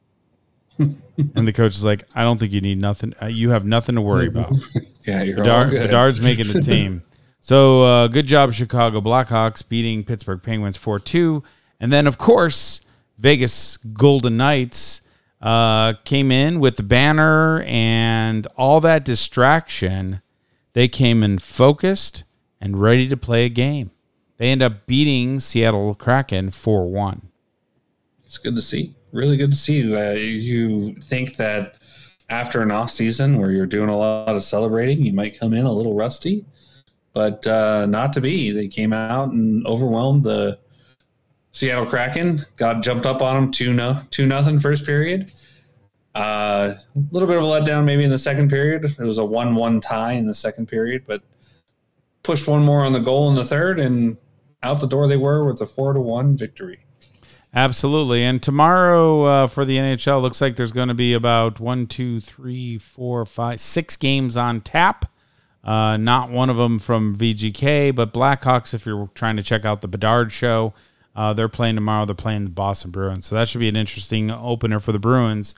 and 0.79 1.49
the 1.49 1.53
coach 1.53 1.75
is 1.75 1.85
like, 1.85 2.05
I 2.15 2.23
don't 2.23 2.39
think 2.39 2.53
you 2.53 2.61
need 2.61 2.79
nothing. 2.79 3.15
Uh, 3.21 3.27
you 3.27 3.51
have 3.51 3.65
nothing 3.65 3.95
to 3.95 4.01
worry 4.01 4.27
about. 4.27 4.53
Yeah, 5.07 5.23
you're 5.23 5.37
Bedard, 5.37 5.71
good. 5.71 5.83
Bedard's 5.87 6.21
making 6.21 6.49
the 6.53 6.61
team. 6.61 7.03
So 7.41 7.83
uh, 7.85 8.09
good 8.09 8.27
job, 8.27 8.53
Chicago 8.55 9.01
Blackhawks 9.01 9.63
beating 9.69 10.03
Pittsburgh 10.03 10.43
Penguins 10.43 10.77
4 10.77 10.99
2. 10.99 11.45
And 11.79 11.93
then, 11.93 12.09
of 12.09 12.19
course, 12.19 12.81
Vegas 13.19 13.77
Golden 13.77 14.37
Knights 14.37 15.01
uh, 15.41 15.93
came 16.03 16.33
in 16.33 16.59
with 16.59 16.75
the 16.75 16.83
banner 16.83 17.63
and 17.63 18.49
all 18.57 18.81
that 18.81 19.05
distraction. 19.05 20.23
They 20.73 20.89
came 20.89 21.23
in 21.23 21.39
focused 21.39 22.25
and 22.61 22.81
ready 22.81 23.07
to 23.09 23.17
play 23.17 23.45
a 23.45 23.49
game. 23.49 23.93
They 24.39 24.49
end 24.51 24.61
up 24.61 24.85
beating 24.89 25.39
Seattle 25.39 25.95
Kraken 25.95 26.51
4 26.51 26.91
1. 26.91 27.29
It's 28.25 28.39
good 28.39 28.57
to 28.57 28.63
see. 28.63 28.96
Really 29.13 29.37
good 29.37 29.53
to 29.53 29.57
see 29.57 29.83
that 29.83 30.19
you 30.19 30.95
think 31.01 31.37
that 31.37 31.77
after 32.29 32.63
an 32.63 32.71
off 32.71 32.91
season 32.91 33.39
where 33.39 33.53
you're 33.53 33.67
doing 33.67 33.89
a 33.89 33.97
lot 33.97 34.35
of 34.35 34.43
celebrating, 34.43 35.05
you 35.05 35.13
might 35.13 35.39
come 35.39 35.55
in 35.55 35.65
a 35.65 35.73
little 35.73 35.95
rusty, 35.95 36.45
but 37.13 37.47
uh, 37.47 37.87
not 37.87 38.13
to 38.15 38.21
be. 38.21 38.51
They 38.51 38.69
came 38.69 38.93
out 38.93 39.31
and 39.31 39.67
overwhelmed 39.67 40.25
the 40.25 40.59
Seattle 41.53 41.87
Kraken. 41.87 42.45
Got 42.57 42.83
jumped 42.83 43.07
up 43.07 43.23
on 43.23 43.35
them 43.35 43.51
two 43.53 43.73
no 43.73 44.03
two 44.11 44.27
nothing 44.27 44.59
first 44.59 44.85
period. 44.85 45.33
Uh, 46.15 46.75
a 46.75 47.01
little 47.13 47.29
bit 47.29 47.37
of 47.37 47.43
a 47.43 47.47
letdown 47.47 47.85
maybe 47.85 48.03
in 48.03 48.11
the 48.11 48.19
second 48.19 48.49
period. 48.49 48.85
It 48.85 48.99
was 48.99 49.19
a 49.19 49.25
one 49.25 49.55
one 49.55 49.81
tie 49.81 50.13
in 50.13 50.27
the 50.27 50.35
second 50.35 50.67
period, 50.67 51.05
but 51.07 51.23
pushed 52.23 52.49
one 52.49 52.65
more 52.65 52.85
on 52.85 52.93
the 52.93 53.01
goal 53.01 53.29
in 53.29 53.37
the 53.37 53.45
third, 53.45 53.79
and 53.79 54.17
out 54.63 54.81
the 54.81 54.87
door 54.87 55.07
they 55.07 55.17
were 55.17 55.45
with 55.45 55.61
a 55.61 55.67
four 55.67 55.93
to 55.93 56.01
one 56.01 56.37
victory. 56.37 56.86
Absolutely. 57.57 58.23
And 58.23 58.43
tomorrow 58.43 59.23
uh, 59.23 59.47
for 59.47 59.65
the 59.65 59.79
NHL, 59.79 60.21
looks 60.21 60.43
like 60.43 60.57
there's 60.57 60.73
going 60.73 60.89
to 60.89 60.95
be 60.95 61.15
about 61.15 61.59
one, 61.59 61.87
two, 61.87 62.21
three, 62.21 62.77
four, 62.77 63.25
five, 63.25 63.61
six 63.61 63.97
games 63.97 64.37
on 64.37 64.61
tap. 64.61 65.11
Uh, 65.65 65.97
not 65.97 66.31
one 66.31 66.51
of 66.51 66.59
them 66.59 66.79
from 66.79 67.17
VGK, 67.17 67.95
but 67.95 68.13
Blackhawks, 68.13 68.75
if 68.75 68.85
you're 68.85 69.11
trying 69.15 69.39
to 69.39 69.43
check 69.43 69.65
out 69.65 69.81
the 69.81 69.89
Bedard 69.89 70.33
show, 70.33 70.75
uh, 71.17 71.33
they're 71.33 71.49
playing 71.49 71.77
tomorrow. 71.77 72.05
They're 72.05 72.15
playing 72.15 72.45
the 72.45 72.51
Boston 72.51 72.91
Bruins. 72.91 73.25
So 73.25 73.35
that 73.35 73.49
should 73.49 73.61
be 73.61 73.69
an 73.69 73.75
interesting 73.77 74.31
opener 74.31 74.79
for 74.79 74.93
the 74.93 74.99
Bruins 74.99 75.55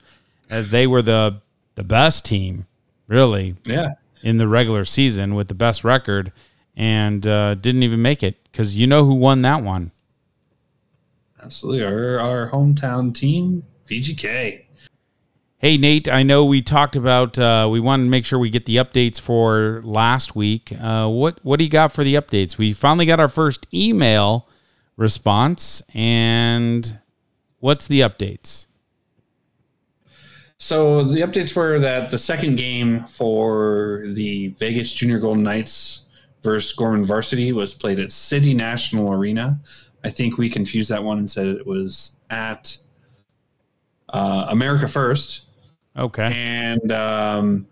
as 0.49 0.69
they 0.69 0.87
were 0.87 1.01
the, 1.01 1.41
the 1.75 1.83
best 1.83 2.23
team, 2.23 2.65
really, 3.07 3.57
Yeah, 3.65 3.89
in 4.23 4.37
the 4.37 4.47
regular 4.47 4.85
season 4.85 5.35
with 5.35 5.49
the 5.49 5.53
best 5.53 5.83
record 5.83 6.31
and 6.77 7.27
uh, 7.27 7.55
didn't 7.55 7.83
even 7.83 8.01
make 8.01 8.23
it 8.23 8.41
because 8.45 8.77
you 8.77 8.87
know 8.87 9.03
who 9.03 9.13
won 9.13 9.41
that 9.41 9.61
one. 9.63 9.91
Absolutely. 11.41 11.83
Our, 11.83 12.19
our 12.19 12.49
hometown 12.51 13.13
team, 13.13 13.63
VGK. 13.87 14.65
Hey, 15.57 15.77
Nate, 15.77 16.07
I 16.07 16.23
know 16.23 16.45
we 16.45 16.61
talked 16.61 16.95
about, 16.95 17.37
uh, 17.37 17.67
we 17.69 17.81
wanted 17.81 18.05
to 18.05 18.09
make 18.09 18.25
sure 18.25 18.39
we 18.39 18.49
get 18.49 18.65
the 18.65 18.77
updates 18.77 19.19
for 19.19 19.81
last 19.83 20.35
week. 20.35 20.71
Uh, 20.79 21.09
what, 21.09 21.39
what 21.43 21.59
do 21.59 21.65
you 21.65 21.69
got 21.69 21.91
for 21.91 22.03
the 22.03 22.15
updates? 22.15 22.57
We 22.57 22.71
finally 22.71 23.05
got 23.05 23.19
our 23.19 23.27
first 23.27 23.67
email 23.73 24.47
response, 24.95 25.81
and 25.93 26.99
what's 27.59 27.87
the 27.87 27.99
updates? 27.99 28.67
So 30.57 31.03
the 31.03 31.21
updates 31.21 31.55
were 31.55 31.79
that 31.79 32.09
the 32.09 32.17
second 32.17 32.57
game 32.57 33.05
for 33.05 34.03
the 34.13 34.49
Vegas 34.59 34.93
Junior 34.93 35.19
Golden 35.19 35.43
Knights 35.43 36.05
versus 36.41 36.71
Gorman 36.73 37.03
Varsity 37.05 37.51
was 37.51 37.73
played 37.73 37.99
at 37.99 38.11
City 38.11 38.53
National 38.53 39.11
Arena. 39.11 39.59
I 40.03 40.09
think 40.09 40.37
we 40.37 40.49
confused 40.49 40.89
that 40.89 41.03
one 41.03 41.17
and 41.17 41.29
said 41.29 41.47
it 41.47 41.67
was 41.67 42.17
at 42.29 42.77
uh, 44.09 44.47
America 44.49 44.87
First. 44.87 45.45
Okay. 45.97 46.31
And 46.33 46.91
um, 46.91 47.67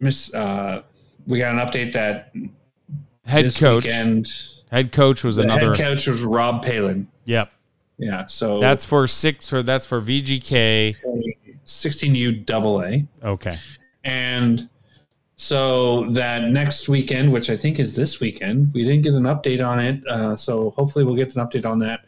Miss, 0.00 0.32
uh, 0.34 0.82
we 1.26 1.38
got 1.38 1.54
an 1.54 1.60
update 1.66 1.92
that 1.92 2.32
Head 3.24 3.44
this 3.44 3.58
coach. 3.58 3.84
weekend 3.84 4.28
Head 4.70 4.90
coach 4.90 5.22
was 5.22 5.36
the 5.36 5.42
another. 5.42 5.74
head 5.74 5.84
coach 5.84 6.06
was 6.06 6.22
Rob 6.22 6.64
Palin. 6.64 7.06
Yep. 7.26 7.52
Yeah, 7.98 8.26
so 8.26 8.58
That's 8.58 8.84
for 8.84 9.06
six, 9.06 9.48
for 9.48 9.62
that's 9.62 9.84
for 9.86 10.00
VGK. 10.00 10.96
16U 11.64 12.44
double 12.46 12.82
A. 12.82 13.06
Okay. 13.22 13.58
And 14.02 14.68
so 15.42 16.08
that 16.10 16.44
next 16.50 16.88
weekend, 16.88 17.32
which 17.32 17.50
I 17.50 17.56
think 17.56 17.80
is 17.80 17.96
this 17.96 18.20
weekend, 18.20 18.72
we 18.72 18.84
didn't 18.84 19.02
get 19.02 19.12
an 19.14 19.24
update 19.24 19.60
on 19.60 19.80
it. 19.80 20.06
Uh, 20.06 20.36
so 20.36 20.70
hopefully 20.70 21.04
we'll 21.04 21.16
get 21.16 21.34
an 21.34 21.44
update 21.44 21.68
on 21.68 21.80
that. 21.80 22.04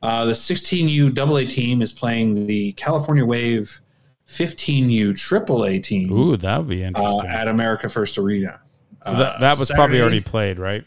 Uh, 0.00 0.24
the 0.24 0.32
16U 0.32 1.18
AA 1.18 1.46
team 1.46 1.82
is 1.82 1.92
playing 1.92 2.46
the 2.46 2.72
California 2.72 3.26
Wave 3.26 3.82
15U 4.26 5.10
AAA 5.10 5.82
team 5.82 6.10
Ooh, 6.14 6.34
that 6.38 6.60
would 6.60 6.68
be 6.68 6.82
uh, 6.82 6.86
interesting. 6.88 7.28
at 7.28 7.46
America 7.46 7.90
First 7.90 8.16
Arena. 8.16 8.58
so 9.04 9.16
that, 9.16 9.40
that 9.40 9.58
was 9.58 9.70
probably 9.70 10.00
already 10.00 10.22
played, 10.22 10.58
right? 10.58 10.86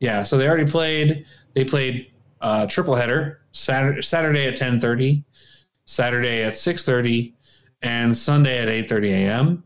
Yeah, 0.00 0.24
so 0.24 0.36
they 0.36 0.48
already 0.48 0.68
played. 0.68 1.26
They 1.54 1.64
played 1.64 2.10
uh, 2.40 2.66
triple 2.66 2.96
header 2.96 3.42
Saturday, 3.52 4.02
Saturday 4.02 4.46
at 4.48 4.56
ten 4.56 4.80
thirty, 4.80 5.22
Saturday 5.84 6.42
at 6.42 6.56
six 6.56 6.84
thirty, 6.84 7.36
and 7.82 8.16
Sunday 8.16 8.58
at 8.58 8.68
eight 8.68 8.88
thirty 8.88 9.10
a.m. 9.10 9.62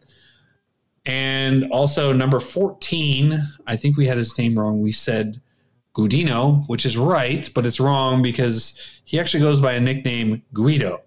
And 1.05 1.71
also 1.73 2.13
number 2.13 2.39
fourteen, 2.39 3.43
I 3.67 3.77
think 3.77 3.97
we 3.97 4.07
had 4.07 4.17
his 4.17 4.37
name 4.39 4.59
wrong. 4.59 4.81
We 4.81 4.93
said 4.93 5.41
Gudino, 5.95 6.65
which 6.69 6.87
is 6.87 6.97
right, 6.97 7.51
but 7.55 7.67
it's 7.67 7.81
wrong 7.81 8.23
because 8.23 8.79
he 9.05 9.19
actually 9.19 9.43
goes 9.43 9.61
by 9.61 9.73
a 9.73 9.81
nickname 9.81 10.43
Guido. 10.55 11.01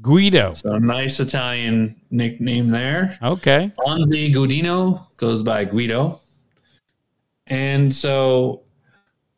Guido. 0.00 0.54
So 0.54 0.78
nice 0.78 1.20
Italian 1.20 1.94
nickname 2.10 2.70
there. 2.70 3.18
Okay. 3.22 3.70
Anzi 3.80 4.32
Gudino 4.32 5.04
goes 5.18 5.42
by 5.42 5.64
Guido. 5.64 6.20
And 7.48 7.94
so 7.94 8.62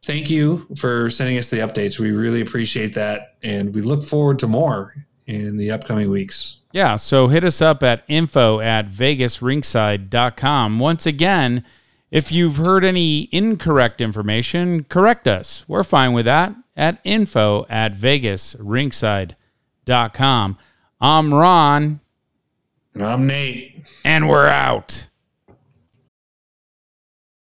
thank 0.04 0.30
you 0.30 0.68
for 0.76 1.10
sending 1.10 1.38
us 1.38 1.48
the 1.48 1.58
updates. 1.58 1.98
We 1.98 2.12
really 2.12 2.42
appreciate 2.42 2.94
that. 2.94 3.38
And 3.42 3.74
we 3.74 3.80
look 3.80 4.04
forward 4.04 4.38
to 4.40 4.46
more 4.46 4.94
in 5.26 5.56
the 5.56 5.70
upcoming 5.70 6.10
weeks. 6.10 6.58
Yeah, 6.72 6.96
so 6.96 7.28
hit 7.28 7.44
us 7.44 7.60
up 7.60 7.82
at 7.82 8.02
info 8.08 8.60
at 8.60 8.88
vegasrinkside.com. 8.88 10.78
Once 10.78 11.04
again, 11.06 11.64
if 12.10 12.32
you've 12.32 12.56
heard 12.56 12.82
any 12.84 13.28
incorrect 13.32 14.00
information, 14.00 14.84
correct 14.84 15.28
us. 15.28 15.66
We're 15.68 15.82
fine 15.84 16.12
with 16.14 16.24
that 16.24 16.54
at 16.76 16.98
info 17.04 17.66
at 17.68 17.92
vegasrinkside.com. 17.94 20.58
I'm 21.00 21.34
Ron, 21.34 22.00
And 22.94 23.04
I'm 23.04 23.26
Nate. 23.26 23.84
and 24.04 24.28
we're 24.28 24.46
out. 24.46 25.08